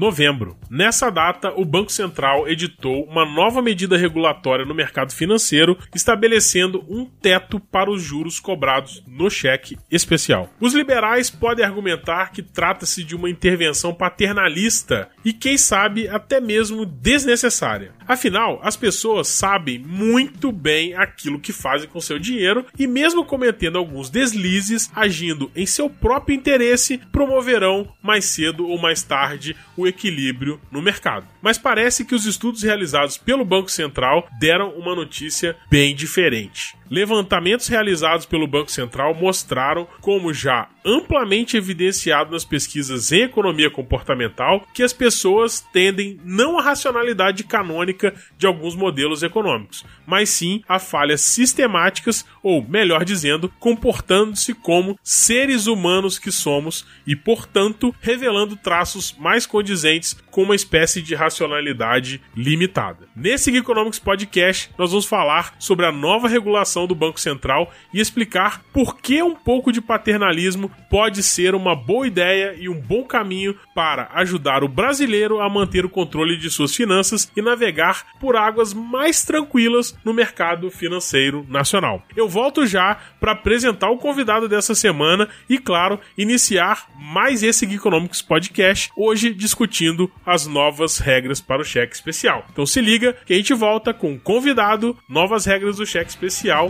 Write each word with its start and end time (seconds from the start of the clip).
novembro. 0.00 0.56
Nessa 0.70 1.10
data, 1.10 1.52
o 1.54 1.64
Banco 1.64 1.92
Central 1.92 2.48
editou 2.48 3.04
uma 3.04 3.26
nova 3.26 3.60
medida 3.60 3.98
regulatória 3.98 4.64
no 4.64 4.74
mercado 4.74 5.12
financeiro, 5.12 5.76
estabelecendo 5.94 6.82
um 6.88 7.04
teto 7.04 7.60
para 7.60 7.90
os 7.90 8.02
juros 8.02 8.40
cobrados 8.40 9.04
no 9.06 9.28
cheque 9.28 9.76
especial. 9.90 10.48
Os 10.58 10.72
liberais 10.72 11.28
podem 11.28 11.64
argumentar 11.64 12.32
que 12.32 12.42
trata-se 12.42 13.04
de 13.04 13.14
uma 13.14 13.28
intervenção 13.28 13.92
paternalista 13.92 15.10
e, 15.22 15.34
quem 15.34 15.58
sabe, 15.58 16.08
até 16.08 16.40
mesmo 16.40 16.86
desnecessária. 16.86 17.92
Afinal, 18.10 18.58
as 18.64 18.76
pessoas 18.76 19.28
sabem 19.28 19.78
muito 19.78 20.50
bem 20.50 20.96
aquilo 20.96 21.38
que 21.38 21.52
fazem 21.52 21.88
com 21.88 22.00
seu 22.00 22.18
dinheiro 22.18 22.66
e, 22.76 22.84
mesmo 22.84 23.24
cometendo 23.24 23.78
alguns 23.78 24.10
deslizes, 24.10 24.90
agindo 24.92 25.48
em 25.54 25.64
seu 25.64 25.88
próprio 25.88 26.34
interesse, 26.34 26.98
promoverão 27.12 27.94
mais 28.02 28.24
cedo 28.24 28.66
ou 28.66 28.76
mais 28.78 29.04
tarde 29.04 29.54
o 29.76 29.86
equilíbrio 29.86 30.60
no 30.72 30.82
mercado. 30.82 31.24
Mas 31.40 31.56
parece 31.56 32.04
que 32.04 32.12
os 32.12 32.26
estudos 32.26 32.64
realizados 32.64 33.16
pelo 33.16 33.44
Banco 33.44 33.70
Central 33.70 34.28
deram 34.40 34.70
uma 34.70 34.96
notícia 34.96 35.56
bem 35.70 35.94
diferente. 35.94 36.79
Levantamentos 36.90 37.68
realizados 37.68 38.26
pelo 38.26 38.48
Banco 38.48 38.68
Central 38.68 39.14
mostraram, 39.14 39.86
como 40.00 40.34
já 40.34 40.68
amplamente 40.84 41.56
evidenciado 41.56 42.32
nas 42.32 42.44
pesquisas 42.44 43.12
em 43.12 43.22
economia 43.22 43.70
comportamental, 43.70 44.66
que 44.74 44.82
as 44.82 44.92
pessoas 44.92 45.60
tendem 45.72 46.18
não 46.24 46.58
à 46.58 46.62
racionalidade 46.62 47.44
canônica 47.44 48.12
de 48.36 48.46
alguns 48.46 48.74
modelos 48.74 49.22
econômicos, 49.22 49.84
mas 50.04 50.30
sim 50.30 50.64
a 50.68 50.80
falhas 50.80 51.20
sistemáticas, 51.20 52.26
ou 52.42 52.66
melhor 52.66 53.04
dizendo, 53.04 53.52
comportando-se 53.60 54.52
como 54.54 54.98
seres 55.02 55.68
humanos 55.68 56.18
que 56.18 56.32
somos 56.32 56.86
e, 57.06 57.14
portanto, 57.14 57.94
revelando 58.00 58.56
traços 58.56 59.14
mais 59.18 59.46
condizentes 59.46 60.16
com 60.30 60.42
uma 60.42 60.56
espécie 60.56 61.02
de 61.02 61.14
racionalidade 61.14 62.20
limitada. 62.34 63.06
Nesse 63.14 63.54
Economics 63.54 63.98
Podcast, 63.98 64.70
nós 64.78 64.90
vamos 64.90 65.06
falar 65.06 65.54
sobre 65.58 65.86
a 65.86 65.92
nova 65.92 66.26
regulação 66.28 66.79
do 66.86 66.94
Banco 66.94 67.20
Central 67.20 67.72
e 67.92 68.00
explicar 68.00 68.62
por 68.72 68.98
que 68.98 69.22
um 69.22 69.34
pouco 69.34 69.72
de 69.72 69.80
paternalismo 69.80 70.70
pode 70.90 71.22
ser 71.22 71.54
uma 71.54 71.74
boa 71.74 72.06
ideia 72.06 72.54
e 72.58 72.68
um 72.68 72.80
bom 72.80 73.04
caminho 73.04 73.56
para 73.74 74.10
ajudar 74.14 74.62
o 74.62 74.68
brasileiro 74.68 75.40
a 75.40 75.48
manter 75.48 75.84
o 75.84 75.90
controle 75.90 76.36
de 76.36 76.50
suas 76.50 76.74
finanças 76.74 77.30
e 77.36 77.42
navegar 77.42 78.06
por 78.20 78.36
águas 78.36 78.74
mais 78.74 79.24
tranquilas 79.24 79.96
no 80.04 80.12
mercado 80.12 80.70
financeiro 80.70 81.46
nacional. 81.48 82.02
Eu 82.16 82.28
volto 82.28 82.66
já 82.66 82.98
para 83.18 83.32
apresentar 83.32 83.90
o 83.90 83.98
convidado 83.98 84.48
dessa 84.48 84.74
semana 84.74 85.28
e, 85.48 85.58
claro, 85.58 85.98
iniciar 86.16 86.88
mais 86.98 87.42
esse 87.42 87.66
Economics 87.80 88.22
Podcast, 88.22 88.90
hoje 88.96 89.32
discutindo 89.32 90.10
as 90.24 90.46
novas 90.46 90.98
regras 90.98 91.40
para 91.40 91.62
o 91.62 91.64
cheque 91.64 91.94
especial. 91.94 92.46
Então 92.52 92.66
se 92.66 92.80
liga 92.80 93.16
que 93.24 93.32
a 93.32 93.36
gente 93.36 93.54
volta 93.54 93.94
com 93.94 94.14
o 94.14 94.20
convidado, 94.20 94.96
novas 95.08 95.44
regras 95.44 95.76
do 95.76 95.86
cheque 95.86 96.10
especial. 96.10 96.69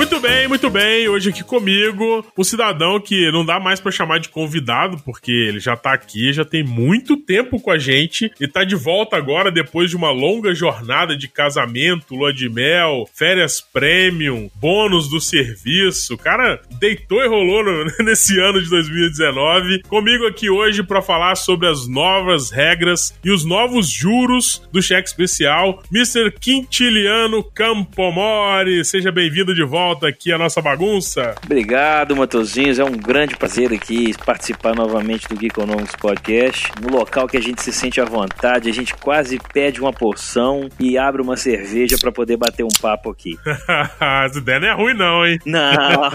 Muito 0.00 0.18
bem, 0.18 0.48
muito 0.48 0.70
bem. 0.70 1.08
Hoje 1.10 1.28
aqui 1.28 1.44
comigo, 1.44 2.24
um 2.36 2.42
cidadão 2.42 2.98
que 2.98 3.30
não 3.30 3.44
dá 3.44 3.60
mais 3.60 3.80
para 3.80 3.92
chamar 3.92 4.18
de 4.18 4.30
convidado, 4.30 4.96
porque 5.04 5.30
ele 5.30 5.60
já 5.60 5.76
tá 5.76 5.92
aqui, 5.92 6.32
já 6.32 6.42
tem 6.42 6.64
muito 6.64 7.18
tempo 7.18 7.60
com 7.60 7.70
a 7.70 7.76
gente 7.76 8.32
e 8.40 8.48
tá 8.48 8.64
de 8.64 8.74
volta 8.74 9.18
agora 9.18 9.52
depois 9.52 9.90
de 9.90 9.96
uma 9.96 10.10
longa 10.10 10.54
jornada 10.54 11.14
de 11.14 11.28
casamento, 11.28 12.16
lua 12.16 12.32
de 12.32 12.48
mel, 12.48 13.06
férias 13.14 13.60
premium, 13.60 14.50
bônus 14.54 15.06
do 15.06 15.20
serviço. 15.20 16.14
O 16.14 16.18
cara 16.18 16.62
deitou 16.80 17.22
e 17.22 17.28
rolou 17.28 17.62
nesse 18.00 18.40
ano 18.40 18.62
de 18.62 18.70
2019. 18.70 19.82
Comigo 19.82 20.26
aqui 20.26 20.48
hoje 20.48 20.82
para 20.82 21.02
falar 21.02 21.34
sobre 21.34 21.68
as 21.68 21.86
novas 21.86 22.50
regras 22.50 23.14
e 23.22 23.30
os 23.30 23.44
novos 23.44 23.90
juros 23.90 24.66
do 24.72 24.80
cheque 24.80 25.08
especial, 25.08 25.82
Mr. 25.92 26.32
Quintiliano 26.40 27.44
Campomori. 27.44 28.82
Seja 28.82 29.12
bem-vindo 29.12 29.54
de 29.54 29.62
volta 29.62 29.89
volta 29.90 30.06
aqui 30.06 30.32
à 30.32 30.38
nossa 30.38 30.62
bagunça. 30.62 31.34
Obrigado, 31.44 32.14
Matozinhos. 32.14 32.78
É 32.78 32.84
um 32.84 32.96
grande 32.96 33.36
prazer 33.36 33.72
aqui 33.72 34.14
participar 34.24 34.72
novamente 34.72 35.26
do 35.26 35.38
Geekonomics 35.38 35.96
Podcast. 35.96 36.70
No 36.80 36.96
local 36.96 37.26
que 37.26 37.36
a 37.36 37.40
gente 37.40 37.60
se 37.60 37.72
sente 37.72 38.00
à 38.00 38.04
vontade, 38.04 38.68
a 38.68 38.72
gente 38.72 38.94
quase 38.94 39.40
pede 39.52 39.80
uma 39.80 39.92
porção 39.92 40.68
e 40.78 40.96
abre 40.96 41.20
uma 41.20 41.36
cerveja 41.36 41.96
para 42.00 42.12
poder 42.12 42.36
bater 42.36 42.62
um 42.62 42.68
papo 42.80 43.10
aqui. 43.10 43.36
Essa 44.24 44.38
ideia 44.38 44.60
não 44.60 44.68
é 44.68 44.72
ruim, 44.74 44.94
não, 44.94 45.26
hein? 45.26 45.38
Não. 45.44 45.58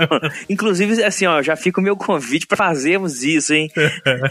Inclusive, 0.49 1.03
assim, 1.03 1.25
ó, 1.25 1.41
já 1.41 1.57
fica 1.57 1.81
o 1.81 1.83
meu 1.83 1.97
convite 1.97 2.47
para 2.47 2.55
fazermos 2.55 3.23
isso, 3.23 3.53
hein? 3.53 3.69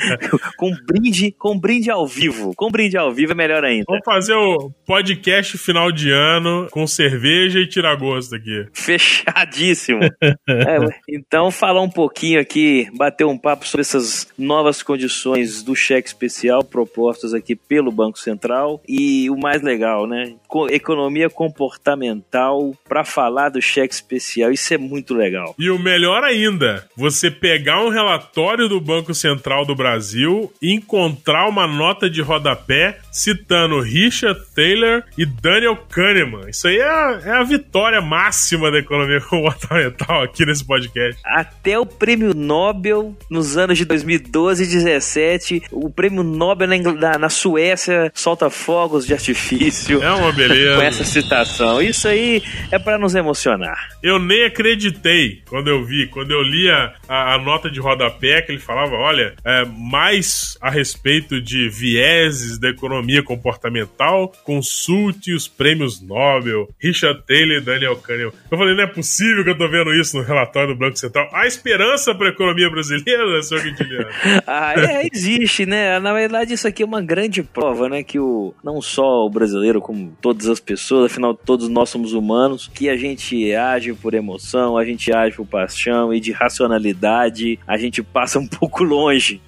com 0.56 0.74
brinde, 0.86 1.32
com 1.32 1.58
brinde 1.58 1.90
ao 1.90 2.06
vivo. 2.06 2.54
Com 2.56 2.70
brinde 2.70 2.96
ao 2.96 3.12
vivo 3.12 3.32
é 3.32 3.34
melhor 3.34 3.62
ainda. 3.62 3.84
Vamos 3.86 4.04
fazer 4.06 4.34
o 4.34 4.70
podcast 4.86 5.58
final 5.58 5.92
de 5.92 6.10
ano 6.10 6.66
com 6.70 6.86
cerveja 6.86 7.58
e 7.58 7.68
tirar 7.68 7.94
gosto 7.96 8.34
aqui. 8.34 8.66
Fechado. 8.72 9.23
Erradíssimo. 9.26 10.00
é, 10.48 10.78
então, 11.08 11.50
falar 11.50 11.82
um 11.82 11.90
pouquinho 11.90 12.40
aqui, 12.40 12.88
bater 12.96 13.24
um 13.24 13.38
papo 13.38 13.66
sobre 13.66 13.82
essas 13.82 14.28
novas 14.38 14.82
condições 14.82 15.62
do 15.62 15.74
cheque 15.74 16.08
especial 16.08 16.62
propostas 16.64 17.34
aqui 17.34 17.54
pelo 17.54 17.90
Banco 17.90 18.18
Central 18.18 18.80
e 18.88 19.28
o 19.30 19.36
mais 19.36 19.62
legal, 19.62 20.06
né? 20.06 20.34
Economia 20.70 21.28
comportamental 21.28 22.74
para 22.88 23.04
falar 23.04 23.48
do 23.48 23.60
cheque 23.60 23.94
especial. 23.94 24.52
Isso 24.52 24.72
é 24.74 24.78
muito 24.78 25.14
legal. 25.14 25.54
E 25.58 25.70
o 25.70 25.78
melhor 25.78 26.24
ainda, 26.24 26.86
você 26.96 27.30
pegar 27.30 27.84
um 27.84 27.88
relatório 27.88 28.68
do 28.68 28.80
Banco 28.80 29.14
Central 29.14 29.64
do 29.64 29.74
Brasil 29.74 30.52
e 30.60 30.72
encontrar 30.72 31.48
uma 31.48 31.66
nota 31.66 32.08
de 32.08 32.20
rodapé 32.20 32.98
citando 33.10 33.80
Richard 33.80 34.40
Taylor 34.54 35.02
e 35.16 35.24
Daniel 35.24 35.76
Kahneman. 35.76 36.48
Isso 36.48 36.68
aí 36.68 36.78
é 36.78 36.88
a, 36.88 37.20
é 37.24 37.30
a 37.30 37.42
vitória 37.42 38.00
máxima 38.00 38.70
da 38.70 38.78
economia 38.78 39.13
comportamental 39.20 40.22
aqui 40.24 40.44
nesse 40.44 40.64
podcast. 40.64 41.20
Até 41.24 41.78
o 41.78 41.86
prêmio 41.86 42.34
Nobel 42.34 43.16
nos 43.30 43.56
anos 43.56 43.78
de 43.78 43.84
2012 43.84 44.62
e 44.62 44.66
2017, 44.66 45.62
o 45.70 45.90
prêmio 45.90 46.22
Nobel 46.22 46.68
na, 46.68 46.76
na, 46.92 47.18
na 47.18 47.28
Suécia 47.28 48.10
solta 48.14 48.50
fogos 48.50 49.06
de 49.06 49.12
artifício. 49.12 50.02
É 50.02 50.12
uma 50.12 50.32
beleza. 50.32 50.76
Com 50.76 50.82
essa 50.82 51.04
citação. 51.04 51.82
Isso 51.82 52.08
aí 52.08 52.42
é 52.70 52.78
para 52.78 52.98
nos 52.98 53.14
emocionar. 53.14 53.88
Eu 54.02 54.18
nem 54.18 54.44
acreditei 54.44 55.42
quando 55.48 55.68
eu 55.68 55.84
vi, 55.84 56.06
quando 56.08 56.30
eu 56.30 56.42
li 56.42 56.70
a, 56.70 56.94
a, 57.08 57.34
a 57.34 57.38
nota 57.38 57.70
de 57.70 57.80
rodapé 57.80 58.42
que 58.42 58.52
ele 58.52 58.58
falava, 58.58 58.94
olha, 58.94 59.34
é, 59.44 59.64
mais 59.64 60.56
a 60.60 60.70
respeito 60.70 61.40
de 61.40 61.68
vieses 61.68 62.58
da 62.58 62.68
economia 62.68 63.22
comportamental, 63.22 64.32
consulte 64.44 65.32
os 65.32 65.48
prêmios 65.48 66.00
Nobel, 66.00 66.68
Richard 66.78 67.22
Taylor 67.26 67.58
e 67.58 67.60
Daniel 67.60 67.96
Kahneman. 67.96 68.32
Eu 68.50 68.58
falei, 68.58 68.74
não 68.74 68.84
é 68.84 68.86
possível 68.86 69.03
possível 69.04 69.44
que 69.44 69.50
eu 69.50 69.58
tô 69.58 69.68
vendo 69.68 69.92
isso 69.92 70.16
no 70.16 70.22
relatório 70.22 70.74
do 70.74 70.78
Banco 70.78 70.98
Central. 70.98 71.28
Há 71.30 71.46
esperança 71.46 72.14
para 72.14 72.28
a 72.28 72.30
economia 72.30 72.70
brasileira, 72.70 73.42
senhor 73.42 73.62
Quintiliano? 73.62 74.08
ah, 74.46 74.72
é, 74.74 75.06
existe, 75.12 75.66
né? 75.66 76.00
Na 76.00 76.14
verdade, 76.14 76.54
isso 76.54 76.66
aqui 76.66 76.82
é 76.82 76.86
uma 76.86 77.02
grande 77.02 77.42
prova, 77.42 77.86
né? 77.86 78.02
Que 78.02 78.18
o, 78.18 78.54
não 78.64 78.80
só 78.80 79.26
o 79.26 79.28
brasileiro, 79.30 79.78
como 79.78 80.16
todas 80.22 80.48
as 80.48 80.58
pessoas, 80.58 81.12
afinal, 81.12 81.34
todos 81.34 81.68
nós 81.68 81.90
somos 81.90 82.14
humanos, 82.14 82.70
que 82.72 82.88
a 82.88 82.96
gente 82.96 83.54
age 83.54 83.92
por 83.92 84.14
emoção, 84.14 84.78
a 84.78 84.84
gente 84.86 85.12
age 85.12 85.36
por 85.36 85.46
paixão 85.46 86.12
e 86.14 86.18
de 86.18 86.32
racionalidade 86.32 87.58
a 87.66 87.76
gente 87.76 88.02
passa 88.02 88.38
um 88.38 88.46
pouco 88.48 88.82
longe. 88.82 89.42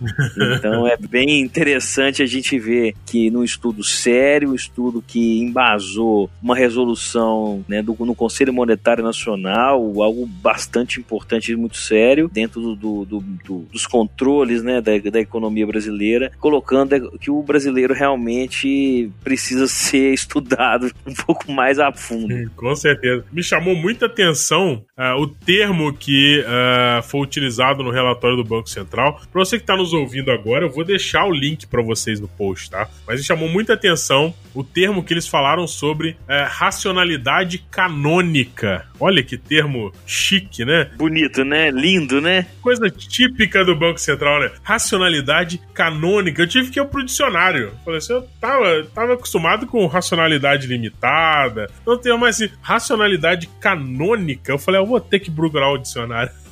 Então 0.59 0.87
é 0.87 0.99
bem 0.99 1.41
interessante 1.41 2.23
a 2.23 2.27
gente 2.27 2.59
ver 2.59 2.95
que 3.07 3.31
num 3.31 3.43
estudo 3.43 3.83
sério, 3.83 4.51
um 4.51 4.55
estudo 4.55 5.03
que 5.03 5.41
embasou 5.41 6.29
uma 6.43 6.55
resolução 6.55 7.65
né, 7.67 7.83
do, 7.83 7.97
no 8.01 8.15
Conselho 8.15 8.53
Monetário 8.53 9.03
Nacional 9.03 9.46
internacional, 9.47 10.03
algo 10.03 10.27
bastante 10.27 10.99
importante 10.99 11.53
e 11.53 11.57
muito 11.57 11.77
sério 11.77 12.29
dentro 12.33 12.61
do, 12.61 12.75
do, 12.75 13.05
do, 13.05 13.21
do 13.21 13.59
dos 13.73 13.87
controles 13.87 14.63
né, 14.63 14.81
da, 14.81 14.99
da 14.99 15.21
economia 15.21 15.67
brasileira, 15.67 16.33
colocando 16.39 17.11
que 17.19 17.31
o 17.31 17.43
brasileiro 17.43 17.95
realmente 17.95 19.11
precisa 19.23 19.67
ser 19.69 20.13
estudado 20.13 20.91
um 21.07 21.15
pouco 21.15 21.53
mais 21.53 21.79
a 21.79 21.93
fundo. 21.93 22.51
Com 22.57 22.75
certeza. 22.75 23.25
Me 23.33 23.43
chamou 23.43 23.75
muita 23.75 24.07
atenção 24.07 24.85
uh, 24.99 25.21
o 25.21 25.27
termo 25.27 25.93
que 25.93 26.41
uh, 26.41 27.03
foi 27.03 27.21
utilizado 27.21 27.83
no 27.83 27.91
relatório 27.91 28.37
do 28.37 28.45
Banco 28.45 28.69
Central. 28.69 29.21
Para 29.31 29.45
você 29.45 29.57
que 29.57 29.63
está 29.63 29.77
nos 29.77 29.93
ouvindo 29.93 30.31
agora, 30.31 30.65
eu 30.65 30.71
vou 30.71 30.85
deixar 30.85 31.27
o 31.27 31.33
link 31.33 31.67
para 31.67 31.83
vocês 31.83 32.21
no 32.21 32.29
post, 32.29 32.71
tá? 32.71 32.89
Mas 33.07 33.21
me 33.21 33.27
chamou 33.27 33.49
muita 33.49 33.75
atenção 33.75 34.35
o 34.55 34.65
termo 34.65 35.05
que 35.05 35.13
eles 35.13 35.29
falaram 35.29 35.67
sobre 35.67 36.11
uh, 36.11 36.17
racionalidade 36.49 37.59
canônica. 37.71 38.87
Olha 38.99 39.23
que 39.23 39.37
termo 39.37 39.93
chique, 40.07 40.65
né? 40.65 40.91
Bonito, 40.97 41.45
né? 41.45 41.71
Lindo, 41.71 42.21
né? 42.21 42.47
Coisa 42.63 42.91
típica 42.91 43.65
do 43.65 43.77
Banco 43.77 43.99
Central, 43.99 44.41
né? 44.41 44.51
Racionalidade 44.63 45.61
canônica. 45.75 46.43
Eu 46.43 46.47
tive 46.47 46.71
que 46.71 46.81
ir 46.81 46.87
pro 46.87 47.05
dicionário. 47.05 47.73
Falei 47.85 47.99
assim, 47.99 48.13
eu 48.15 48.23
tava, 48.41 48.85
tava 48.95 49.15
acostumado 49.15 49.67
com 49.67 49.87
racionalidade 49.87 50.67
limitada. 50.67 51.71
Não 51.87 51.99
tenho 51.99 52.19
mais 52.19 52.37
assim, 52.37 52.53
racionalidade 52.61 53.49
canônica. 53.61 54.53
Eu 54.53 54.59
falei, 54.59 54.81
eu 54.81 54.87
vou 54.87 55.01
ter 55.01 55.21
que 55.21 55.31
procurar 55.31 55.71
o 55.71 55.79
dicionário. 55.79 56.31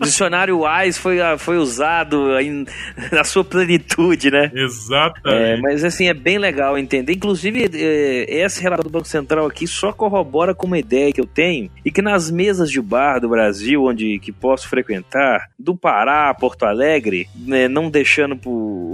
dicionário 0.00 0.60
WISE 0.60 0.98
foi, 0.98 1.20
ah, 1.20 1.38
foi 1.38 1.58
usado 1.58 2.38
em, 2.38 2.64
na 3.10 3.24
sua 3.24 3.44
plenitude, 3.44 4.30
né? 4.30 4.50
Exatamente. 4.54 5.42
É, 5.42 5.56
mas 5.60 5.84
assim, 5.84 6.08
é 6.08 6.14
bem 6.14 6.38
legal 6.38 6.78
entender. 6.78 7.12
Inclusive, 7.12 7.70
é, 7.74 8.42
esse 8.44 8.62
relato 8.62 8.84
do 8.84 8.90
Banco 8.90 9.08
Central 9.08 9.46
aqui 9.46 9.66
só 9.66 9.92
corrobora 9.92 10.54
com 10.54 10.66
uma 10.66 10.78
ideia 10.78 11.12
que 11.12 11.20
eu 11.20 11.26
tenho 11.26 11.70
e 11.84 11.90
que 11.90 12.02
nas 12.02 12.30
mesas 12.30 12.70
de 12.70 12.80
bar 12.80 13.20
do 13.20 13.28
Brasil, 13.28 13.84
onde 13.84 14.18
que 14.18 14.32
posso 14.32 14.68
frequentar, 14.68 15.48
do 15.58 15.76
Pará, 15.76 16.32
Porto 16.34 16.64
Alegre, 16.64 17.28
né, 17.36 17.68
não 17.68 17.90
deixando 17.90 18.38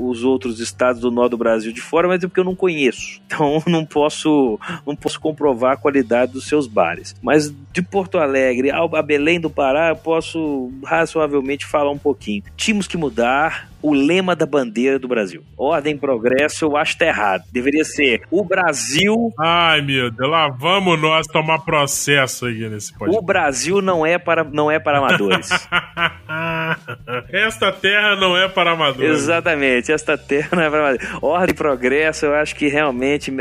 os 0.08 0.24
outros 0.24 0.60
estados 0.60 1.00
do 1.00 1.10
norte 1.10 1.30
do 1.30 1.38
Brasil 1.38 1.72
de 1.72 1.80
fora, 1.80 2.08
mas 2.08 2.22
é 2.22 2.26
porque 2.26 2.40
eu 2.40 2.44
não 2.44 2.54
conheço. 2.54 3.20
Então 3.38 3.62
não 3.66 3.84
posso, 3.84 4.58
não 4.86 4.96
posso 4.96 5.20
comprovar 5.20 5.74
a 5.74 5.76
qualidade 5.76 6.32
dos 6.32 6.48
seus 6.48 6.66
bares. 6.66 7.14
Mas 7.22 7.54
de 7.72 7.82
Porto 7.82 8.18
Alegre 8.18 8.70
a 8.70 9.02
Belém 9.02 9.38
do 9.38 9.50
Pará, 9.50 9.90
eu 9.90 9.96
posso 9.96 10.47
razoavelmente 10.84 11.66
falar 11.66 11.90
um 11.90 11.98
pouquinho. 11.98 12.42
Tínhamos 12.56 12.86
que 12.86 12.96
mudar, 12.96 13.67
o 13.82 13.92
lema 13.92 14.34
da 14.34 14.46
bandeira 14.46 14.98
do 14.98 15.08
Brasil. 15.08 15.42
Ordem 15.56 15.96
progresso, 15.96 16.64
eu 16.64 16.76
acho 16.76 16.92
que 16.92 17.00
tá 17.00 17.06
errado. 17.06 17.44
Deveria 17.52 17.84
ser 17.84 18.22
o 18.30 18.44
Brasil. 18.44 19.32
Ai, 19.38 19.80
meu 19.80 20.10
Deus, 20.10 20.30
lá 20.30 20.48
vamos 20.48 21.00
nós 21.00 21.26
tomar 21.26 21.60
processo 21.60 22.46
aí 22.46 22.68
nesse 22.68 22.92
podcast. 22.92 23.18
O 23.18 23.26
Brasil 23.26 23.80
não 23.80 24.04
é 24.04 24.18
para, 24.18 24.44
não 24.44 24.70
é 24.70 24.78
para 24.78 24.98
amadores. 24.98 25.48
esta 27.30 27.72
terra 27.72 28.16
não 28.16 28.36
é 28.36 28.48
para 28.48 28.72
amadores. 28.72 29.10
Exatamente, 29.10 29.92
esta 29.92 30.16
terra 30.18 30.48
não 30.52 30.62
é 30.62 30.70
para 30.70 30.80
amadores. 30.80 31.08
Ordem 31.22 31.54
progresso, 31.54 32.26
eu 32.26 32.34
acho 32.34 32.54
que 32.54 32.68
realmente, 32.68 33.32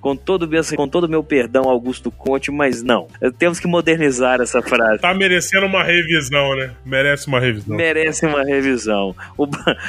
com 0.00 0.16
todo, 0.16 0.48
com 0.76 0.88
todo 0.88 1.04
o 1.04 1.08
meu 1.08 1.22
perdão, 1.22 1.68
Augusto 1.68 2.10
Conte, 2.10 2.50
mas 2.50 2.82
não. 2.82 3.08
Temos 3.38 3.60
que 3.60 3.66
modernizar 3.66 4.40
essa 4.40 4.62
frase. 4.62 5.00
Tá 5.00 5.14
merecendo 5.14 5.66
uma 5.66 5.82
revisão, 5.82 6.54
né? 6.56 6.70
Merece 6.84 7.26
uma 7.26 7.40
revisão. 7.40 7.76
Merece 7.76 8.26
uma 8.26 8.42
revisão. 8.42 9.14
O, 9.36 9.46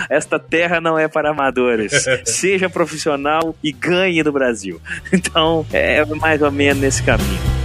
esta 0.09 0.39
terra 0.39 0.79
não 0.79 0.97
é 0.97 1.07
para 1.07 1.29
amadores. 1.31 2.05
Seja 2.25 2.69
profissional 2.69 3.55
e 3.63 3.71
ganhe 3.71 4.23
do 4.23 4.31
Brasil. 4.31 4.81
Então, 5.11 5.65
é 5.71 6.03
mais 6.05 6.41
ou 6.41 6.51
menos 6.51 6.81
nesse 6.81 7.03
caminho. 7.03 7.63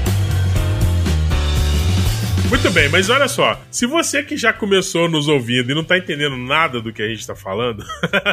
Muito 2.49 2.71
bem, 2.71 2.89
mas 2.89 3.11
olha 3.11 3.29
só, 3.29 3.61
se 3.71 3.85
você 3.85 4.23
que 4.23 4.35
já 4.35 4.55
começou 4.55 5.07
nos 5.07 5.29
ouvindo 5.29 5.71
e 5.71 5.75
não 5.75 5.85
tá 5.85 5.99
entendendo 5.99 6.35
nada 6.35 6.81
do 6.81 6.91
que 6.91 7.03
a 7.03 7.07
gente 7.07 7.27
tá 7.27 7.37
falando, 7.37 7.85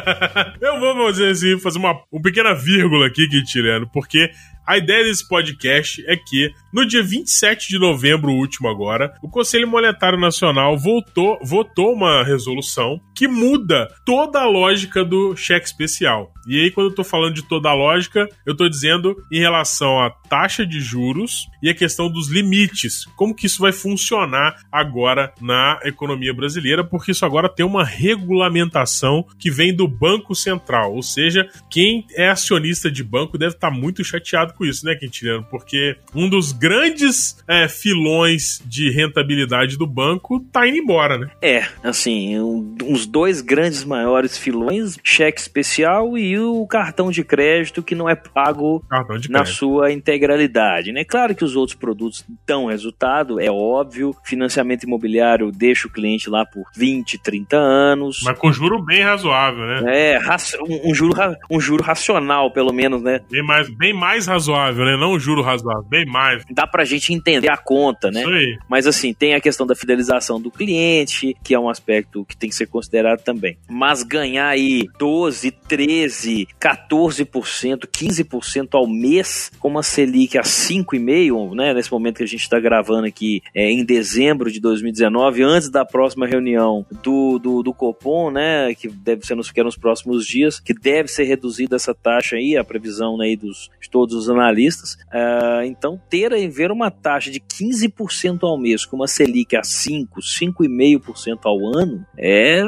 eu 0.58 0.80
vou 0.80 1.06
fazer 1.06 1.28
assim, 1.28 1.60
fazer 1.60 1.78
uma, 1.78 2.00
uma 2.10 2.22
pequena 2.22 2.54
vírgula 2.54 3.08
aqui, 3.08 3.28
Quintiliano, 3.28 3.86
porque 3.92 4.30
a 4.66 4.76
ideia 4.76 5.04
desse 5.04 5.26
podcast 5.28 6.04
é 6.08 6.16
que, 6.16 6.50
no 6.72 6.84
dia 6.84 7.02
27 7.02 7.68
de 7.68 7.78
novembro 7.78 8.32
último 8.32 8.68
agora, 8.68 9.14
o 9.22 9.28
Conselho 9.28 9.68
Monetário 9.68 10.18
Nacional 10.18 10.76
voltou, 10.76 11.38
votou 11.42 11.92
uma 11.92 12.24
resolução 12.24 13.00
que 13.14 13.28
muda 13.28 13.88
toda 14.04 14.40
a 14.40 14.46
lógica 14.46 15.04
do 15.04 15.36
cheque 15.36 15.66
especial. 15.66 16.32
E 16.48 16.60
aí, 16.60 16.70
quando 16.70 16.90
eu 16.90 16.94
tô 16.94 17.02
falando 17.02 17.34
de 17.34 17.42
toda 17.42 17.68
a 17.68 17.74
lógica, 17.74 18.28
eu 18.44 18.56
tô 18.56 18.68
dizendo 18.68 19.16
em 19.32 19.40
relação 19.40 20.00
à 20.00 20.10
taxa 20.10 20.66
de 20.66 20.80
juros 20.80 21.48
e 21.62 21.68
a 21.68 21.74
questão 21.74 22.10
dos 22.10 22.28
limites. 22.28 23.04
Como 23.16 23.34
que 23.34 23.46
isso 23.46 23.60
vai 23.60 23.72
funcionar 23.72 24.56
agora 24.70 25.32
na 25.40 25.80
economia 25.84 26.32
brasileira, 26.32 26.84
porque 26.84 27.10
isso 27.10 27.24
agora 27.24 27.48
tem 27.48 27.66
uma 27.66 27.84
regulamentação 27.84 29.24
que 29.38 29.50
vem 29.50 29.74
do 29.74 29.88
Banco 29.88 30.34
Central. 30.34 30.94
Ou 30.94 31.02
seja, 31.02 31.48
quem 31.70 32.06
é 32.14 32.28
acionista 32.28 32.90
de 32.90 33.02
banco 33.02 33.38
deve 33.38 33.54
estar 33.54 33.70
tá 33.70 33.76
muito 33.76 34.04
chateado 34.04 34.55
com 34.56 34.64
isso, 34.64 34.84
né, 34.84 34.94
Quintiliano? 34.94 35.46
Porque 35.50 35.96
um 36.14 36.28
dos 36.28 36.52
grandes 36.52 37.36
é, 37.46 37.68
filões 37.68 38.62
de 38.64 38.90
rentabilidade 38.90 39.76
do 39.76 39.86
banco 39.86 40.40
tá 40.52 40.66
indo 40.66 40.78
embora, 40.78 41.18
né? 41.18 41.30
É, 41.40 41.66
assim, 41.82 42.38
um, 42.38 42.76
os 42.88 43.06
dois 43.06 43.40
grandes 43.40 43.84
maiores 43.84 44.36
filões, 44.38 44.98
cheque 45.02 45.40
especial 45.40 46.16
e 46.16 46.38
o 46.38 46.66
cartão 46.66 47.10
de 47.10 47.22
crédito 47.22 47.82
que 47.82 47.94
não 47.94 48.08
é 48.08 48.14
pago 48.14 48.84
na 49.28 49.44
sua 49.44 49.92
integralidade, 49.92 50.92
né? 50.92 51.04
Claro 51.04 51.34
que 51.34 51.44
os 51.44 51.54
outros 51.54 51.76
produtos 51.76 52.24
dão 52.46 52.66
resultado, 52.66 53.40
é 53.40 53.50
óbvio, 53.50 54.14
financiamento 54.24 54.84
imobiliário 54.84 55.52
deixa 55.52 55.86
o 55.86 55.90
cliente 55.90 56.28
lá 56.30 56.44
por 56.44 56.64
20, 56.76 57.18
30 57.18 57.56
anos. 57.56 58.20
Mas 58.24 58.38
com 58.38 58.52
juro 58.52 58.82
bem 58.82 59.02
razoável, 59.02 59.66
né? 59.66 60.14
É, 60.14 60.20
um, 60.60 60.90
um 60.90 60.94
juro, 60.94 61.14
um 61.50 61.60
juro 61.60 61.82
racional, 61.82 62.50
pelo 62.50 62.72
menos, 62.72 63.02
né? 63.02 63.20
Bem 63.30 63.42
mais, 63.42 63.68
bem 63.68 63.92
mais 63.92 64.26
razoável 64.26 64.45
razoável, 64.46 64.84
né? 64.84 64.96
Não 64.96 65.12
um 65.12 65.18
juro 65.18 65.42
razoável, 65.42 65.82
bem 65.82 66.06
mais. 66.06 66.44
Dá 66.50 66.66
pra 66.66 66.84
gente 66.84 67.12
entender 67.12 67.50
a 67.50 67.56
conta, 67.56 68.10
né? 68.10 68.20
Isso 68.20 68.30
aí. 68.30 68.58
Mas 68.68 68.86
assim, 68.86 69.12
tem 69.12 69.34
a 69.34 69.40
questão 69.40 69.66
da 69.66 69.74
fidelização 69.74 70.40
do 70.40 70.50
cliente, 70.50 71.36
que 71.42 71.54
é 71.54 71.58
um 71.58 71.68
aspecto 71.68 72.24
que 72.24 72.36
tem 72.36 72.48
que 72.48 72.54
ser 72.54 72.66
considerado 72.66 73.22
também. 73.22 73.58
Mas 73.68 74.02
ganhar 74.02 74.48
aí 74.48 74.88
12, 74.98 75.50
13, 75.50 76.48
14%, 76.60 77.86
15% 77.86 78.68
ao 78.74 78.86
mês 78.86 79.50
com 79.58 79.68
uma 79.68 79.82
Selic 79.82 80.38
a 80.38 80.42
5,5%, 80.42 81.54
né? 81.54 81.74
Nesse 81.74 81.90
momento 81.90 82.18
que 82.18 82.24
a 82.24 82.28
gente 82.28 82.42
está 82.42 82.60
gravando 82.60 83.06
aqui 83.06 83.42
é, 83.54 83.70
em 83.70 83.84
dezembro 83.84 84.50
de 84.50 84.60
2019, 84.60 85.42
antes 85.42 85.68
da 85.68 85.84
próxima 85.84 86.26
reunião 86.26 86.86
do, 87.02 87.38
do, 87.38 87.62
do 87.62 87.74
Copom, 87.74 88.30
né? 88.30 88.74
Que 88.74 88.88
deve 88.88 89.26
ser 89.26 89.34
nos, 89.34 89.50
que 89.50 89.60
é 89.60 89.64
nos 89.64 89.76
próximos 89.76 90.26
dias, 90.26 90.60
que 90.60 90.74
deve 90.74 91.08
ser 91.08 91.24
reduzida 91.24 91.76
essa 91.76 91.94
taxa 91.94 92.36
aí, 92.36 92.56
a 92.56 92.64
previsão 92.64 93.16
né, 93.16 93.26
aí 93.26 93.36
dos, 93.36 93.70
de 93.80 93.90
todos 93.90 94.14
os 94.14 94.28
analistas. 94.40 94.94
Uh, 95.12 95.62
então, 95.64 96.00
ter 96.08 96.32
em 96.32 96.48
ver 96.48 96.70
uma 96.70 96.90
taxa 96.90 97.30
de 97.30 97.40
15% 97.40 98.38
ao 98.42 98.58
mês 98.58 98.84
com 98.84 98.96
uma 98.96 99.06
Selic 99.06 99.56
a 99.56 99.62
5, 99.62 100.20
5,5% 100.20 101.38
ao 101.44 101.58
ano 101.76 102.06
é 102.16 102.62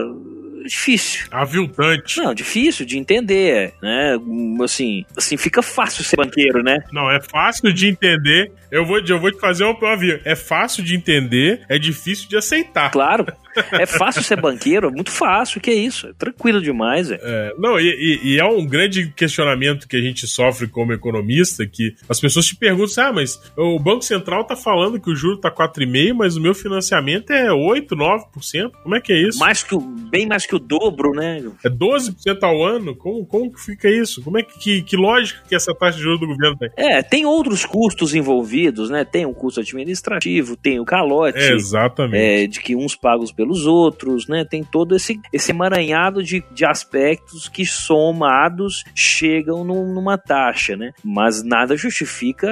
difícil. 0.69 1.27
Aviltante. 1.31 2.19
Não, 2.19 2.35
difícil 2.35 2.85
de 2.87 2.99
entender, 2.99 3.73
né? 3.83 4.17
Assim, 4.63 5.05
assim, 5.17 5.37
fica 5.37 5.63
fácil 5.63 6.05
ser 6.05 6.17
banqueiro, 6.17 6.63
né? 6.63 6.79
Não, 6.93 7.11
é 7.11 7.21
fácil 7.21 7.73
de 7.73 7.89
entender. 7.89 8.53
Eu 8.71 8.85
vou, 8.85 9.01
eu 9.01 9.19
vou 9.19 9.33
te 9.33 9.41
fazer 9.41 9.65
uma 9.65 9.77
prova. 9.77 9.99
É 10.25 10.37
fácil 10.37 10.85
de 10.85 10.95
entender, 10.95 11.65
é 11.69 11.79
difícil 11.79 12.29
de 12.29 12.37
aceitar. 12.37 12.91
Claro. 12.91 13.27
É 13.73 13.87
fácil 13.87 14.23
ser 14.23 14.41
banqueiro, 14.41 14.89
é 14.89 14.91
muito 14.91 15.11
fácil, 15.11 15.61
que 15.61 15.71
é 15.71 15.75
isso. 15.75 16.09
É 16.09 16.13
tranquilo 16.13 16.61
demais. 16.61 17.11
É. 17.11 17.19
é 17.23 17.53
não, 17.59 17.79
e, 17.79 18.21
e, 18.23 18.39
é 18.39 18.45
um 18.45 18.67
grande 18.67 19.13
questionamento 19.15 19.89
que 19.89 19.97
a 19.97 20.01
gente 20.01 20.27
sofre 20.27 20.67
como 20.69 20.93
economista, 20.93 21.67
que 21.67 21.95
as 22.09 22.21
pessoas 22.21 22.47
te 22.47 22.57
perguntam, 22.57 23.05
ah, 23.05 23.13
mas 23.13 23.41
o 23.57 23.79
Banco 23.79 24.03
Central 24.03 24.45
tá 24.45 24.57
falando 24.57 25.01
que 25.01 25.11
o 25.11 25.17
juro 25.17 25.39
tá 25.39 25.51
4,5%, 25.51 26.15
mas 26.15 26.37
o 26.37 26.41
meu 26.41 26.55
financiamento 26.55 27.31
é 27.33 27.53
8, 27.53 27.95
9%. 27.95 28.71
Como 28.83 28.95
é 28.95 29.01
que 29.01 29.13
é 29.13 29.29
isso? 29.29 29.39
Mais 29.39 29.63
que 29.63 29.75
o, 29.75 29.81
bem 29.81 30.27
mais 30.27 30.47
que 30.47 30.55
o 30.55 30.59
dobro, 30.59 31.13
né? 31.13 31.43
É 31.65 31.69
12% 31.69 32.43
ao 32.43 32.65
ano? 32.65 32.95
Como, 32.95 33.25
como 33.27 33.53
que 33.53 33.61
fica 33.61 33.89
isso? 33.91 34.23
Como 34.23 34.39
é 34.39 34.43
que, 34.43 34.59
que, 34.59 34.83
que 34.83 34.97
lógica 34.97 35.43
que 35.49 35.55
essa 35.55 35.75
taxa 35.75 35.97
de 35.97 36.03
juros 36.03 36.21
do 36.21 36.27
governo 36.27 36.57
tem? 36.57 36.71
É, 36.77 37.03
tem 37.03 37.27
outros 37.27 37.65
custos 37.65 38.15
envolvidos, 38.15 38.91
né? 38.91 39.05
Tem 39.05 39.25
o 39.25 39.31
um 39.31 39.35
custo 39.35 39.61
administrativo, 39.61 40.57
tem 40.57 40.81
o 40.81 40.85
calote. 40.85 41.39
É, 41.39 41.53
exatamente. 41.53 42.17
É, 42.19 42.47
de 42.47 42.61
que 42.61 42.75
uns 42.77 42.97
pagos 42.97 43.33
pelos 43.49 43.67
outros, 43.67 44.29
né? 44.29 44.45
Tem 44.45 44.63
todo 44.63 44.95
esse, 44.95 45.19
esse 45.33 45.51
emaranhado 45.51 46.23
de, 46.23 46.45
de 46.53 46.67
aspectos 46.67 47.49
que 47.49 47.65
somados 47.65 48.85
chegam 48.95 49.65
numa 49.65 50.19
taxa, 50.19 50.77
né? 50.77 50.93
Mas 51.03 51.43
nada 51.43 51.77
justifica 51.77 52.49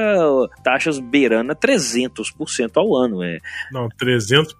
taxas 0.64 0.98
beirando 0.98 1.52
a 1.52 1.54
300% 1.54 2.70
ao 2.76 2.96
ano. 2.96 3.22
É. 3.22 3.38
Não, 3.70 3.88
300% 3.88 4.54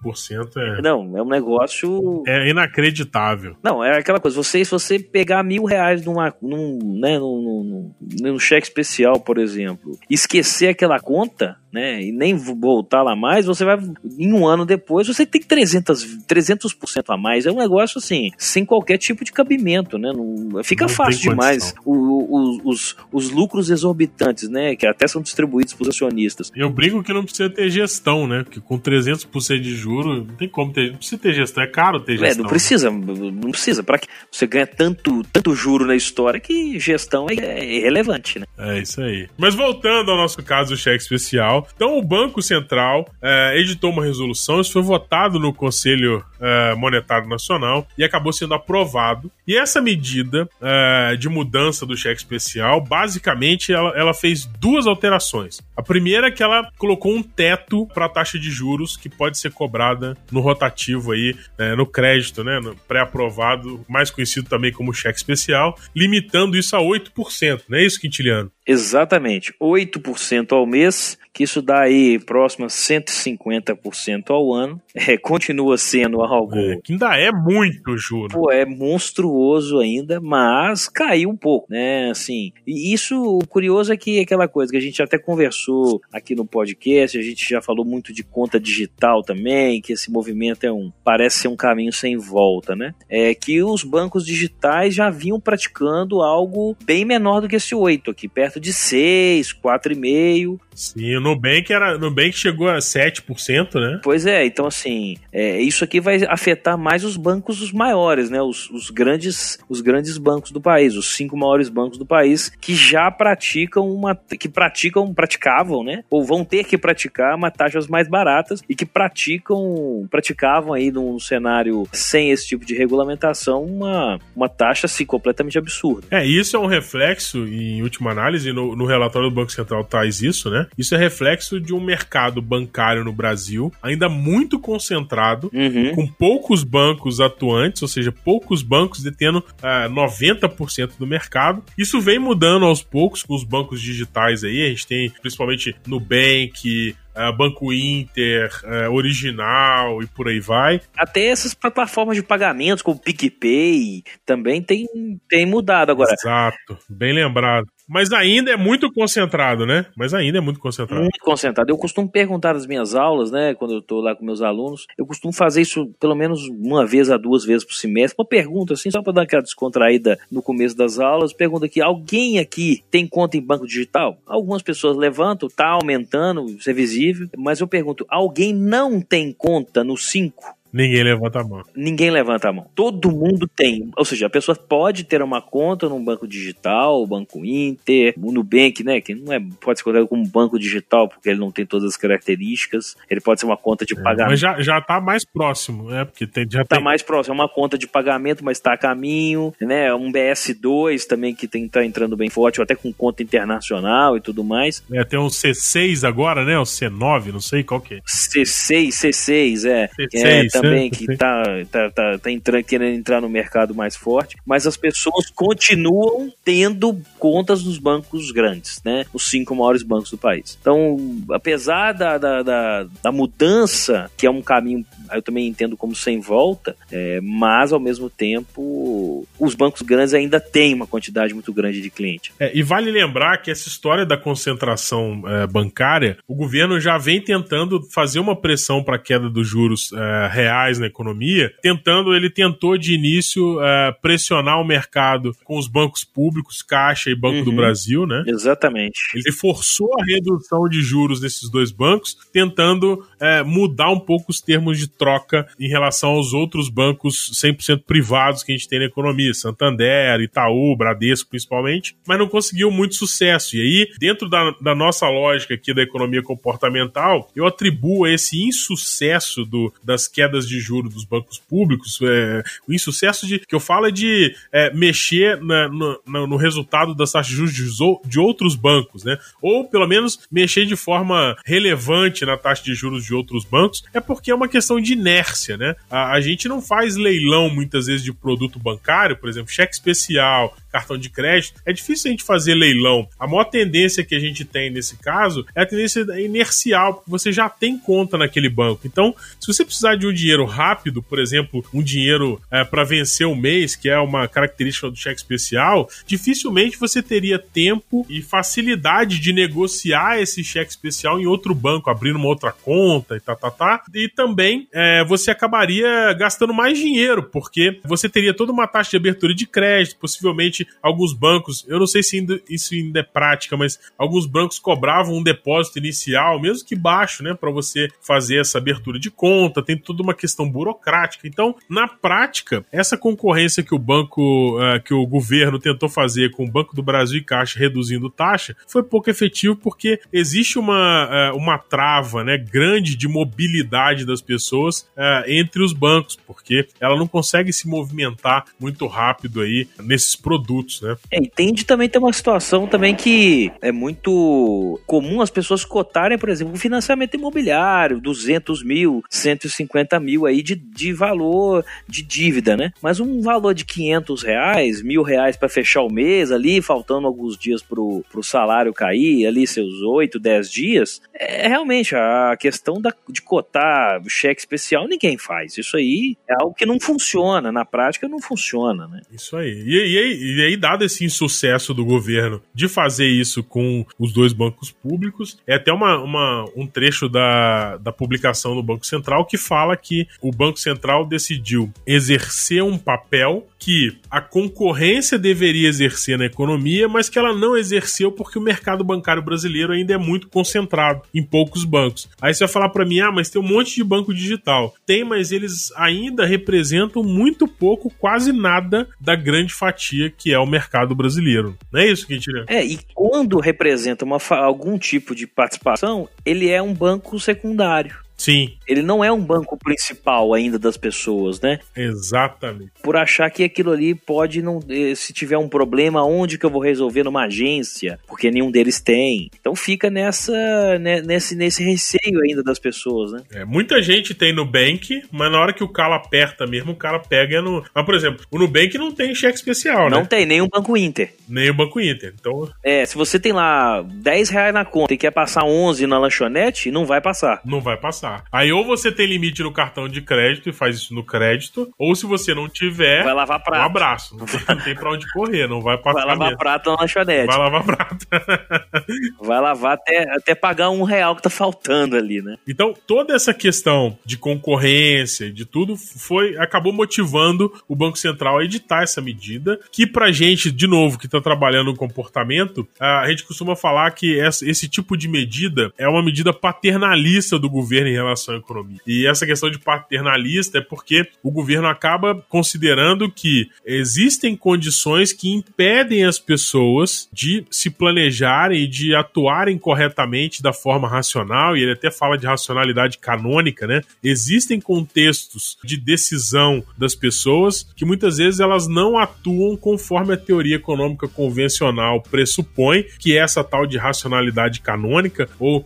é. 0.57 0.81
Não, 0.81 1.17
é 1.17 1.21
um 1.21 1.29
negócio. 1.29 2.23
É 2.27 2.49
inacreditável. 2.49 3.55
Não, 3.63 3.83
é 3.83 3.97
aquela 3.97 4.19
coisa, 4.19 4.37
você, 4.37 4.63
se 4.63 4.71
você 4.71 4.99
pegar 4.99 5.43
mil 5.43 5.63
reais 5.63 6.05
numa, 6.05 6.33
num, 6.41 6.99
né, 6.99 7.17
num, 7.17 7.41
num, 7.41 7.95
num 8.21 8.39
cheque 8.39 8.67
especial, 8.67 9.19
por 9.19 9.37
exemplo, 9.39 9.97
esquecer 10.09 10.69
aquela 10.69 10.99
conta, 10.99 11.57
né, 11.77 12.01
e 12.01 12.11
nem 12.11 12.35
voltar 12.35 13.03
lá 13.03 13.15
mais, 13.15 13.45
você 13.45 13.63
vai, 13.63 13.77
em 14.17 14.33
um 14.33 14.47
ano 14.47 14.65
depois, 14.65 15.07
você 15.07 15.27
tem 15.27 15.39
300%, 15.39 16.23
300 16.25 16.75
a 17.07 17.17
mais. 17.17 17.45
É 17.45 17.51
um 17.51 17.57
negócio 17.57 17.99
assim, 17.99 18.31
sem 18.35 18.65
qualquer 18.65 18.97
tipo 18.97 19.23
de 19.23 19.31
cabimento, 19.31 19.99
né? 19.99 20.11
Não, 20.11 20.63
fica 20.63 20.85
Não 20.85 20.89
fácil 20.89 21.29
demais. 21.29 21.75
O, 21.85 21.93
o, 21.93 22.61
os, 22.69 22.95
os 23.11 23.29
lucros 23.29 23.69
exorbitantes, 23.69 24.49
né, 24.49 24.75
que 24.75 24.87
até 24.87 25.07
são 25.07 25.21
distribuídos 25.21 25.75
para 25.75 25.83
os 25.83 25.89
acionistas. 25.89 26.51
Eu 26.55 26.69
brinco 26.71 27.03
que 27.03 27.13
não 27.13 27.23
precisa 27.23 27.49
ter 27.49 27.69
gestão, 27.69 28.25
né? 28.25 28.43
Porque 28.43 28.59
com 28.59 28.79
300% 28.79 29.59
de 29.59 29.75
juro, 29.75 30.25
não 30.25 30.35
tem 30.35 30.49
como 30.49 30.73
ter, 30.73 30.91
não 30.91 30.97
precisa 30.97 31.21
ter 31.21 31.33
gestão, 31.33 31.63
é 31.63 31.67
caro 31.67 31.99
ter 31.99 32.17
gestão. 32.17 32.29
É, 32.29 32.35
não 32.35 32.49
precisa, 32.49 32.89
não 32.89 33.51
precisa. 33.51 33.83
Para 33.83 33.99
que 33.99 34.07
você 34.31 34.47
ganha 34.47 34.65
tanto, 34.65 35.23
tanto 35.31 35.53
juro 35.53 35.85
na 35.85 35.95
história 35.95 36.39
que 36.39 36.79
gestão 36.79 37.27
é, 37.29 37.35
é 37.35 37.77
irrelevante, 37.77 38.39
né? 38.39 38.45
É 38.57 38.79
isso 38.79 38.99
aí. 38.99 39.29
Mas 39.37 39.53
voltando 39.53 40.09
ao 40.09 40.17
nosso 40.17 40.41
caso 40.41 40.71
do 40.71 40.77
cheque 40.77 41.03
especial, 41.03 41.66
então 41.75 41.97
o 41.97 42.01
Banco 42.01 42.41
Central 42.41 43.07
é, 43.21 43.59
editou 43.59 43.91
uma 43.91 44.03
resolução, 44.03 44.61
isso 44.61 44.73
foi 44.73 44.81
votado 44.81 45.39
no 45.39 45.53
Conselho 45.53 46.23
é, 46.39 46.75
Monetário 46.75 47.27
Nacional 47.27 47.87
e 47.97 48.03
acabou 48.03 48.31
sendo 48.31 48.53
aprovado. 48.53 49.31
E 49.47 49.55
essa 49.55 49.81
medida 49.81 50.47
é, 50.61 51.15
de 51.15 51.29
mudança 51.29 51.85
do 51.85 51.95
cheque 51.95 52.19
especial, 52.19 52.81
basicamente, 52.81 53.73
ela, 53.73 53.89
ela 53.97 54.13
fez 54.13 54.45
duas 54.59 54.85
alterações. 54.87 55.61
A 55.75 55.81
primeira 55.81 56.27
é 56.27 56.31
que 56.31 56.43
ela 56.43 56.69
colocou 56.77 57.13
um 57.13 57.23
teto 57.23 57.87
para 57.93 58.05
a 58.05 58.09
taxa 58.09 58.37
de 58.37 58.49
juros 58.49 58.97
que 58.97 59.09
pode 59.09 59.37
ser 59.37 59.51
cobrada 59.51 60.17
no 60.31 60.39
rotativo 60.39 61.11
aí, 61.11 61.35
é, 61.57 61.75
no 61.75 61.85
crédito, 61.85 62.43
né, 62.43 62.59
no 62.59 62.75
pré-aprovado, 62.75 63.85
mais 63.87 64.09
conhecido 64.09 64.49
também 64.49 64.71
como 64.71 64.93
cheque 64.93 65.17
especial, 65.17 65.77
limitando 65.95 66.57
isso 66.57 66.75
a 66.75 66.79
8%, 66.79 67.63
não 67.69 67.77
é 67.77 67.85
isso, 67.85 67.99
Quintiliano? 67.99 68.51
Exatamente, 68.67 69.53
8% 69.61 70.51
ao 70.51 70.65
mês, 70.65 71.17
que 71.33 71.43
isso 71.43 71.61
dá 71.61 71.81
aí 71.81 72.19
próximo 72.19 72.65
a 72.65 72.67
150% 72.67 74.31
ao 74.31 74.53
ano. 74.53 74.81
É, 75.07 75.15
continua 75.15 75.77
sendo 75.77 76.21
algo. 76.21 76.55
É, 76.55 76.79
que 76.83 76.93
ainda 76.93 77.15
é 77.15 77.31
muito, 77.31 77.95
juro. 77.97 78.29
Pô, 78.29 78.51
é 78.51 78.65
monstruoso 78.65 79.79
ainda, 79.79 80.19
mas 80.19 80.89
caiu 80.89 81.29
um 81.29 81.37
pouco, 81.37 81.67
né? 81.69 82.09
Assim, 82.09 82.51
e 82.65 82.91
isso, 82.91 83.15
o 83.15 83.47
curioso 83.47 83.93
é 83.93 83.95
que 83.95 84.17
é 84.17 84.23
aquela 84.23 84.47
coisa 84.47 84.71
que 84.71 84.77
a 84.77 84.81
gente 84.81 85.01
até 85.01 85.19
conversou 85.19 86.01
aqui 86.11 86.35
no 86.35 86.45
podcast, 86.45 87.17
a 87.17 87.21
gente 87.21 87.47
já 87.47 87.61
falou 87.61 87.85
muito 87.85 88.11
de 88.11 88.23
conta 88.23 88.59
digital 88.59 89.21
também, 89.21 89.79
que 89.79 89.93
esse 89.93 90.11
movimento 90.11 90.65
é 90.65 90.71
um. 90.71 90.91
parece 91.03 91.41
ser 91.41 91.47
um 91.47 91.55
caminho 91.55 91.93
sem 91.93 92.17
volta, 92.17 92.75
né? 92.75 92.95
É 93.07 93.35
que 93.35 93.61
os 93.61 93.83
bancos 93.83 94.25
digitais 94.25 94.95
já 94.95 95.11
vinham 95.11 95.39
praticando 95.39 96.23
algo 96.23 96.75
bem 96.83 97.05
menor 97.05 97.39
do 97.39 97.47
que 97.47 97.55
esse 97.55 97.75
8 97.75 98.09
aqui, 98.09 98.27
perto 98.27 98.56
de 98.59 98.73
6, 98.73 99.53
4,5. 99.53 100.59
Sim, 100.73 101.15
o 101.15 101.19
Nubank, 101.19 101.73
era, 101.73 101.97
Nubank 101.97 102.33
chegou 102.33 102.69
a 102.69 102.77
7%, 102.77 103.79
né? 103.79 103.99
Pois 104.03 104.25
é, 104.25 104.45
então 104.45 104.67
assim, 104.67 105.17
é, 105.33 105.59
isso 105.59 105.83
aqui 105.83 105.99
vai 105.99 106.23
afetar 106.27 106.77
mais 106.77 107.03
os 107.03 107.17
bancos 107.17 107.61
os 107.61 107.71
maiores, 107.71 108.29
né? 108.29 108.41
Os, 108.41 108.69
os, 108.69 108.89
grandes, 108.89 109.57
os 109.67 109.81
grandes 109.81 110.17
bancos 110.17 110.51
do 110.51 110.61
país, 110.61 110.95
os 110.95 111.15
cinco 111.15 111.35
maiores 111.35 111.69
bancos 111.69 111.97
do 111.97 112.05
país, 112.05 112.49
que 112.61 112.75
já 112.75 113.09
praticam 113.09 113.89
uma. 113.89 114.15
que 114.15 114.47
praticam, 114.47 115.13
praticavam, 115.13 115.83
né? 115.83 116.03
Ou 116.09 116.23
vão 116.23 116.45
ter 116.45 116.63
que 116.63 116.77
praticar 116.77 117.35
uma 117.35 117.51
taxas 117.51 117.87
mais 117.87 118.07
baratas 118.07 118.61
e 118.69 118.75
que 118.75 118.85
praticam, 118.85 120.07
praticavam 120.09 120.73
aí 120.73 120.91
num 120.91 121.19
cenário 121.19 121.87
sem 121.91 122.29
esse 122.29 122.47
tipo 122.47 122.65
de 122.65 122.75
regulamentação 122.75 123.63
uma, 123.63 124.19
uma 124.35 124.47
taxa 124.47 124.85
assim, 124.85 125.05
completamente 125.05 125.57
absurda. 125.57 126.07
É, 126.11 126.25
isso 126.25 126.55
é 126.55 126.59
um 126.59 126.67
reflexo, 126.67 127.47
em 127.47 127.81
última 127.81 128.11
análise, 128.11 128.46
no, 128.51 128.75
no 128.75 128.85
relatório 128.85 129.29
do 129.29 129.35
Banco 129.35 129.51
Central 129.51 129.83
traz 129.83 130.21
isso, 130.21 130.49
né? 130.49 130.67
Isso 130.77 130.95
é 130.95 130.97
reflexo 130.97 131.59
de 131.59 131.73
um 131.73 131.79
mercado 131.79 132.41
bancário 132.41 133.03
no 133.03 133.13
Brasil 133.13 133.71
ainda 133.81 134.09
muito 134.09 134.59
concentrado, 134.59 135.49
uhum. 135.53 135.95
com 135.95 136.07
poucos 136.07 136.63
bancos 136.63 137.19
atuantes, 137.19 137.81
ou 137.81 137.87
seja, 137.87 138.11
poucos 138.11 138.61
bancos 138.61 139.01
detendo 139.01 139.39
uh, 139.39 139.43
ah, 139.63 139.89
90% 139.89 140.97
do 140.97 141.07
mercado. 141.07 141.63
Isso 141.77 141.99
vem 142.01 142.19
mudando 142.19 142.65
aos 142.65 142.83
poucos 142.83 143.23
com 143.23 143.35
os 143.35 143.43
bancos 143.43 143.81
digitais 143.81 144.43
aí. 144.43 144.65
A 144.65 144.69
gente 144.69 144.87
tem 144.87 145.09
principalmente 145.21 145.75
Nubank, 145.85 146.95
Uh, 147.17 147.35
Banco 147.35 147.73
Inter, 147.73 148.51
uh, 148.63 148.93
Original 148.93 150.03
e 150.03 150.05
por 150.05 150.27
aí 150.27 150.39
vai. 150.39 150.79
Até 150.95 151.29
essas 151.29 151.55
plataformas 151.55 152.15
de 152.15 152.21
pagamentos, 152.21 152.83
como 152.83 152.99
PicPay, 152.99 154.03
também 154.23 154.61
tem, 154.61 154.85
tem 155.27 155.43
mudado 155.43 155.91
agora. 155.91 156.13
Exato, 156.13 156.77
bem 156.87 157.13
lembrado. 157.13 157.65
Mas 157.87 158.11
ainda 158.11 158.51
é 158.51 158.57
muito 158.57 158.91
concentrado, 158.91 159.65
né? 159.65 159.85
Mas 159.95 160.13
ainda 160.13 160.39
é 160.39 160.41
muito 160.41 160.59
concentrado. 160.59 161.01
Muito 161.01 161.19
concentrado. 161.19 161.71
Eu 161.71 161.77
costumo 161.77 162.09
perguntar 162.09 162.53
nas 162.53 162.67
minhas 162.67 162.95
aulas, 162.95 163.31
né? 163.31 163.53
Quando 163.55 163.75
eu 163.75 163.81
tô 163.81 164.01
lá 164.01 164.15
com 164.15 164.25
meus 164.25 164.41
alunos, 164.41 164.85
eu 164.97 165.05
costumo 165.05 165.33
fazer 165.33 165.61
isso 165.61 165.87
pelo 165.99 166.15
menos 166.15 166.47
uma 166.49 166.85
vez 166.85 167.09
a 167.09 167.17
duas 167.17 167.45
vezes 167.45 167.65
por 167.65 167.73
semestre. 167.73 168.15
Uma 168.19 168.27
pergunta, 168.27 168.73
assim, 168.73 168.91
só 168.91 169.01
para 169.01 169.13
dar 169.13 169.21
aquela 169.21 169.41
descontraída 169.41 170.19
no 170.29 170.41
começo 170.41 170.75
das 170.75 170.99
aulas. 170.99 171.31
Pergunta 171.31 171.65
aqui: 171.65 171.81
alguém 171.81 172.39
aqui 172.39 172.83
tem 172.91 173.07
conta 173.07 173.37
em 173.37 173.41
banco 173.41 173.65
digital? 173.65 174.17
Algumas 174.25 174.61
pessoas 174.61 174.97
levantam, 174.97 175.47
tá 175.47 175.69
aumentando, 175.69 176.45
isso 176.45 176.69
é 176.69 176.73
visível. 176.73 177.29
Mas 177.37 177.61
eu 177.61 177.67
pergunto: 177.67 178.05
alguém 178.09 178.53
não 178.53 178.99
tem 178.99 179.31
conta 179.31 179.83
no 179.83 179.95
5? 179.95 180.56
Ninguém 180.71 181.03
levanta 181.03 181.39
a 181.39 181.43
mão. 181.43 181.63
Ninguém 181.75 182.11
levanta 182.11 182.49
a 182.49 182.53
mão. 182.53 182.67
Todo 182.75 183.11
mundo 183.11 183.47
tem. 183.47 183.89
Ou 183.95 184.05
seja, 184.05 184.27
a 184.27 184.29
pessoa 184.29 184.55
pode 184.55 185.03
ter 185.03 185.21
uma 185.21 185.41
conta 185.41 185.87
num 185.89 186.03
banco 186.03 186.27
digital, 186.27 187.05
Banco 187.07 187.45
Inter, 187.45 188.13
o 188.17 188.31
Nubank, 188.31 188.83
né? 188.83 189.01
Que 189.01 189.15
não 189.15 189.33
é, 189.33 189.39
pode 189.61 189.79
ser 189.79 189.83
considerado 189.83 190.07
como 190.07 190.27
banco 190.27 190.59
digital, 190.59 191.07
porque 191.07 191.29
ele 191.29 191.39
não 191.39 191.51
tem 191.51 191.65
todas 191.65 191.87
as 191.87 191.97
características. 191.97 192.95
Ele 193.09 193.21
pode 193.21 193.39
ser 193.39 193.45
uma 193.45 193.57
conta 193.57 193.85
de 193.85 193.97
é, 193.97 194.01
pagamento. 194.01 194.31
Mas 194.31 194.39
já, 194.39 194.61
já 194.61 194.81
tá 194.81 194.99
mais 194.99 195.25
próximo, 195.25 195.89
né? 195.89 196.05
Porque 196.05 196.27
tem, 196.27 196.47
já 196.49 196.63
tá 196.63 196.75
tem... 196.75 196.83
mais 196.83 197.01
próximo. 197.01 197.33
É 197.33 197.35
uma 197.35 197.49
conta 197.49 197.77
de 197.77 197.87
pagamento, 197.87 198.43
mas 198.43 198.59
tá 198.59 198.73
a 198.73 198.77
caminho, 198.77 199.53
né? 199.61 199.93
Um 199.93 200.11
BS2 200.11 201.05
também 201.05 201.33
que 201.33 201.47
tem, 201.47 201.67
tá 201.67 201.83
entrando 201.83 202.15
bem 202.17 202.29
forte, 202.29 202.59
ou 202.59 202.63
até 202.63 202.75
com 202.75 202.91
conta 202.91 203.23
internacional 203.23 204.17
e 204.17 204.21
tudo 204.21 204.43
mais. 204.43 204.83
É, 204.91 205.03
tem 205.03 205.19
um 205.19 205.27
C6 205.27 206.07
agora, 206.07 206.43
né? 206.43 206.57
O 206.59 206.63
C9, 206.63 207.31
não 207.31 207.39
sei 207.39 207.63
qual 207.63 207.81
que 207.81 207.95
é. 207.95 207.99
C6, 208.01 208.89
C6, 208.89 209.69
é. 209.69 209.89
C6, 209.99 210.55
é, 210.55 210.56
também 210.61 210.89
que 210.89 211.11
está 211.11 211.43
tá, 211.71 211.89
tá, 211.89 212.17
tá 212.17 212.31
entrando, 212.31 212.63
querendo 212.63 212.97
entrar 212.97 213.21
no 213.21 213.29
mercado 213.29 213.73
mais 213.75 213.95
forte, 213.95 214.37
mas 214.45 214.67
as 214.67 214.77
pessoas 214.77 215.29
continuam 215.29 216.31
tendo 216.43 216.99
contas 217.19 217.63
nos 217.63 217.77
bancos 217.77 218.31
grandes, 218.31 218.81
né? 218.83 219.05
Os 219.13 219.29
cinco 219.29 219.55
maiores 219.55 219.83
bancos 219.83 220.11
do 220.11 220.17
país. 220.17 220.57
Então, 220.59 220.97
apesar 221.31 221.93
da, 221.93 222.17
da, 222.17 222.41
da, 222.41 222.87
da 223.03 223.11
mudança, 223.11 224.09
que 224.17 224.25
é 224.25 224.29
um 224.29 224.41
caminho 224.41 224.85
eu 225.11 225.21
também 225.21 225.47
entendo 225.47 225.77
como 225.77 225.95
sem 225.95 226.19
volta, 226.19 226.75
é, 226.91 227.19
mas 227.21 227.71
ao 227.71 227.79
mesmo 227.79 228.09
tempo 228.09 229.25
os 229.39 229.55
bancos 229.55 229.81
grandes 229.81 230.13
ainda 230.13 230.39
têm 230.39 230.73
uma 230.73 230.87
quantidade 230.87 231.33
muito 231.33 231.53
grande 231.53 231.81
de 231.81 231.89
clientes. 231.89 232.33
É, 232.39 232.51
e 232.55 232.61
vale 232.63 232.91
lembrar 232.91 233.37
que 233.37 233.51
essa 233.51 233.67
história 233.67 234.05
da 234.05 234.17
concentração 234.17 235.23
é, 235.25 235.47
bancária, 235.47 236.17
o 236.27 236.35
governo 236.35 236.79
já 236.79 236.97
vem 236.97 237.21
tentando 237.21 237.81
fazer 237.91 238.19
uma 238.19 238.35
pressão 238.35 238.83
para 238.83 238.95
a 238.95 238.99
queda 238.99 239.29
dos 239.29 239.47
juros 239.47 239.91
é, 239.93 240.27
reais 240.31 240.46
na 240.79 240.87
economia, 240.87 241.51
tentando, 241.61 242.15
ele 242.15 242.29
tentou 242.29 242.77
de 242.77 242.93
início 242.93 243.61
é, 243.61 243.91
pressionar 244.01 244.59
o 244.59 244.65
mercado 244.65 245.35
com 245.43 245.57
os 245.57 245.67
bancos 245.67 246.03
públicos, 246.03 246.61
Caixa 246.61 247.09
e 247.09 247.15
Banco 247.15 247.39
uhum, 247.39 247.45
do 247.45 247.51
Brasil, 247.51 248.05
né? 248.05 248.23
Exatamente. 248.27 248.99
Ele 249.15 249.31
forçou 249.31 249.89
a 249.99 250.05
redução 250.05 250.67
de 250.69 250.81
juros 250.81 251.19
desses 251.19 251.49
dois 251.49 251.71
bancos, 251.71 252.17
tentando 252.31 253.05
é, 253.19 253.43
mudar 253.43 253.91
um 253.91 253.99
pouco 253.99 254.31
os 254.31 254.41
termos 254.41 254.77
de 254.77 254.87
troca 254.87 255.47
em 255.59 255.67
relação 255.67 256.11
aos 256.11 256.33
outros 256.33 256.69
bancos 256.69 257.31
100% 257.33 257.83
privados 257.85 258.43
que 258.43 258.51
a 258.51 258.55
gente 258.55 258.67
tem 258.67 258.79
na 258.79 258.85
economia, 258.85 259.33
Santander, 259.33 260.19
Itaú, 260.21 260.75
Bradesco 260.75 261.29
principalmente, 261.29 261.95
mas 262.07 262.17
não 262.17 262.27
conseguiu 262.27 262.71
muito 262.71 262.95
sucesso. 262.95 263.55
E 263.55 263.61
aí, 263.61 263.87
dentro 263.99 264.29
da, 264.29 264.51
da 264.61 264.75
nossa 264.75 265.07
lógica 265.07 265.53
aqui 265.53 265.73
da 265.73 265.81
economia 265.81 266.21
comportamental, 266.21 267.29
eu 267.35 267.45
atribuo 267.45 268.07
esse 268.07 268.43
insucesso 268.43 269.45
do, 269.45 269.73
das 269.83 270.07
quedas 270.07 270.36
de 270.45 270.59
juros 270.59 270.93
dos 270.93 271.05
bancos 271.05 271.37
públicos, 271.37 271.99
é, 272.01 272.43
o 272.67 272.73
insucesso 272.73 273.27
de 273.27 273.39
que 273.39 273.55
eu 273.55 273.59
falo 273.59 273.87
é 273.87 273.91
de 273.91 274.35
é, 274.51 274.73
mexer 274.73 275.41
na, 275.41 275.69
no, 275.69 276.27
no, 276.27 276.37
resultado 276.37 276.95
das 276.95 277.11
taxas 277.11 277.29
de 277.29 277.35
juros 277.35 277.53
de, 277.53 278.09
de 278.09 278.19
outros 278.19 278.55
bancos, 278.55 279.03
né? 279.03 279.17
Ou 279.41 279.67
pelo 279.67 279.87
menos 279.87 280.19
mexer 280.31 280.65
de 280.65 280.75
forma 280.75 281.37
relevante 281.45 282.25
na 282.25 282.35
taxa 282.35 282.63
de 282.63 282.73
juros 282.73 283.05
de 283.05 283.13
outros 283.13 283.45
bancos, 283.45 283.83
é 283.93 283.99
porque 283.99 284.31
é 284.31 284.35
uma 284.35 284.47
questão 284.47 284.79
de 284.81 284.87
de 284.87 284.93
inércia, 284.93 285.57
né? 285.57 285.75
A, 285.89 286.13
a 286.13 286.21
gente 286.21 286.47
não 286.47 286.61
faz 286.61 286.95
leilão 286.95 287.49
muitas 287.49 287.87
vezes 287.87 288.03
de 288.03 288.13
produto 288.13 288.57
bancário, 288.57 289.17
por 289.17 289.29
exemplo, 289.29 289.51
cheque 289.51 289.73
especial, 289.73 290.55
cartão 290.77 290.97
de 290.97 291.09
crédito, 291.09 291.59
é 291.65 291.73
difícil 291.73 292.09
a 292.09 292.11
gente 292.11 292.23
fazer 292.23 292.53
leilão. 292.53 293.07
A 293.19 293.27
maior 293.27 293.45
tendência 293.45 294.03
que 294.03 294.13
a 294.13 294.19
gente 294.19 294.45
tem 294.45 294.69
nesse 294.69 294.97
caso 294.97 295.45
é 295.55 295.61
a 295.61 295.65
tendência 295.65 296.01
inercial, 296.19 296.95
porque 296.95 297.09
você 297.09 297.31
já 297.31 297.49
tem 297.49 297.77
conta 297.77 298.17
naquele 298.17 298.49
banco. 298.49 298.81
Então, 298.85 299.15
se 299.39 299.47
você 299.47 299.65
precisar 299.65 299.95
de 299.95 300.05
um 300.05 300.13
dinheiro 300.13 300.45
rápido, 300.45 301.01
por 301.01 301.19
exemplo, 301.19 301.65
um 301.73 301.81
dinheiro 301.81 302.39
é, 302.51 302.63
para 302.63 302.83
vencer 302.83 303.25
o 303.25 303.35
mês, 303.35 303.75
que 303.75 303.89
é 303.89 303.97
uma 303.97 304.27
característica 304.27 304.89
do 304.89 304.95
cheque 304.95 305.19
especial, 305.19 305.89
dificilmente 306.05 306.77
você 306.77 307.01
teria 307.01 307.39
tempo 307.39 308.05
e 308.09 308.21
facilidade 308.21 309.19
de 309.19 309.33
negociar 309.33 310.19
esse 310.19 310.43
cheque 310.43 310.69
especial 310.69 311.19
em 311.19 311.25
outro 311.25 311.55
banco, 311.55 311.89
abrindo 311.89 312.17
uma 312.17 312.27
outra 312.27 312.51
conta 312.51 313.15
e 313.15 313.19
tá, 313.19 313.35
tá, 313.35 313.49
tá. 313.49 313.83
E 313.93 314.09
também 314.09 314.67
é, 314.73 315.03
você 315.05 315.31
acabaria 315.31 316.13
gastando 316.13 316.53
mais 316.53 316.77
dinheiro, 316.77 317.23
porque 317.23 317.79
você 317.83 318.07
teria 318.07 318.33
toda 318.33 318.51
uma 318.51 318.67
taxa 318.67 318.91
de 318.91 318.97
abertura 318.97 319.33
de 319.33 319.45
crédito, 319.45 319.97
possivelmente 319.99 320.66
alguns 320.81 321.13
bancos, 321.13 321.65
eu 321.67 321.79
não 321.79 321.87
sei 321.87 322.03
se 322.03 322.17
ainda, 322.17 322.39
isso 322.49 322.73
ainda 322.73 322.99
é 322.99 323.03
prática, 323.03 323.57
mas 323.57 323.79
alguns 323.97 324.25
bancos 324.25 324.59
cobravam 324.59 325.15
um 325.15 325.23
depósito 325.23 325.79
inicial, 325.79 326.39
mesmo 326.39 326.65
que 326.65 326.75
baixo, 326.75 327.23
né, 327.23 327.33
para 327.33 327.51
você 327.51 327.87
fazer 328.01 328.39
essa 328.39 328.57
abertura 328.57 328.99
de 328.99 329.11
conta, 329.11 329.63
tem 329.63 329.77
toda 329.77 330.03
uma 330.03 330.13
questão 330.13 330.49
burocrática. 330.49 331.27
Então, 331.27 331.55
na 331.69 331.87
prática, 331.87 332.65
essa 332.71 332.97
concorrência 332.97 333.63
que 333.63 333.75
o 333.75 333.79
banco, 333.79 334.57
uh, 334.57 334.81
que 334.83 334.93
o 334.93 335.05
governo 335.05 335.59
tentou 335.59 335.89
fazer 335.89 336.31
com 336.31 336.45
o 336.45 336.51
Banco 336.51 336.75
do 336.75 336.83
Brasil 336.83 337.19
e 337.19 337.23
Caixa 337.23 337.59
reduzindo 337.59 338.09
taxa, 338.09 338.55
foi 338.67 338.83
pouco 338.83 339.09
efetivo 339.09 339.55
porque 339.55 339.99
existe 340.11 340.59
uma, 340.59 341.31
uh, 341.31 341.37
uma 341.37 341.57
trava, 341.57 342.23
né, 342.23 342.37
grande 342.37 342.95
de 342.95 343.07
mobilidade 343.07 344.05
das 344.05 344.21
pessoas 344.21 344.81
uh, 344.97 345.23
entre 345.27 345.63
os 345.63 345.73
bancos, 345.73 346.17
porque 346.27 346.67
ela 346.79 346.97
não 346.97 347.07
consegue 347.07 347.51
se 347.51 347.67
movimentar 347.67 348.45
muito 348.59 348.87
rápido 348.87 349.41
aí 349.41 349.67
nesses 349.79 350.15
produtos, 350.15 350.56
né? 350.81 350.95
É, 351.11 351.21
e 351.21 351.29
tem 351.29 351.53
de 351.53 351.65
também 351.65 351.89
ter 351.89 351.97
uma 351.97 352.13
situação 352.13 352.67
também 352.67 352.95
que 352.95 353.51
é 353.61 353.71
muito 353.71 354.79
comum 354.85 355.21
as 355.21 355.29
pessoas 355.29 355.63
cotarem, 355.65 356.17
por 356.17 356.29
exemplo, 356.29 356.53
o 356.53 356.57
financiamento 356.57 357.15
imobiliário, 357.15 357.99
200 358.01 358.63
mil, 358.63 359.03
150 359.09 359.99
mil 359.99 360.25
aí 360.25 360.41
de, 360.41 360.55
de 360.55 360.93
valor 360.93 361.65
de 361.87 362.03
dívida, 362.03 362.55
né? 362.55 362.71
Mas 362.81 362.99
um 362.99 363.21
valor 363.21 363.53
de 363.53 363.65
500 363.65 364.23
reais, 364.23 364.81
mil 364.81 365.03
reais 365.03 365.35
para 365.35 365.49
fechar 365.49 365.81
o 365.81 365.91
mês 365.91 366.31
ali, 366.31 366.61
faltando 366.61 367.07
alguns 367.07 367.37
dias 367.37 367.61
pro, 367.61 368.03
pro 368.11 368.23
salário 368.23 368.73
cair, 368.73 369.25
ali 369.25 369.45
seus 369.47 369.81
8, 369.81 370.19
10 370.19 370.51
dias, 370.51 371.01
é 371.13 371.47
realmente 371.47 371.95
a 371.95 372.35
questão 372.39 372.81
da, 372.81 372.93
de 373.09 373.21
cotar 373.21 374.01
cheque 374.07 374.39
especial 374.39 374.87
ninguém 374.87 375.17
faz. 375.17 375.57
Isso 375.57 375.77
aí 375.77 376.17
é 376.29 376.33
algo 376.39 376.53
que 376.53 376.65
não 376.65 376.79
funciona, 376.79 377.51
na 377.51 377.65
prática 377.65 378.07
não 378.07 378.19
funciona, 378.19 378.87
né? 378.87 379.01
Isso 379.11 379.35
aí. 379.35 379.63
E, 379.65 379.75
e, 379.75 380.36
e 380.37 380.45
aí, 380.45 380.57
dado 380.57 380.83
esse 380.83 381.03
insucesso 381.03 381.73
do 381.73 381.85
governo 381.85 382.41
de 382.53 382.67
fazer 382.67 383.07
isso 383.07 383.43
com 383.43 383.85
os 383.99 384.11
dois 384.13 384.33
bancos 384.33 384.71
públicos, 384.71 385.37
é 385.47 385.55
até 385.55 385.71
uma, 385.71 385.97
uma, 385.97 386.45
um 386.55 386.67
trecho 386.67 387.09
da, 387.09 387.77
da 387.77 387.91
publicação 387.91 388.55
do 388.55 388.63
Banco 388.63 388.85
Central 388.85 389.25
que 389.25 389.37
fala 389.37 389.75
que 389.75 390.07
o 390.21 390.31
Banco 390.31 390.59
Central 390.59 391.05
decidiu 391.05 391.71
exercer 391.85 392.63
um 392.63 392.77
papel 392.77 393.47
que 393.59 393.97
a 394.09 394.21
concorrência 394.21 395.17
deveria 395.17 395.67
exercer 395.67 396.17
na 396.17 396.25
economia, 396.25 396.87
mas 396.87 397.09
que 397.09 397.17
ela 397.17 397.33
não 397.33 397.57
exerceu 397.57 398.11
porque 398.11 398.37
o 398.37 398.41
mercado 398.41 398.83
bancário 398.83 399.21
brasileiro 399.21 399.73
ainda 399.73 399.93
é 399.93 399.97
muito 399.97 400.27
concentrado 400.27 401.01
em 401.13 401.23
poucos 401.23 401.63
bancos. 401.63 402.09
Aí 402.21 402.33
você 402.33 402.45
vai 402.45 402.53
falar 402.53 402.69
para 402.69 402.85
mim, 402.85 402.99
ah, 402.99 403.11
mas 403.11 403.29
tem 403.29 403.41
um 403.41 403.47
monte 403.47 403.75
de 403.75 403.83
banco 403.83 404.13
digital. 404.13 404.75
Tem, 404.85 405.03
mas 405.03 405.31
eles 405.31 405.71
ainda 405.75 406.25
representam 406.25 407.03
muito 407.03 407.47
pouco, 407.47 407.91
quase 407.97 408.31
nada 408.31 408.87
da 408.99 409.15
grande 409.15 409.53
fatia 409.53 410.09
que 410.09 410.26
é 410.31 410.39
o 410.39 410.45
mercado 410.45 410.95
brasileiro. 410.95 411.57
Não 411.71 411.79
é 411.79 411.87
isso, 411.87 412.07
Quintila? 412.07 412.45
É, 412.47 412.63
e 412.63 412.79
quando 412.93 413.39
representa 413.39 414.05
uma, 414.05 414.17
algum 414.31 414.77
tipo 414.77 415.15
de 415.15 415.27
participação, 415.27 416.07
ele 416.25 416.49
é 416.49 416.61
um 416.61 416.73
banco 416.73 417.19
secundário. 417.19 418.06
Sim. 418.17 418.55
Ele 418.67 418.81
não 418.81 419.03
é 419.03 419.11
um 419.11 419.21
banco 419.21 419.55
principal 419.57 420.33
ainda 420.33 420.57
das 420.57 420.75
pessoas, 420.75 421.39
né? 421.39 421.59
Exatamente. 421.75 422.71
Por 422.81 422.97
achar 422.97 423.29
que 423.29 423.43
aquilo 423.43 423.71
ali 423.71 423.93
pode 423.93 424.41
não. 424.41 424.59
Eh, 424.67 424.95
se 424.95 425.13
tiver 425.13 425.37
um 425.37 425.47
problema, 425.47 426.03
onde 426.03 426.37
que 426.37 426.45
eu 426.45 426.49
vou 426.49 426.61
resolver 426.61 427.03
numa 427.03 427.25
agência? 427.25 427.99
Porque 428.07 428.31
nenhum 428.31 428.49
deles 428.49 428.81
tem. 428.81 429.29
Então 429.39 429.55
fica 429.55 429.89
nessa. 429.89 430.33
Né, 430.79 431.01
nesse, 431.01 431.35
nesse 431.35 431.63
receio 431.63 432.19
ainda 432.23 432.43
das 432.43 432.57
pessoas, 432.57 433.11
né? 433.11 433.21
É, 433.31 433.45
muita 433.45 433.81
gente 433.81 434.15
tem 434.15 434.33
Nubank, 434.33 435.03
mas 435.11 435.31
na 435.31 435.39
hora 435.39 435.53
que 435.53 435.63
o 435.63 435.69
cara 435.69 435.95
aperta 435.95 436.47
mesmo, 436.47 436.71
o 436.71 436.75
cara 436.75 436.99
pega 436.99 437.41
no. 437.41 437.63
Mas, 437.73 437.85
por 437.85 437.93
exemplo, 437.93 438.25
o 438.31 438.39
Nubank 438.39 438.77
não 438.77 438.91
tem 438.91 439.13
cheque 439.13 439.37
especial, 439.37 439.83
não 439.83 439.89
né? 439.89 439.97
Não 439.97 440.05
tem, 440.05 440.25
nem 440.25 440.41
o 440.41 440.47
Banco 440.47 440.75
Inter. 440.75 441.13
Nem 441.29 441.51
o 441.51 441.53
Banco 441.53 441.79
Inter. 441.79 442.13
Então. 442.19 442.49
É, 442.63 442.83
se 442.85 442.95
você 442.95 443.19
tem 443.19 443.31
lá 443.31 443.83
10 443.83 444.29
reais 444.29 444.53
na 444.53 444.65
conta 444.65 444.93
e 444.93 444.97
quer 444.97 445.11
passar 445.11 445.43
11 445.43 445.85
na 445.85 445.99
lanchonete, 445.99 446.71
não 446.71 446.85
vai 446.85 446.99
passar. 446.99 447.41
Não 447.45 447.61
vai 447.61 447.77
passar 447.77 448.06
passar. 448.07 448.23
Aí 448.31 448.51
ou 448.51 448.63
você 448.65 448.91
tem 448.91 449.05
limite 449.05 449.43
no 449.43 449.51
cartão 449.51 449.87
de 449.87 450.01
crédito 450.01 450.49
e 450.49 450.53
faz 450.53 450.77
isso 450.77 450.93
no 450.93 451.03
crédito, 451.03 451.69
ou 451.77 451.95
se 451.95 452.05
você 452.05 452.33
não 452.33 452.47
tiver, 452.47 453.03
vai 453.03 453.13
lavar 453.13 453.43
prato. 453.43 453.61
um 453.61 453.65
abraço. 453.65 454.17
Não 454.17 454.25
tem, 454.25 454.39
não 454.47 454.63
tem 454.63 454.75
pra 454.75 454.91
onde 454.91 455.11
correr, 455.11 455.47
não 455.47 455.61
vai 455.61 455.77
passar 455.77 455.99
Vai 455.99 456.05
lavar 456.05 456.27
mesmo. 456.29 456.39
prato 456.39 456.71
na 456.71 456.81
lanchonete. 456.81 457.27
Vai 457.27 457.37
lavar 457.37 457.63
prato. 457.63 458.07
vai 459.21 459.41
lavar 459.41 459.73
até, 459.73 460.15
até 460.15 460.35
pagar 460.35 460.69
um 460.69 460.83
real 460.83 461.15
que 461.15 461.21
tá 461.21 461.29
faltando 461.29 461.95
ali, 461.95 462.21
né? 462.21 462.35
Então, 462.47 462.73
toda 462.85 463.13
essa 463.15 463.33
questão 463.33 463.97
de 464.05 464.17
concorrência, 464.17 465.31
de 465.31 465.45
tudo, 465.45 465.75
foi 465.75 466.37
acabou 466.37 466.71
motivando 466.71 467.51
o 467.67 467.75
Banco 467.75 467.97
Central 467.97 468.37
a 468.37 468.43
editar 468.43 468.83
essa 468.83 469.01
medida, 469.01 469.59
que 469.71 469.85
pra 469.85 470.11
gente, 470.11 470.51
de 470.51 470.67
novo, 470.67 470.97
que 470.97 471.07
tá 471.07 471.19
trabalhando 471.19 471.67
no 471.67 471.75
comportamento, 471.75 472.67
a 472.79 473.07
gente 473.09 473.23
costuma 473.23 473.55
falar 473.55 473.91
que 473.91 474.13
esse 474.17 474.67
tipo 474.67 474.95
de 474.95 475.07
medida 475.07 475.71
é 475.77 475.87
uma 475.87 476.03
medida 476.03 476.31
paternalista 476.33 477.39
do 477.39 477.49
governo 477.49 477.89
em 477.89 477.96
relação 477.97 478.35
à 478.35 478.37
economia. 478.37 478.79
E 478.85 479.07
essa 479.07 479.25
questão 479.25 479.49
de 479.49 479.59
paternalista 479.59 480.57
é 480.57 480.61
porque 480.61 481.07
o 481.23 481.31
governo 481.31 481.67
acaba 481.67 482.15
considerando 482.29 483.11
que 483.11 483.49
existem 483.65 484.35
condições 484.35 485.11
que 485.11 485.29
impedem 485.29 486.05
as 486.05 486.19
pessoas 486.19 487.09
de 487.11 487.45
se 487.51 487.69
planejarem 487.69 488.63
e 488.63 488.67
de 488.67 488.95
atuarem 488.95 489.57
corretamente 489.57 490.41
da 490.41 490.53
forma 490.53 490.87
racional, 490.87 491.55
e 491.55 491.63
ele 491.63 491.73
até 491.73 491.91
fala 491.91 492.17
de 492.17 492.25
racionalidade 492.25 492.97
canônica, 492.97 493.67
né? 493.67 493.81
Existem 494.03 494.59
contextos 494.59 495.57
de 495.63 495.77
decisão 495.77 496.63
das 496.77 496.95
pessoas 496.95 497.67
que 497.75 497.85
muitas 497.85 498.17
vezes 498.17 498.39
elas 498.39 498.67
não 498.67 498.97
atuam 498.97 499.55
conforme 499.55 500.13
a 500.13 500.17
teoria 500.17 500.55
econômica 500.55 501.07
convencional 501.07 502.01
pressupõe, 502.01 502.85
que 502.99 503.17
é 503.17 503.21
essa 503.21 503.43
tal 503.43 503.65
de 503.65 503.77
racionalidade 503.77 504.61
canônica 504.61 505.29
ou 505.39 505.59
uh, 505.59 505.65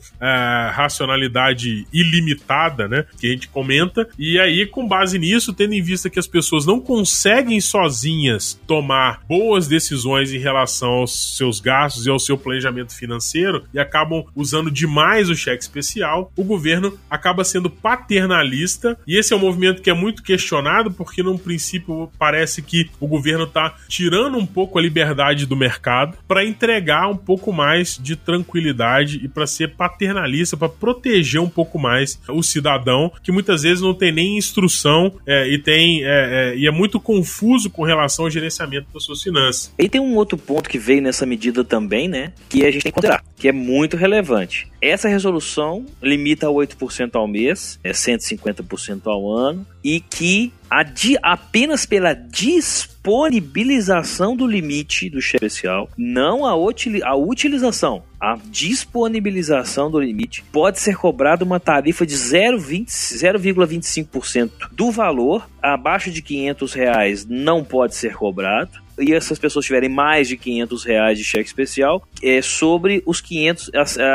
racionalidade 0.71 1.87
ilimitada, 1.93 2.20
né? 2.87 3.05
Que 3.19 3.27
a 3.27 3.29
gente 3.31 3.47
comenta. 3.47 4.07
E 4.17 4.39
aí, 4.39 4.65
com 4.65 4.87
base 4.87 5.17
nisso, 5.17 5.53
tendo 5.53 5.73
em 5.73 5.81
vista 5.81 6.09
que 6.09 6.19
as 6.19 6.27
pessoas 6.27 6.65
não 6.65 6.79
conseguem 6.79 7.59
sozinhas 7.59 8.59
tomar 8.67 9.21
boas 9.27 9.67
decisões 9.67 10.31
em 10.31 10.39
relação 10.39 10.89
aos 10.89 11.37
seus 11.37 11.59
gastos 11.59 12.05
e 12.05 12.09
ao 12.09 12.19
seu 12.19 12.37
planejamento 12.37 12.95
financeiro 12.95 13.63
e 13.73 13.79
acabam 13.79 14.25
usando 14.35 14.71
demais 14.71 15.29
o 15.29 15.35
cheque 15.35 15.63
especial, 15.63 16.31
o 16.35 16.43
governo 16.43 16.97
acaba 17.09 17.43
sendo 17.43 17.69
paternalista. 17.69 18.97
E 19.07 19.17
esse 19.17 19.33
é 19.33 19.35
um 19.35 19.39
movimento 19.39 19.81
que 19.81 19.89
é 19.89 19.93
muito 19.93 20.23
questionado, 20.23 20.91
porque 20.91 21.23
num 21.23 21.37
princípio 21.37 22.11
parece 22.17 22.61
que 22.61 22.89
o 22.99 23.07
governo 23.07 23.45
está 23.45 23.75
tirando 23.87 24.37
um 24.37 24.45
pouco 24.45 24.77
a 24.77 24.81
liberdade 24.81 25.45
do 25.45 25.55
mercado 25.55 26.17
para 26.27 26.45
entregar 26.45 27.07
um 27.07 27.17
pouco 27.17 27.51
mais 27.51 27.97
de 28.01 28.15
tranquilidade 28.15 29.21
e 29.23 29.27
para 29.27 29.47
ser 29.47 29.75
paternalista, 29.75 30.57
para 30.57 30.69
proteger 30.69 31.41
um 31.41 31.49
pouco 31.49 31.79
mais 31.79 32.10
o 32.27 32.41
cidadão, 32.43 33.11
que 33.23 33.31
muitas 33.31 33.63
vezes 33.63 33.81
não 33.81 33.93
tem 33.93 34.11
nem 34.11 34.37
instrução 34.37 35.13
é, 35.25 35.47
e 35.47 35.57
tem 35.57 36.03
é, 36.03 36.53
é, 36.53 36.57
e 36.57 36.67
é 36.67 36.71
muito 36.71 36.99
confuso 36.99 37.69
com 37.69 37.83
relação 37.83 38.25
ao 38.25 38.31
gerenciamento 38.31 38.87
das 38.93 39.03
suas 39.03 39.21
finanças. 39.21 39.73
E 39.77 39.89
tem 39.89 40.01
um 40.01 40.15
outro 40.15 40.37
ponto 40.37 40.69
que 40.69 40.77
veio 40.77 41.01
nessa 41.01 41.25
medida 41.25 41.63
também, 41.63 42.07
né? 42.07 42.33
Que 42.49 42.65
a 42.65 42.71
gente 42.71 42.83
tem 42.83 42.91
que 42.91 42.95
considerar, 42.95 43.23
que 43.35 43.47
é 43.47 43.51
muito 43.51 43.97
relevante. 43.97 44.67
Essa 44.81 45.07
resolução 45.07 45.85
limita 46.01 46.47
a 46.47 46.49
8% 46.49 47.15
ao 47.15 47.27
mês, 47.27 47.79
é 47.83 47.91
150% 47.91 49.01
ao 49.05 49.31
ano, 49.31 49.65
e 49.83 49.99
que 49.99 50.51
apenas 51.21 51.85
pela 51.85 52.13
disponibilização 53.01 54.35
do 54.35 54.45
limite 54.45 55.09
do 55.09 55.19
cheque 55.19 55.43
especial, 55.43 55.89
não 55.97 56.45
a, 56.45 56.55
util 56.55 57.03
a 57.03 57.15
utilização, 57.15 58.03
a 58.19 58.37
disponibilização 58.45 59.89
do 59.89 59.99
limite, 59.99 60.43
pode 60.51 60.79
ser 60.79 60.95
cobrada 60.95 61.43
uma 61.43 61.59
tarifa 61.59 62.05
de 62.05 62.13
0,25% 62.13 64.51
do 64.71 64.91
valor, 64.91 65.49
abaixo 65.59 66.11
de 66.11 66.21
500 66.21 66.73
reais 66.73 67.25
não 67.25 67.63
pode 67.63 67.95
ser 67.95 68.13
cobrado, 68.13 68.79
e 69.01 69.13
essas 69.13 69.39
pessoas 69.39 69.65
tiverem 69.65 69.89
mais 69.89 70.27
de 70.27 70.37
500 70.37 70.83
reais 70.83 71.17
de 71.17 71.23
cheque 71.23 71.47
especial, 71.47 72.07
é 72.21 72.41
sobre 72.41 73.01
os 73.05 73.19
500, 73.21 73.71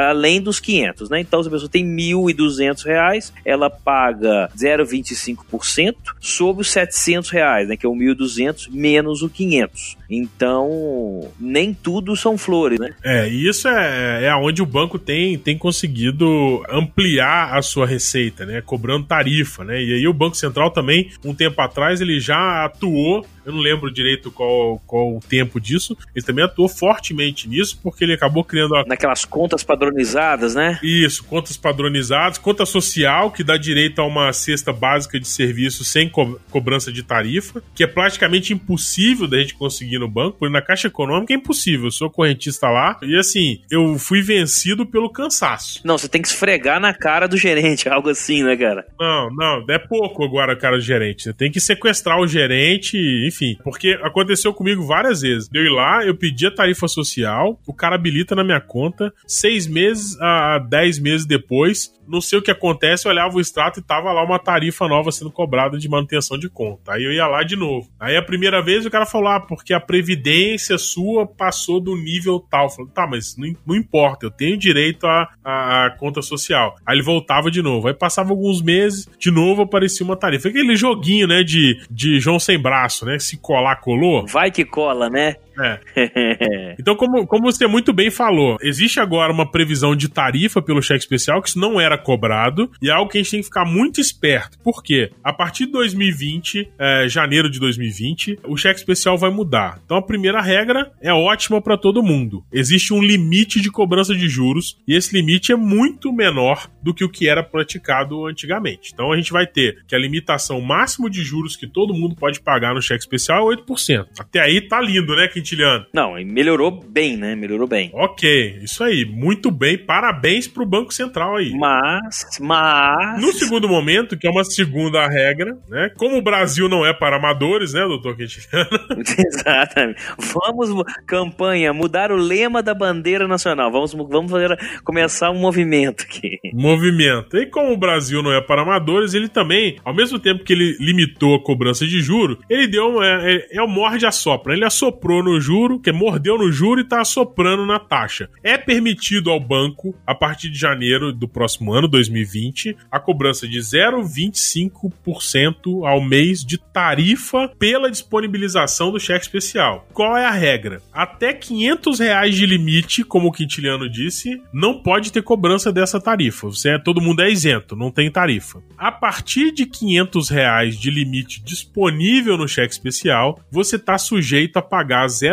além 0.08 0.40
dos 0.40 0.60
500, 0.60 1.10
né? 1.10 1.20
Então, 1.20 1.42
se 1.42 1.48
a 1.48 1.52
pessoa 1.52 1.68
tem 1.68 1.84
1.200 1.84 2.84
reais, 2.84 3.32
ela 3.44 3.68
paga 3.68 4.48
0,25% 4.56 5.94
sobre 6.20 6.62
os 6.62 6.70
700 6.70 7.30
reais, 7.30 7.68
né? 7.68 7.76
Que 7.76 7.86
é 7.86 7.88
o 7.88 7.94
1.200 7.94 8.68
menos 8.70 9.22
o 9.22 9.28
500. 9.28 9.96
Então, 10.08 11.30
nem 11.38 11.74
tudo 11.74 12.16
são 12.16 12.38
flores, 12.38 12.78
né? 12.78 12.94
É, 13.04 13.28
e 13.28 13.48
isso 13.48 13.68
é, 13.68 14.26
é 14.26 14.34
onde 14.36 14.62
o 14.62 14.66
banco 14.66 14.98
tem, 14.98 15.36
tem 15.38 15.58
conseguido 15.58 16.62
ampliar 16.68 17.56
a 17.56 17.62
sua 17.62 17.86
receita, 17.86 18.46
né? 18.46 18.60
Cobrando 18.60 19.06
tarifa, 19.06 19.64
né? 19.64 19.82
E 19.82 19.94
aí 19.94 20.08
o 20.08 20.12
Banco 20.12 20.36
Central 20.36 20.70
também, 20.70 21.10
um 21.24 21.34
tempo 21.34 21.60
atrás, 21.60 22.00
ele 22.00 22.20
já 22.20 22.64
atuou 22.64 23.26
eu 23.46 23.52
não 23.52 23.60
lembro 23.60 23.92
direito 23.92 24.32
qual, 24.32 24.82
qual 24.84 25.16
o 25.16 25.20
tempo 25.20 25.60
disso. 25.60 25.96
Ele 26.14 26.24
também 26.24 26.44
atuou 26.44 26.68
fortemente 26.68 27.48
nisso, 27.48 27.78
porque 27.80 28.02
ele 28.02 28.14
acabou 28.14 28.42
criando. 28.42 28.74
A... 28.74 28.84
Naquelas 28.84 29.24
contas 29.24 29.62
padronizadas, 29.62 30.56
né? 30.56 30.80
Isso, 30.82 31.22
contas 31.22 31.56
padronizadas, 31.56 32.38
conta 32.38 32.66
social, 32.66 33.30
que 33.30 33.44
dá 33.44 33.56
direito 33.56 34.00
a 34.00 34.04
uma 34.04 34.32
cesta 34.32 34.72
básica 34.72 35.20
de 35.20 35.28
serviço 35.28 35.84
sem 35.84 36.08
co 36.08 36.40
cobrança 36.50 36.90
de 36.90 37.04
tarifa, 37.04 37.62
que 37.72 37.84
é 37.84 37.86
praticamente 37.86 38.52
impossível 38.52 39.28
da 39.28 39.38
gente 39.38 39.54
conseguir 39.54 39.98
no 39.98 40.08
banco, 40.08 40.38
porque 40.38 40.52
na 40.52 40.60
Caixa 40.60 40.88
Econômica 40.88 41.32
é 41.32 41.36
impossível. 41.36 41.86
Eu 41.86 41.92
sou 41.92 42.10
correntista 42.10 42.68
lá 42.68 42.98
e 43.02 43.16
assim, 43.16 43.60
eu 43.70 43.96
fui 43.96 44.22
vencido 44.22 44.84
pelo 44.84 45.08
cansaço. 45.08 45.80
Não, 45.84 45.96
você 45.96 46.08
tem 46.08 46.20
que 46.20 46.26
esfregar 46.26 46.80
na 46.80 46.92
cara 46.92 47.28
do 47.28 47.36
gerente, 47.36 47.86
algo 47.88 48.08
assim, 48.08 48.42
né, 48.42 48.56
cara? 48.56 48.84
Não, 48.98 49.28
não, 49.30 49.64
é 49.68 49.78
pouco 49.78 50.24
agora 50.24 50.54
a 50.54 50.56
cara 50.56 50.76
do 50.76 50.82
gerente. 50.82 51.22
Você 51.24 51.32
tem 51.32 51.52
que 51.52 51.60
sequestrar 51.60 52.18
o 52.18 52.26
gerente, 52.26 52.98
enfim 53.24 53.35
enfim, 53.36 53.58
porque 53.62 53.98
aconteceu 54.02 54.52
comigo 54.54 54.86
várias 54.86 55.20
vezes. 55.20 55.48
Eu 55.52 55.64
ir 55.64 55.70
lá, 55.70 56.04
eu 56.04 56.16
pedi 56.16 56.46
a 56.46 56.50
tarifa 56.50 56.88
social, 56.88 57.60
o 57.66 57.74
cara 57.74 57.94
habilita 57.94 58.34
na 58.34 58.42
minha 58.42 58.60
conta, 58.60 59.12
seis 59.26 59.66
meses 59.66 60.18
a 60.20 60.58
dez 60.58 60.98
meses 60.98 61.26
depois, 61.26 61.92
não 62.08 62.20
sei 62.20 62.38
o 62.38 62.42
que 62.42 62.50
acontece, 62.50 63.06
eu 63.06 63.10
olhava 63.10 63.36
o 63.36 63.40
extrato 63.40 63.80
e 63.80 63.82
tava 63.82 64.12
lá 64.12 64.24
uma 64.24 64.38
tarifa 64.38 64.86
nova 64.88 65.10
sendo 65.10 65.30
cobrada 65.30 65.76
de 65.78 65.88
manutenção 65.88 66.38
de 66.38 66.48
conta. 66.48 66.92
Aí 66.92 67.04
eu 67.04 67.12
ia 67.12 67.26
lá 67.26 67.42
de 67.42 67.56
novo. 67.56 67.88
Aí 67.98 68.16
a 68.16 68.22
primeira 68.22 68.62
vez 68.62 68.86
o 68.86 68.90
cara 68.90 69.04
falou, 69.04 69.28
ah, 69.28 69.40
porque 69.40 69.74
a 69.74 69.80
previdência 69.80 70.78
sua 70.78 71.26
passou 71.26 71.80
do 71.80 71.96
nível 71.96 72.40
tal. 72.40 72.66
Eu 72.66 72.70
falei, 72.70 72.90
tá, 72.92 73.06
mas 73.06 73.36
não, 73.36 73.52
não 73.66 73.76
importa, 73.76 74.26
eu 74.26 74.30
tenho 74.30 74.56
direito 74.56 75.06
à, 75.06 75.28
à, 75.44 75.90
conta 75.98 76.22
social. 76.22 76.76
Aí 76.86 76.96
ele 76.96 77.02
voltava 77.02 77.50
de 77.50 77.60
novo. 77.60 77.88
Aí 77.88 77.94
passava 77.94 78.30
alguns 78.30 78.62
meses, 78.62 79.08
de 79.18 79.30
novo 79.30 79.62
aparecia 79.62 80.06
uma 80.06 80.16
tarifa. 80.16 80.48
Aquele 80.48 80.76
joguinho, 80.76 81.26
né, 81.26 81.42
de, 81.42 81.80
de 81.90 82.20
João 82.20 82.38
sem 82.38 82.58
braço, 82.58 83.04
né? 83.04 83.18
Se 83.26 83.36
colar, 83.38 83.80
colou. 83.80 84.24
Vai 84.24 84.52
que 84.52 84.64
cola, 84.64 85.10
né? 85.10 85.34
É. 85.58 86.76
então, 86.78 86.94
como, 86.96 87.26
como 87.26 87.44
você 87.44 87.66
muito 87.66 87.92
bem 87.92 88.10
falou, 88.10 88.56
existe 88.60 89.00
agora 89.00 89.32
uma 89.32 89.50
previsão 89.50 89.94
de 89.94 90.08
tarifa 90.08 90.60
pelo 90.60 90.82
cheque 90.82 91.00
especial, 91.00 91.42
que 91.42 91.48
isso 91.48 91.58
não 91.58 91.80
era 91.80 91.96
cobrado, 91.98 92.70
e 92.80 92.88
é 92.88 92.92
algo 92.92 93.10
que 93.10 93.18
a 93.18 93.22
gente 93.22 93.30
tem 93.30 93.40
que 93.40 93.46
ficar 93.46 93.64
muito 93.64 94.00
esperto. 94.00 94.58
Por 94.58 94.82
quê? 94.82 95.10
A 95.22 95.32
partir 95.32 95.66
de 95.66 95.72
2020, 95.72 96.68
é, 96.78 97.08
janeiro 97.08 97.50
de 97.50 97.58
2020, 97.58 98.40
o 98.44 98.56
cheque 98.56 98.80
especial 98.80 99.16
vai 99.16 99.30
mudar. 99.30 99.80
Então, 99.84 99.96
a 99.96 100.02
primeira 100.02 100.40
regra 100.40 100.92
é 101.00 101.12
ótima 101.12 101.60
para 101.60 101.76
todo 101.76 102.02
mundo. 102.02 102.44
Existe 102.52 102.92
um 102.92 103.02
limite 103.02 103.60
de 103.60 103.70
cobrança 103.70 104.14
de 104.14 104.28
juros, 104.28 104.76
e 104.86 104.94
esse 104.94 105.14
limite 105.14 105.52
é 105.52 105.56
muito 105.56 106.12
menor 106.12 106.68
do 106.82 106.94
que 106.94 107.04
o 107.04 107.08
que 107.08 107.28
era 107.28 107.42
praticado 107.42 108.26
antigamente. 108.26 108.90
Então, 108.92 109.12
a 109.12 109.16
gente 109.16 109.32
vai 109.32 109.46
ter 109.46 109.84
que 109.86 109.94
a 109.94 109.98
limitação 109.98 110.60
máximo 110.60 111.08
de 111.10 111.22
juros 111.22 111.56
que 111.56 111.66
todo 111.66 111.94
mundo 111.94 112.14
pode 112.16 112.40
pagar 112.40 112.74
no 112.74 112.82
cheque 112.82 113.00
especial 113.00 113.52
é 113.52 113.56
8%. 113.56 114.06
Até 114.18 114.40
aí 114.40 114.60
tá 114.60 114.80
lindo, 114.80 115.14
né, 115.14 115.28
Quintiliano? 115.46 115.86
Não, 115.92 116.14
melhorou 116.24 116.72
bem, 116.72 117.16
né? 117.16 117.36
Melhorou 117.36 117.68
bem. 117.68 117.90
Ok, 117.94 118.58
isso 118.62 118.82
aí. 118.82 119.04
Muito 119.04 119.50
bem. 119.50 119.78
Parabéns 119.78 120.48
pro 120.48 120.66
Banco 120.66 120.92
Central 120.92 121.36
aí. 121.36 121.52
Mas, 121.56 122.26
mas. 122.40 123.20
No 123.20 123.32
segundo 123.32 123.68
momento, 123.68 124.18
que 124.18 124.26
é 124.26 124.30
uma 124.30 124.44
segunda 124.44 125.06
regra, 125.06 125.56
né? 125.68 125.90
Como 125.96 126.16
o 126.16 126.22
Brasil 126.22 126.68
não 126.68 126.84
é 126.84 126.92
para 126.92 127.16
amadores, 127.16 127.72
né, 127.72 127.82
doutor 127.82 128.16
Quintiliano? 128.16 128.68
Exatamente. 129.18 130.00
Vamos, 130.18 130.84
campanha, 131.06 131.72
mudar 131.72 132.10
o 132.10 132.16
lema 132.16 132.62
da 132.62 132.74
bandeira 132.74 133.28
nacional. 133.28 133.70
Vamos, 133.70 133.92
vamos 133.92 134.30
fazer, 134.30 134.58
começar 134.82 135.30
um 135.30 135.38
movimento 135.38 136.02
aqui. 136.02 136.40
Movimento. 136.52 137.36
E 137.36 137.46
como 137.46 137.72
o 137.72 137.76
Brasil 137.76 138.22
não 138.22 138.32
é 138.32 138.40
para 138.40 138.62
amadores, 138.62 139.14
ele 139.14 139.28
também, 139.28 139.76
ao 139.84 139.94
mesmo 139.94 140.18
tempo 140.18 140.42
que 140.42 140.52
ele 140.52 140.76
limitou 140.80 141.36
a 141.36 141.42
cobrança 141.42 141.86
de 141.86 142.00
juro, 142.00 142.38
ele 142.50 142.66
deu. 142.66 143.02
É, 143.02 143.34
é, 143.34 143.56
é 143.58 143.62
o 143.62 143.68
morde 143.68 144.06
a 144.06 144.10
sopra. 144.10 144.54
Ele 144.54 144.64
assoprou 144.64 145.22
no 145.22 145.35
juro, 145.40 145.78
que 145.78 145.92
mordeu 145.92 146.36
no 146.38 146.50
juro 146.50 146.80
e 146.80 146.84
está 146.84 147.00
assoprando 147.00 147.64
na 147.64 147.78
taxa. 147.78 148.28
É 148.42 148.58
permitido 148.58 149.30
ao 149.30 149.38
banco, 149.40 149.94
a 150.06 150.14
partir 150.14 150.50
de 150.50 150.58
janeiro 150.58 151.12
do 151.12 151.28
próximo 151.28 151.72
ano, 151.72 151.88
2020, 151.88 152.76
a 152.90 153.00
cobrança 153.00 153.48
de 153.48 153.58
0,25% 153.58 155.86
ao 155.86 156.00
mês 156.00 156.44
de 156.44 156.58
tarifa 156.58 157.48
pela 157.58 157.90
disponibilização 157.90 158.90
do 158.90 159.00
cheque 159.00 159.24
especial. 159.24 159.86
Qual 159.92 160.16
é 160.16 160.24
a 160.24 160.30
regra? 160.30 160.80
Até 160.92 161.32
500 161.32 161.98
reais 161.98 162.34
de 162.34 162.46
limite, 162.46 163.04
como 163.04 163.28
o 163.28 163.32
Quintiliano 163.32 163.88
disse, 163.88 164.42
não 164.52 164.82
pode 164.82 165.12
ter 165.12 165.22
cobrança 165.22 165.72
dessa 165.72 166.00
tarifa. 166.00 166.48
Você 166.48 166.70
é, 166.70 166.78
todo 166.78 167.00
mundo 167.00 167.22
é 167.22 167.30
isento, 167.30 167.76
não 167.76 167.90
tem 167.90 168.10
tarifa. 168.10 168.62
A 168.76 168.92
partir 168.92 169.52
de 169.52 169.66
500 169.66 170.28
reais 170.28 170.78
de 170.78 170.90
limite 170.90 171.42
disponível 171.42 172.36
no 172.36 172.48
cheque 172.48 172.72
especial, 172.72 173.40
você 173.50 173.76
está 173.76 173.98
sujeito 173.98 174.58
a 174.58 174.62
pagar 174.62 175.06
0,25% 175.06 175.25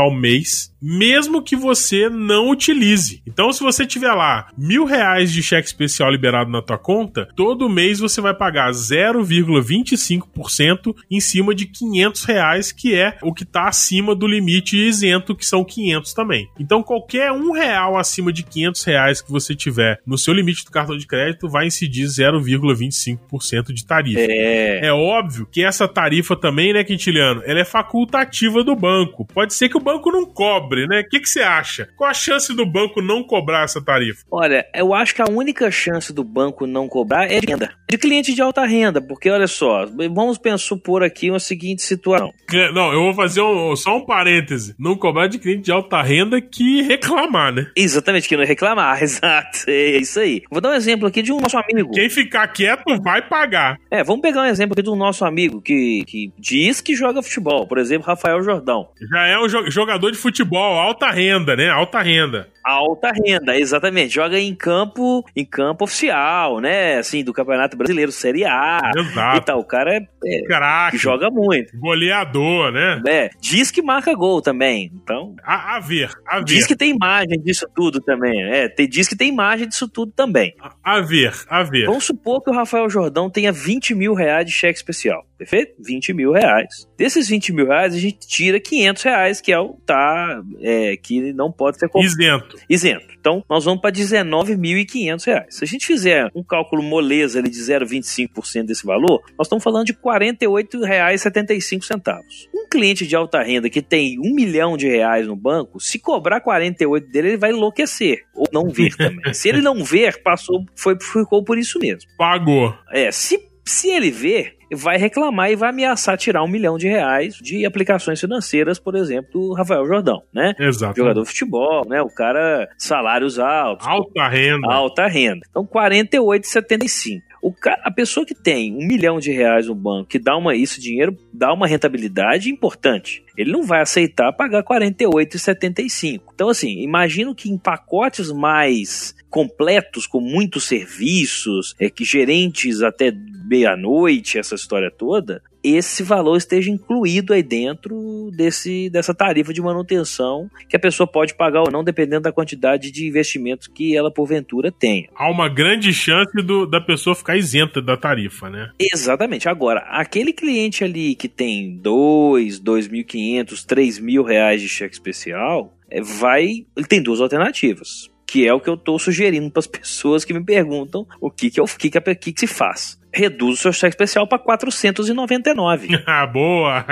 ao 0.00 0.12
mês, 0.12 0.72
mesmo 0.80 1.42
que 1.42 1.56
você 1.56 2.08
não 2.08 2.48
utilize. 2.50 3.20
Então, 3.26 3.52
se 3.52 3.60
você 3.62 3.84
tiver 3.86 4.12
lá 4.12 4.48
mil 4.56 4.84
reais 4.84 5.32
de 5.32 5.42
cheque 5.42 5.66
especial 5.66 6.08
liberado 6.10 6.50
na 6.50 6.62
tua 6.62 6.78
conta, 6.78 7.28
todo 7.36 7.68
mês 7.68 7.98
você 7.98 8.20
vai 8.20 8.32
pagar 8.34 8.70
0,25% 8.70 10.94
em 11.10 11.20
cima 11.20 11.54
de 11.54 11.66
500 11.66 12.24
reais, 12.24 12.72
que 12.72 12.94
é 12.94 13.18
o 13.22 13.34
que 13.34 13.42
está 13.42 13.68
acima 13.68 14.14
do 14.14 14.26
limite 14.26 14.76
isento, 14.76 15.34
que 15.34 15.44
são 15.44 15.64
500 15.64 16.14
também. 16.14 16.48
Então, 16.58 16.82
qualquer 16.82 17.32
um 17.32 17.52
real 17.52 17.96
acima 17.96 18.32
de 18.32 18.42
500 18.42 18.84
reais 18.84 19.20
que 19.20 19.30
você 19.30 19.54
tiver 19.54 20.00
no 20.06 20.18
seu 20.18 20.34
limite 20.34 20.64
do 20.64 20.70
cartão 20.70 20.96
de 20.96 21.06
crédito 21.06 21.48
vai 21.48 21.66
incidir 21.66 22.06
0,25% 22.06 23.72
de 23.72 23.84
tarifa. 23.84 24.20
É... 24.20 24.86
é 24.86 24.92
óbvio 24.92 25.48
que 25.50 25.64
essa 25.64 25.88
tarifa 25.88 26.36
também, 26.36 26.72
né, 26.72 26.84
Quintiliano, 26.84 27.42
ela 27.44 27.60
é 27.60 27.64
facultativa 27.64 28.62
do 28.62 28.74
banco. 28.74 29.26
Pode 29.26 29.54
ser 29.54 29.68
que 29.68 29.76
o 29.76 29.80
banco 29.80 30.10
não 30.10 30.24
cobre, 30.24 30.67
né? 30.76 31.00
O 31.00 31.08
que, 31.08 31.20
que 31.20 31.28
você 31.28 31.40
acha? 31.40 31.88
Qual 31.96 32.08
a 32.08 32.14
chance 32.14 32.54
do 32.54 32.66
banco 32.66 33.00
não 33.00 33.22
cobrar 33.22 33.64
essa 33.64 33.82
tarifa? 33.82 34.24
Olha, 34.30 34.66
eu 34.74 34.94
acho 34.94 35.14
que 35.14 35.22
a 35.22 35.28
única 35.28 35.70
chance 35.70 36.12
do 36.12 36.24
banco 36.24 36.66
não 36.66 36.88
cobrar 36.88 37.30
é 37.30 37.40
de 37.40 37.46
renda. 37.46 37.72
De 37.88 37.96
cliente 37.96 38.34
de 38.34 38.42
alta 38.42 38.64
renda, 38.66 39.00
porque 39.00 39.30
olha 39.30 39.46
só, 39.46 39.86
vamos 39.86 40.36
pensar, 40.36 40.58
supor 40.58 41.02
aqui 41.02 41.30
uma 41.30 41.40
seguinte 41.40 41.82
situação. 41.82 42.32
Não, 42.74 42.92
eu 42.92 43.02
vou 43.02 43.14
fazer 43.14 43.40
um, 43.40 43.74
só 43.76 43.96
um 43.96 44.04
parêntese. 44.04 44.74
Não 44.78 44.96
cobrar 44.96 45.26
de 45.26 45.38
cliente 45.38 45.62
de 45.62 45.72
alta 45.72 46.02
renda 46.02 46.40
que 46.40 46.82
reclamar, 46.82 47.52
né? 47.52 47.70
Exatamente, 47.74 48.28
que 48.28 48.36
não 48.36 48.44
reclamar, 48.44 49.00
exato. 49.02 49.64
É 49.68 49.98
isso 49.98 50.20
aí. 50.20 50.42
Vou 50.50 50.60
dar 50.60 50.70
um 50.70 50.74
exemplo 50.74 51.06
aqui 51.06 51.22
de 51.22 51.32
um 51.32 51.40
nosso 51.40 51.56
amigo. 51.56 51.92
Quem 51.92 52.10
ficar 52.10 52.48
quieto 52.48 53.00
vai 53.02 53.22
pagar. 53.22 53.78
É, 53.90 54.02
vamos 54.02 54.20
pegar 54.20 54.42
um 54.42 54.46
exemplo 54.46 54.74
aqui 54.78 54.88
um 54.88 54.96
nosso 54.96 55.24
amigo 55.24 55.60
que, 55.60 56.04
que 56.06 56.32
diz 56.38 56.80
que 56.80 56.94
joga 56.94 57.22
futebol. 57.22 57.66
Por 57.66 57.78
exemplo, 57.78 58.06
Rafael 58.06 58.42
Jordão. 58.42 58.88
Já 59.10 59.26
é 59.26 59.38
um 59.38 59.48
jogador 59.70 60.10
de 60.10 60.18
futebol, 60.18 60.57
alta 60.58 61.10
renda, 61.10 61.56
né? 61.56 61.68
Alta 61.68 62.00
renda. 62.00 62.48
Alta 62.64 63.10
renda, 63.12 63.58
exatamente. 63.58 64.14
Joga 64.14 64.38
em 64.38 64.54
campo, 64.54 65.24
em 65.34 65.44
campo 65.44 65.84
oficial, 65.84 66.60
né? 66.60 66.98
Assim, 66.98 67.24
do 67.24 67.32
Campeonato 67.32 67.76
Brasileiro, 67.78 68.12
Série 68.12 68.44
A. 68.44 68.92
Exato. 68.94 69.38
E 69.38 69.40
tal. 69.40 69.60
O 69.60 69.64
cara 69.64 69.94
é, 69.94 70.06
é 70.26 70.42
Craque. 70.42 70.98
joga 70.98 71.30
muito. 71.30 71.74
Goleador, 71.78 72.70
né? 72.70 73.00
É, 73.08 73.30
diz 73.40 73.70
que 73.70 73.80
marca 73.80 74.12
gol 74.14 74.42
também. 74.42 74.90
Então. 74.94 75.34
A, 75.42 75.76
a 75.76 75.80
ver, 75.80 76.10
a 76.26 76.38
ver. 76.38 76.44
Diz 76.44 76.66
que 76.66 76.76
tem 76.76 76.90
imagem 76.90 77.40
disso 77.40 77.66
tudo 77.74 78.00
também. 78.00 78.42
É, 78.52 78.68
tem, 78.68 78.86
diz 78.86 79.08
que 79.08 79.16
tem 79.16 79.28
imagem 79.28 79.66
disso 79.66 79.88
tudo 79.88 80.12
também. 80.12 80.54
A, 80.60 80.96
a 80.96 81.00
ver, 81.00 81.32
a 81.48 81.62
ver. 81.62 81.86
Vamos 81.86 82.04
supor 82.04 82.42
que 82.42 82.50
o 82.50 82.54
Rafael 82.54 82.90
Jordão 82.90 83.30
tenha 83.30 83.50
20 83.50 83.94
mil 83.94 84.12
reais 84.12 84.44
de 84.44 84.52
cheque 84.52 84.76
especial. 84.76 85.24
Perfeito? 85.38 85.74
20 85.78 86.12
mil 86.12 86.32
reais. 86.32 86.88
Desses 86.96 87.28
20 87.28 87.52
mil 87.52 87.66
reais, 87.66 87.94
a 87.94 87.98
gente 87.98 88.26
tira 88.26 88.58
500 88.58 89.02
reais, 89.04 89.40
que 89.40 89.52
é 89.52 89.58
o 89.58 89.74
tá, 89.86 90.42
é, 90.60 90.96
que 90.96 91.32
não 91.32 91.52
pode 91.52 91.78
ser 91.78 91.88
isento. 91.96 92.56
Isento. 92.68 93.06
Então, 93.18 93.42
nós 93.48 93.64
vamos 93.64 93.80
para 93.80 93.92
19.500 93.92 95.24
reais. 95.24 95.54
Se 95.54 95.64
a 95.64 95.66
gente 95.66 95.86
fizer 95.86 96.28
um 96.34 96.42
cálculo 96.42 96.82
moleza 96.82 97.38
ali 97.38 97.48
de 97.48 97.58
0,25% 97.58 98.66
desse 98.66 98.84
valor, 98.84 99.22
nós 99.38 99.46
estamos 99.46 99.62
falando 99.62 99.86
de 99.86 99.92
R$ 99.92 99.98
48,75. 100.02 102.18
Um 102.52 102.68
cliente 102.68 103.06
de 103.06 103.14
alta 103.14 103.40
renda 103.42 103.70
que 103.70 103.80
tem 103.80 104.18
um 104.18 104.34
milhão 104.34 104.76
de 104.76 104.88
reais 104.88 105.24
no 105.26 105.36
banco, 105.36 105.78
se 105.78 106.00
cobrar 106.00 106.40
48 106.40 107.08
dele, 107.10 107.28
ele 107.28 107.36
vai 107.36 107.50
enlouquecer. 107.50 108.24
Ou 108.34 108.48
não 108.52 108.68
ver 108.68 108.96
também. 108.96 109.20
se 109.32 109.48
ele 109.48 109.60
não 109.60 109.84
ver, 109.84 110.20
passou, 110.22 110.64
foi, 110.74 110.96
ficou 111.00 111.44
por 111.44 111.56
isso 111.58 111.78
mesmo. 111.78 112.10
Pagou. 112.16 112.74
É, 112.90 113.12
se 113.12 113.38
se 113.68 113.90
ele 113.90 114.10
ver, 114.10 114.56
vai 114.72 114.96
reclamar 114.96 115.50
e 115.50 115.56
vai 115.56 115.70
ameaçar 115.70 116.16
tirar 116.16 116.42
um 116.42 116.48
milhão 116.48 116.76
de 116.76 116.88
reais 116.88 117.34
de 117.34 117.64
aplicações 117.64 118.20
financeiras, 118.20 118.78
por 118.78 118.94
exemplo, 118.94 119.30
do 119.32 119.52
Rafael 119.54 119.86
Jordão, 119.86 120.22
né? 120.32 120.54
Exato. 120.58 120.96
Jogador 120.96 121.22
de 121.22 121.28
futebol, 121.28 121.86
né? 121.88 122.02
O 122.02 122.08
cara, 122.08 122.68
salários 122.76 123.38
altos. 123.38 123.86
Alta 123.86 124.28
renda. 124.28 124.72
Alta 124.72 125.06
renda. 125.06 125.40
Então, 125.48 125.66
48,75. 125.66 127.27
O 127.40 127.52
cara, 127.52 127.80
a 127.84 127.90
pessoa 127.90 128.26
que 128.26 128.34
tem 128.34 128.74
um 128.74 128.86
milhão 128.86 129.18
de 129.18 129.30
reais 129.30 129.66
no 129.66 129.74
banco, 129.74 130.08
que 130.08 130.18
dá 130.18 130.36
uma 130.36 130.54
isso 130.54 130.80
dinheiro, 130.80 131.16
dá 131.32 131.52
uma 131.52 131.66
rentabilidade 131.66 132.50
importante. 132.50 133.24
Ele 133.36 133.52
não 133.52 133.62
vai 133.62 133.80
aceitar 133.80 134.32
pagar 134.32 134.64
48,75. 134.64 136.22
Então, 136.34 136.48
assim, 136.48 136.80
imagino 136.80 137.34
que 137.34 137.50
em 137.50 137.56
pacotes 137.56 138.32
mais 138.32 139.14
completos, 139.30 140.06
com 140.06 140.20
muitos 140.20 140.64
serviços, 140.64 141.74
é, 141.78 141.88
que 141.88 142.04
gerentes 142.04 142.82
até 142.82 143.12
meia-noite, 143.44 144.38
essa 144.38 144.54
história 144.54 144.90
toda, 144.90 145.42
esse 145.62 146.02
valor 146.02 146.36
esteja 146.36 146.70
incluído 146.70 147.32
aí 147.32 147.42
dentro 147.42 148.30
desse, 148.34 148.88
dessa 148.90 149.14
tarifa 149.14 149.52
de 149.52 149.60
manutenção 149.60 150.50
que 150.68 150.76
a 150.76 150.80
pessoa 150.80 151.06
pode 151.06 151.34
pagar 151.34 151.62
ou 151.62 151.70
não, 151.70 151.84
dependendo 151.84 152.22
da 152.22 152.32
quantidade 152.32 152.90
de 152.90 153.06
investimentos 153.06 153.66
que 153.66 153.96
ela 153.96 154.10
porventura 154.10 154.70
tenha. 154.70 155.08
Há 155.14 155.30
uma 155.30 155.48
grande 155.48 155.92
chance 155.92 156.32
do, 156.42 156.66
da 156.66 156.80
pessoa 156.80 157.14
ficar 157.14 157.36
isenta 157.36 157.80
da 157.80 157.96
tarifa, 157.96 158.48
né? 158.48 158.70
Exatamente. 158.78 159.48
Agora, 159.48 159.80
aquele 159.88 160.32
cliente 160.32 160.84
ali 160.84 161.14
que 161.14 161.28
tem 161.28 161.76
dois, 161.76 162.58
dois 162.58 162.88
mil 162.88 163.04
quinhentos, 163.04 163.64
três 163.64 163.98
mil 163.98 164.22
reais 164.22 164.60
de 164.60 164.68
cheque 164.68 164.94
especial, 164.94 165.74
é, 165.90 166.00
vai, 166.00 166.66
ele 166.76 166.86
tem 166.86 167.02
duas 167.02 167.20
alternativas 167.20 168.10
que 168.30 168.46
é 168.46 168.52
o 168.52 168.60
que 168.60 168.68
eu 168.68 168.74
estou 168.74 168.98
sugerindo 168.98 169.48
para 169.50 169.60
as 169.60 169.66
pessoas 169.66 170.22
que 170.22 170.34
me 170.34 170.44
perguntam 170.44 171.06
o 171.18 171.30
que 171.30 171.50
que, 171.50 171.58
eu, 171.58 171.64
que, 171.64 171.88
que, 171.88 172.00
que, 172.14 172.32
que 172.32 172.40
se 172.40 172.46
faz 172.46 172.98
reduz 173.12 173.58
o 173.58 173.62
seu 173.62 173.72
cheque 173.72 173.94
especial 173.94 174.26
para 174.26 174.38
499. 174.38 175.88
Ah, 176.10 176.26
boa! 176.26 176.86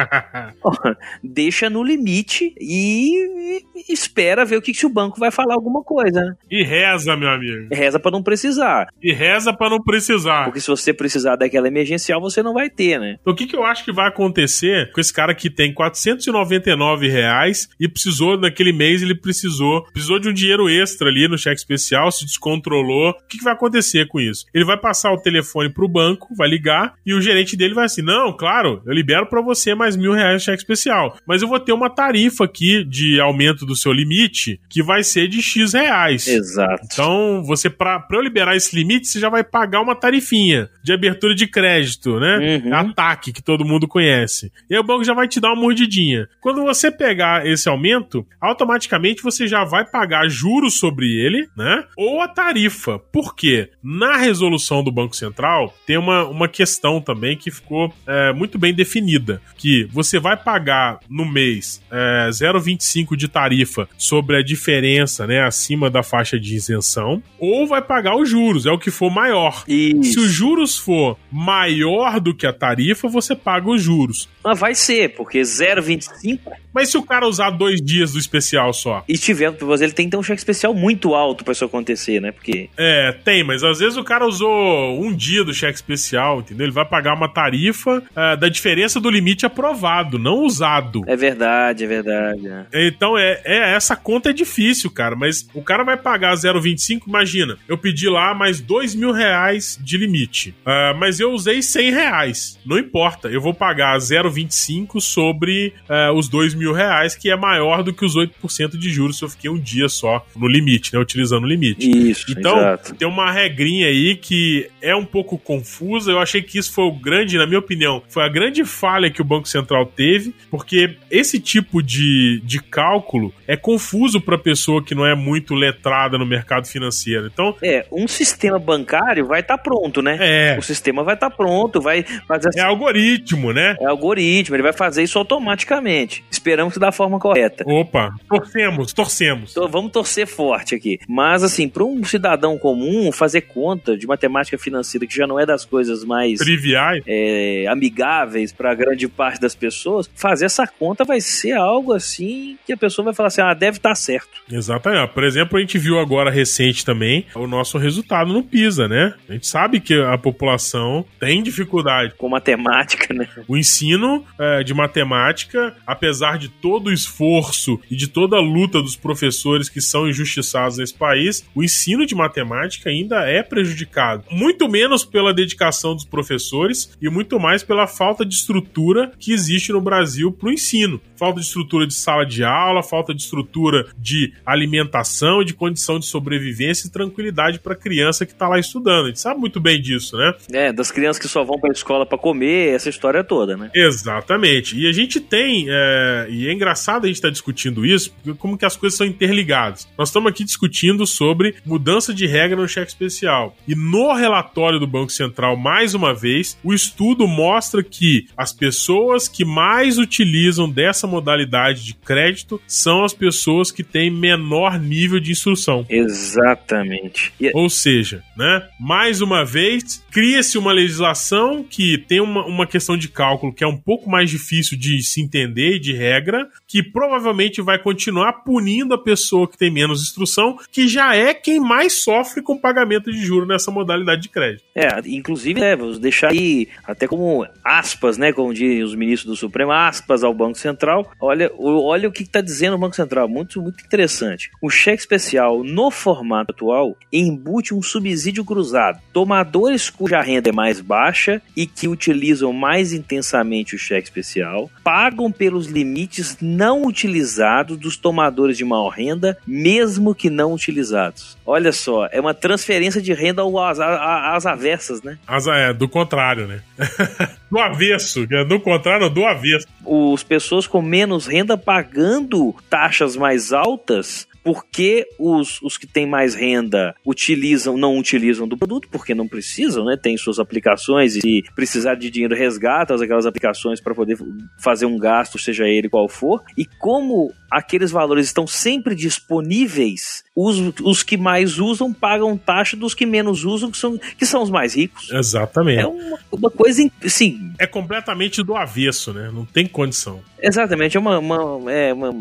Deixa 1.22 1.70
no 1.70 1.82
limite 1.82 2.54
e 2.60 3.62
espera 3.88 4.44
ver 4.44 4.56
o 4.56 4.62
que, 4.62 4.72
que 4.72 4.84
o 4.84 4.90
banco 4.90 5.18
vai 5.18 5.30
falar 5.30 5.54
alguma 5.54 5.82
coisa. 5.82 6.20
Né? 6.20 6.34
E 6.50 6.62
reza, 6.62 7.16
meu 7.16 7.28
amigo. 7.30 7.68
Reza 7.72 7.98
para 7.98 8.10
não 8.10 8.22
precisar. 8.22 8.88
E 9.02 9.12
reza 9.12 9.54
para 9.54 9.70
não 9.70 9.82
precisar. 9.82 10.44
Porque 10.44 10.60
se 10.60 10.68
você 10.68 10.92
precisar 10.92 11.36
daquela 11.36 11.68
emergencial, 11.68 12.20
você 12.20 12.42
não 12.42 12.52
vai 12.52 12.68
ter, 12.68 13.00
né? 13.00 13.16
Então, 13.20 13.32
o 13.32 13.36
que, 13.36 13.46
que 13.46 13.56
eu 13.56 13.64
acho 13.64 13.84
que 13.84 13.92
vai 13.92 14.08
acontecer 14.08 14.92
com 14.92 15.00
esse 15.00 15.12
cara 15.12 15.34
que 15.34 15.48
tem 15.48 15.72
499 15.72 17.08
reais 17.08 17.68
e 17.80 17.88
precisou, 17.88 18.38
naquele 18.38 18.72
mês, 18.72 19.02
ele 19.02 19.14
precisou, 19.14 19.82
precisou 19.92 20.18
de 20.18 20.28
um 20.28 20.32
dinheiro 20.32 20.68
extra 20.68 21.08
ali 21.08 21.26
no 21.26 21.38
cheque 21.38 21.56
especial, 21.56 22.12
se 22.12 22.24
descontrolou. 22.24 23.10
O 23.10 23.28
que, 23.28 23.38
que 23.38 23.44
vai 23.44 23.54
acontecer 23.54 24.06
com 24.08 24.20
isso? 24.20 24.44
Ele 24.52 24.64
vai 24.64 24.76
passar 24.76 25.12
o 25.12 25.20
telefone 25.20 25.72
pro 25.72 25.88
banco 25.88 26.15
banco, 26.16 26.34
vai 26.34 26.48
ligar 26.48 26.94
e 27.04 27.12
o 27.14 27.20
gerente 27.20 27.56
dele 27.56 27.74
vai 27.74 27.84
assim: 27.84 28.02
Não, 28.02 28.32
claro, 28.32 28.82
eu 28.84 28.92
libero 28.92 29.26
para 29.26 29.40
você 29.42 29.74
mais 29.74 29.96
mil 29.96 30.12
reais 30.12 30.40
de 30.40 30.46
cheque 30.46 30.62
especial, 30.62 31.16
mas 31.26 31.42
eu 31.42 31.48
vou 31.48 31.60
ter 31.60 31.72
uma 31.72 31.90
tarifa 31.90 32.44
aqui 32.44 32.84
de 32.84 33.20
aumento 33.20 33.66
do 33.66 33.76
seu 33.76 33.92
limite 33.92 34.60
que 34.68 34.82
vai 34.82 35.04
ser 35.04 35.28
de 35.28 35.42
X 35.42 35.74
reais. 35.74 36.26
Exato. 36.26 36.86
Então, 36.90 37.42
você, 37.44 37.68
para 37.68 38.04
eu 38.10 38.20
liberar 38.20 38.56
esse 38.56 38.74
limite, 38.74 39.06
você 39.06 39.20
já 39.20 39.28
vai 39.28 39.44
pagar 39.44 39.80
uma 39.80 39.94
tarifinha 39.94 40.68
de 40.82 40.92
abertura 40.92 41.34
de 41.34 41.46
crédito, 41.46 42.18
né? 42.18 42.60
Uhum. 42.64 42.74
Ataque, 42.74 43.32
que 43.32 43.42
todo 43.42 43.64
mundo 43.64 43.86
conhece. 43.86 44.52
E 44.70 44.74
aí 44.74 44.80
o 44.80 44.84
banco 44.84 45.04
já 45.04 45.14
vai 45.14 45.28
te 45.28 45.40
dar 45.40 45.52
uma 45.52 45.60
mordidinha. 45.60 46.28
Quando 46.40 46.62
você 46.62 46.90
pegar 46.90 47.46
esse 47.46 47.68
aumento, 47.68 48.26
automaticamente 48.40 49.22
você 49.22 49.46
já 49.46 49.64
vai 49.64 49.84
pagar 49.84 50.28
juros 50.28 50.78
sobre 50.78 51.06
ele, 51.06 51.48
né? 51.56 51.84
Ou 51.96 52.20
a 52.20 52.28
tarifa. 52.28 52.98
Por 52.98 53.34
quê? 53.34 53.70
Na 53.82 54.16
resolução 54.16 54.82
do 54.82 54.92
Banco 54.92 55.16
Central, 55.16 55.74
tem 55.86 55.95
tem 55.96 55.98
uma, 55.98 56.26
uma 56.26 56.46
questão 56.46 57.00
também 57.00 57.36
que 57.36 57.50
ficou 57.50 57.92
é, 58.06 58.32
muito 58.32 58.58
bem 58.58 58.74
definida: 58.74 59.40
que 59.56 59.88
você 59.90 60.18
vai 60.18 60.36
pagar 60.36 61.00
no 61.08 61.24
mês 61.24 61.80
é, 61.90 62.28
0,25 62.30 63.16
de 63.16 63.28
tarifa 63.28 63.88
sobre 63.96 64.36
a 64.36 64.42
diferença 64.42 65.26
né, 65.26 65.42
acima 65.42 65.88
da 65.88 66.02
faixa 66.02 66.38
de 66.38 66.54
isenção, 66.54 67.22
ou 67.38 67.66
vai 67.66 67.80
pagar 67.80 68.14
os 68.16 68.28
juros, 68.28 68.66
é 68.66 68.70
o 68.70 68.78
que 68.78 68.90
for 68.90 69.10
maior. 69.10 69.64
Isso. 69.66 70.12
Se 70.12 70.18
os 70.18 70.30
juros 70.30 70.76
for 70.76 71.16
maior 71.32 72.20
do 72.20 72.34
que 72.34 72.46
a 72.46 72.52
tarifa, 72.52 73.08
você 73.08 73.34
paga 73.34 73.70
os 73.70 73.82
juros. 73.82 74.28
Mas 74.44 74.58
vai 74.58 74.74
ser, 74.74 75.14
porque 75.14 75.40
0,25. 75.40 76.40
Mas 76.76 76.90
se 76.90 76.98
o 76.98 77.02
cara 77.02 77.26
usar 77.26 77.48
dois 77.48 77.80
dias 77.80 78.12
do 78.12 78.18
especial 78.18 78.70
só? 78.74 79.02
E 79.08 79.16
tiver, 79.16 79.46
ele 79.80 79.92
tem 79.92 80.06
que 80.06 80.10
ter 80.10 80.16
um 80.18 80.22
cheque 80.22 80.40
especial 80.40 80.74
muito 80.74 81.14
alto 81.14 81.42
para 81.42 81.52
isso 81.52 81.64
acontecer, 81.64 82.20
né? 82.20 82.32
Porque. 82.32 82.68
É, 82.76 83.12
tem, 83.24 83.42
mas 83.42 83.64
às 83.64 83.78
vezes 83.78 83.96
o 83.96 84.04
cara 84.04 84.26
usou 84.26 85.02
um 85.02 85.10
dia 85.10 85.42
do 85.42 85.54
cheque 85.54 85.78
especial, 85.86 86.40
entendeu? 86.40 86.66
Ele 86.66 86.72
vai 86.72 86.84
pagar 86.84 87.14
uma 87.14 87.28
tarifa 87.28 87.98
uh, 87.98 88.36
da 88.36 88.48
diferença 88.48 89.00
do 89.00 89.08
limite 89.08 89.46
aprovado, 89.46 90.18
não 90.18 90.42
usado. 90.44 91.02
É 91.06 91.16
verdade, 91.16 91.84
é 91.84 91.86
verdade. 91.86 92.48
É. 92.72 92.88
Então, 92.88 93.16
é, 93.16 93.40
é, 93.44 93.74
essa 93.74 93.94
conta 93.94 94.30
é 94.30 94.32
difícil, 94.32 94.90
cara, 94.90 95.14
mas 95.14 95.46
o 95.54 95.62
cara 95.62 95.84
vai 95.84 95.96
pagar 95.96 96.34
0,25, 96.34 97.02
imagina, 97.06 97.56
eu 97.68 97.78
pedi 97.78 98.08
lá 98.08 98.34
mais 98.34 98.60
2 98.60 98.94
mil 98.94 99.12
reais 99.12 99.78
de 99.80 99.96
limite, 99.96 100.54
uh, 100.66 100.96
mas 100.98 101.20
eu 101.20 101.32
usei 101.32 101.62
100 101.62 101.92
reais, 101.92 102.58
não 102.66 102.78
importa, 102.78 103.28
eu 103.28 103.40
vou 103.40 103.54
pagar 103.54 103.96
0,25 103.98 105.00
sobre 105.00 105.72
uh, 105.88 106.12
os 106.12 106.28
2 106.28 106.54
mil 106.54 106.72
reais, 106.72 107.14
que 107.14 107.30
é 107.30 107.36
maior 107.36 107.82
do 107.82 107.92
que 107.92 108.04
os 108.04 108.16
8% 108.16 108.76
de 108.76 108.90
juros 108.90 109.18
se 109.18 109.24
eu 109.24 109.28
fiquei 109.28 109.50
um 109.50 109.58
dia 109.58 109.88
só 109.88 110.24
no 110.34 110.48
limite, 110.48 110.92
né, 110.92 110.98
utilizando 110.98 111.44
o 111.44 111.48
limite. 111.48 111.88
Isso, 111.88 112.26
Então, 112.28 112.58
exato. 112.58 112.94
tem 112.94 113.06
uma 113.06 113.30
regrinha 113.30 113.86
aí 113.86 114.16
que 114.16 114.68
é 114.80 114.94
um 114.94 115.04
pouco 115.04 115.38
confusa 115.38 115.75
confusa. 115.76 116.10
Eu 116.10 116.18
achei 116.18 116.42
que 116.42 116.58
isso 116.58 116.72
foi 116.72 116.84
o 116.84 116.92
grande, 116.92 117.36
na 117.36 117.46
minha 117.46 117.58
opinião, 117.58 118.02
foi 118.08 118.24
a 118.24 118.28
grande 118.28 118.64
falha 118.64 119.10
que 119.10 119.20
o 119.20 119.24
Banco 119.24 119.48
Central 119.48 119.86
teve, 119.86 120.34
porque 120.50 120.96
esse 121.10 121.38
tipo 121.38 121.82
de, 121.82 122.40
de 122.44 122.60
cálculo 122.60 123.32
é 123.46 123.56
confuso 123.56 124.20
para 124.20 124.38
pessoa 124.38 124.82
que 124.82 124.94
não 124.94 125.06
é 125.06 125.14
muito 125.14 125.54
letrada 125.54 126.16
no 126.16 126.26
mercado 126.26 126.66
financeiro. 126.66 127.26
Então, 127.26 127.54
é, 127.62 127.86
um 127.92 128.08
sistema 128.08 128.58
bancário 128.58 129.26
vai 129.26 129.40
estar 129.40 129.56
tá 129.56 129.62
pronto, 129.62 130.00
né? 130.00 130.18
É. 130.20 130.58
O 130.58 130.62
sistema 130.62 131.02
vai 131.02 131.14
estar 131.14 131.30
tá 131.30 131.36
pronto, 131.36 131.80
vai 131.80 132.02
fazer 132.26 132.48
assim, 132.48 132.60
É 132.60 132.62
algoritmo, 132.62 133.52
né? 133.52 133.76
É 133.80 133.86
algoritmo, 133.86 134.56
ele 134.56 134.62
vai 134.62 134.72
fazer 134.72 135.02
isso 135.02 135.18
automaticamente. 135.18 136.24
Esperamos 136.30 136.74
que 136.74 136.80
da 136.80 136.92
forma 136.92 137.18
correta. 137.18 137.64
Opa, 137.66 138.14
torcemos, 138.28 138.92
torcemos. 138.92 139.50
Então, 139.52 139.68
vamos 139.68 139.92
torcer 139.92 140.26
forte 140.26 140.74
aqui. 140.74 140.98
Mas 141.08 141.42
assim, 141.42 141.68
para 141.68 141.84
um 141.84 142.02
cidadão 142.04 142.58
comum 142.58 143.10
fazer 143.12 143.42
conta 143.42 143.96
de 143.96 144.06
matemática 144.06 144.58
financeira 144.58 145.06
que 145.06 145.14
já 145.14 145.26
não 145.26 145.38
é 145.38 145.46
das 145.46 145.65
coisas 145.66 146.04
mais 146.04 146.38
triviais, 146.38 147.02
é, 147.06 147.66
amigáveis 147.68 148.52
para 148.52 148.74
grande 148.74 149.08
parte 149.08 149.40
das 149.40 149.54
pessoas, 149.54 150.08
fazer 150.14 150.46
essa 150.46 150.66
conta 150.66 151.04
vai 151.04 151.20
ser 151.20 151.52
algo 151.52 151.92
assim 151.92 152.56
que 152.66 152.72
a 152.72 152.76
pessoa 152.76 153.06
vai 153.06 153.14
falar 153.14 153.28
assim: 153.28 153.40
ah, 153.40 153.54
deve 153.54 153.78
estar 153.78 153.90
tá 153.90 153.94
certo. 153.94 154.40
Exatamente. 154.50 155.12
Por 155.12 155.24
exemplo, 155.24 155.58
a 155.58 155.60
gente 155.60 155.78
viu 155.78 155.98
agora 155.98 156.30
recente 156.30 156.84
também 156.84 157.26
o 157.34 157.46
nosso 157.46 157.78
resultado 157.78 158.32
no 158.32 158.42
PISA, 158.42 158.88
né? 158.88 159.14
A 159.28 159.32
gente 159.32 159.46
sabe 159.46 159.80
que 159.80 159.94
a 159.94 160.16
população 160.16 161.04
tem 161.18 161.42
dificuldade 161.42 162.14
com 162.16 162.28
matemática, 162.28 163.12
né? 163.12 163.28
O 163.48 163.56
ensino 163.56 164.24
é, 164.38 164.62
de 164.62 164.72
matemática, 164.72 165.74
apesar 165.86 166.38
de 166.38 166.48
todo 166.48 166.88
o 166.88 166.92
esforço 166.92 167.80
e 167.90 167.96
de 167.96 168.08
toda 168.08 168.36
a 168.36 168.40
luta 168.40 168.80
dos 168.80 168.96
professores 168.96 169.68
que 169.68 169.80
são 169.80 170.08
injustiçados 170.08 170.78
nesse 170.78 170.94
país, 170.94 171.44
o 171.54 171.62
ensino 171.62 172.06
de 172.06 172.14
matemática 172.14 172.90
ainda 172.90 173.28
é 173.28 173.42
prejudicado. 173.42 174.24
Muito 174.30 174.68
menos 174.68 175.04
pela 175.04 175.32
dedicação 175.32 175.55
dedicação 175.56 175.94
dos 175.94 176.04
professores 176.04 176.96
e 177.00 177.08
muito 177.08 177.40
mais 177.40 177.62
pela 177.62 177.86
falta 177.86 178.24
de 178.24 178.34
estrutura 178.34 179.10
que 179.18 179.32
existe 179.32 179.72
no 179.72 179.80
Brasil 179.80 180.30
para 180.30 180.48
o 180.48 180.52
ensino. 180.52 181.00
Falta 181.16 181.40
de 181.40 181.46
estrutura 181.46 181.86
de 181.86 181.94
sala 181.94 182.24
de 182.24 182.44
aula, 182.44 182.82
falta 182.82 183.14
de 183.14 183.22
estrutura 183.22 183.86
de 183.96 184.32
alimentação, 184.44 185.42
de 185.42 185.54
condição 185.54 185.98
de 185.98 186.06
sobrevivência 186.06 186.86
e 186.86 186.90
tranquilidade 186.90 187.58
para 187.58 187.72
a 187.72 187.76
criança 187.76 188.26
que 188.26 188.32
está 188.32 188.48
lá 188.48 188.58
estudando. 188.58 189.06
A 189.06 189.08
gente 189.08 189.20
sabe 189.20 189.40
muito 189.40 189.58
bem 189.58 189.80
disso, 189.80 190.16
né? 190.16 190.34
É, 190.52 190.72
das 190.72 190.90
crianças 190.90 191.20
que 191.20 191.28
só 191.28 191.42
vão 191.42 191.58
para 191.58 191.70
a 191.70 191.72
escola 191.72 192.04
para 192.04 192.18
comer, 192.18 192.74
essa 192.74 192.90
história 192.90 193.24
toda, 193.24 193.56
né? 193.56 193.70
Exatamente. 193.74 194.78
E 194.78 194.86
a 194.86 194.92
gente 194.92 195.20
tem, 195.20 195.66
é, 195.68 196.26
e 196.28 196.48
é 196.48 196.52
engraçado 196.52 197.04
a 197.04 197.06
gente 197.06 197.16
estar 197.16 197.28
tá 197.28 197.32
discutindo 197.32 197.86
isso, 197.86 198.12
porque 198.12 198.38
como 198.38 198.58
que 198.58 198.66
as 198.66 198.76
coisas 198.76 198.96
são 198.96 199.06
interligadas. 199.06 199.88
Nós 199.96 200.10
estamos 200.10 200.30
aqui 200.30 200.44
discutindo 200.44 201.06
sobre 201.06 201.56
mudança 201.64 202.12
de 202.12 202.26
regra 202.26 202.60
no 202.60 202.68
cheque 202.68 202.88
especial. 202.88 203.56
E 203.66 203.74
no 203.74 204.12
relatório 204.12 204.78
do 204.78 204.86
Banco 204.86 205.12
Central 205.12 205.45
Mais 205.54 205.94
uma 205.94 206.14
vez, 206.14 206.58
o 206.64 206.72
estudo 206.72 207.28
mostra 207.28 207.84
que 207.84 208.26
as 208.36 208.52
pessoas 208.52 209.28
que 209.28 209.44
mais 209.44 209.98
utilizam 209.98 210.68
dessa 210.68 211.06
modalidade 211.06 211.84
de 211.84 211.94
crédito 211.94 212.60
são 212.66 213.04
as 213.04 213.12
pessoas 213.12 213.70
que 213.70 213.84
têm 213.84 214.10
menor 214.10 214.80
nível 214.80 215.20
de 215.20 215.30
instrução. 215.30 215.84
Exatamente. 215.88 217.32
E... 217.38 217.50
Ou 217.54 217.68
seja, 217.68 218.22
né, 218.36 218.66
mais 218.80 219.20
uma 219.20 219.44
vez, 219.44 220.02
cria-se 220.10 220.56
uma 220.56 220.72
legislação 220.72 221.62
que 221.62 221.98
tem 221.98 222.20
uma, 222.20 222.46
uma 222.46 222.66
questão 222.66 222.96
de 222.96 223.08
cálculo 223.08 223.52
que 223.52 223.62
é 223.62 223.66
um 223.66 223.76
pouco 223.76 224.08
mais 224.08 224.30
difícil 224.30 224.78
de 224.78 225.02
se 225.02 225.20
entender 225.20 225.78
de 225.78 225.92
regra, 225.92 226.48
que 226.66 226.82
provavelmente 226.82 227.62
vai 227.62 227.78
continuar 227.78 228.44
punindo 228.44 228.94
a 228.94 229.02
pessoa 229.02 229.48
que 229.48 229.56
tem 229.56 229.70
menos 229.70 230.02
instrução, 230.02 230.58
que 230.70 230.88
já 230.88 231.14
é 231.14 231.32
quem 231.32 231.60
mais 231.60 232.02
sofre 232.02 232.42
com 232.42 232.58
pagamento 232.58 233.10
de 233.10 233.18
juros 233.18 233.48
nessa 233.48 233.70
modalidade 233.70 234.22
de 234.22 234.28
crédito. 234.28 234.64
É, 234.74 234.88
inclusive, 235.06 235.60
né, 235.60 235.76
vamos 235.76 235.98
deixar 235.98 236.30
aí 236.30 236.68
até 236.84 237.06
como 237.06 237.46
aspas, 237.64 238.18
né, 238.18 238.32
como 238.32 238.52
dizem 238.52 238.82
os 238.82 238.94
ministros 238.94 239.30
do 239.30 239.36
Supremo, 239.36 239.72
aspas 239.72 240.24
ao 240.24 240.34
Banco 240.34 240.58
Central. 240.58 241.10
Olha, 241.20 241.50
olha 241.58 242.08
o 242.08 242.12
que 242.12 242.22
está 242.22 242.40
dizendo 242.40 242.74
o 242.74 242.78
Banco 242.78 242.96
Central, 242.96 243.28
muito, 243.28 243.60
muito 243.60 243.84
interessante. 243.84 244.50
O 244.60 244.70
cheque 244.70 245.00
especial, 245.00 245.62
no 245.62 245.90
formato 245.90 246.52
atual, 246.52 246.96
embute 247.12 247.74
um 247.74 247.82
subsídio 247.82 248.44
cruzado. 248.44 249.00
Tomadores 249.12 249.90
cuja 249.90 250.20
renda 250.20 250.50
é 250.50 250.52
mais 250.52 250.80
baixa 250.80 251.40
e 251.56 251.66
que 251.66 251.88
utilizam 251.88 252.52
mais 252.52 252.92
intensamente 252.92 253.74
o 253.74 253.78
cheque 253.78 254.08
especial 254.08 254.70
pagam 254.82 255.30
pelos 255.30 255.66
limites 255.66 256.36
não 256.56 256.86
utilizados 256.86 257.76
dos 257.76 257.96
tomadores 257.96 258.56
de 258.56 258.64
maior 258.64 258.88
renda, 258.88 259.36
mesmo 259.46 260.14
que 260.14 260.30
não 260.30 260.54
utilizados. 260.54 261.36
Olha 261.44 261.72
só, 261.72 262.08
é 262.10 262.20
uma 262.20 262.32
transferência 262.32 263.00
de 263.00 263.12
renda 263.12 263.42
às, 263.42 263.78
às 263.78 264.46
avessas, 264.46 265.02
né? 265.02 265.18
As, 265.26 265.46
é, 265.46 265.72
do 265.72 265.88
contrário, 265.88 266.46
né? 266.46 266.62
do 267.50 267.58
avesso, 267.58 268.26
do 268.48 268.58
contrário, 268.60 269.10
do 269.10 269.24
avesso. 269.24 269.66
Os 269.84 270.22
pessoas 270.22 270.66
com 270.66 270.80
menos 270.80 271.26
renda 271.26 271.58
pagando 271.58 272.54
taxas 272.70 273.16
mais 273.16 273.52
altas 273.52 274.26
porque 274.46 275.08
os, 275.18 275.60
os 275.60 275.76
que 275.76 275.88
têm 275.88 276.06
mais 276.06 276.32
renda 276.36 276.94
utilizam, 277.04 277.76
não 277.76 277.98
utilizam 277.98 278.46
do 278.46 278.56
produto, 278.56 278.88
porque 278.92 279.12
não 279.12 279.26
precisam, 279.26 279.84
né? 279.84 279.98
Tem 280.00 280.16
suas 280.16 280.38
aplicações 280.38 281.16
e 281.16 281.42
precisar 281.56 281.96
de 281.96 282.08
dinheiro 282.08 282.36
resgata 282.36 282.94
aquelas 282.94 283.26
aplicações 283.26 283.80
para 283.80 283.92
poder 283.92 284.16
fazer 284.56 284.86
um 284.86 284.96
gasto, 284.96 285.36
seja 285.36 285.66
ele 285.66 285.88
qual 285.88 286.08
for. 286.08 286.44
E 286.56 286.64
como 286.64 287.32
aqueles 287.50 287.90
valores 287.90 288.26
estão 288.26 288.46
sempre 288.46 288.94
disponíveis, 288.94 290.24
os, 290.34 290.58
os 290.82 291.02
que 291.02 291.16
mais 291.16 291.58
usam 291.58 291.92
pagam 291.92 292.36
taxa 292.36 292.76
dos 292.76 292.94
que 292.94 293.06
menos 293.06 293.44
usam, 293.44 293.70
que 293.70 293.78
são, 293.78 293.98
que 294.18 294.26
são 294.26 294.42
os 294.42 294.50
mais 294.50 294.74
ricos. 294.74 295.10
Exatamente. 295.10 295.80
É 295.80 295.86
uma, 295.86 296.18
uma 296.30 296.50
coisa, 296.50 296.82
sim. 297.06 297.52
É 297.58 297.66
completamente 297.66 298.42
do 298.42 298.54
avesso, 298.54 299.12
né? 299.12 299.30
Não 299.32 299.44
tem 299.44 299.66
condição. 299.66 300.20
Exatamente, 300.40 300.96
é 300.96 301.00
uma. 301.00 301.18
uma, 301.18 301.72
é, 301.72 301.92
uma 301.92 302.14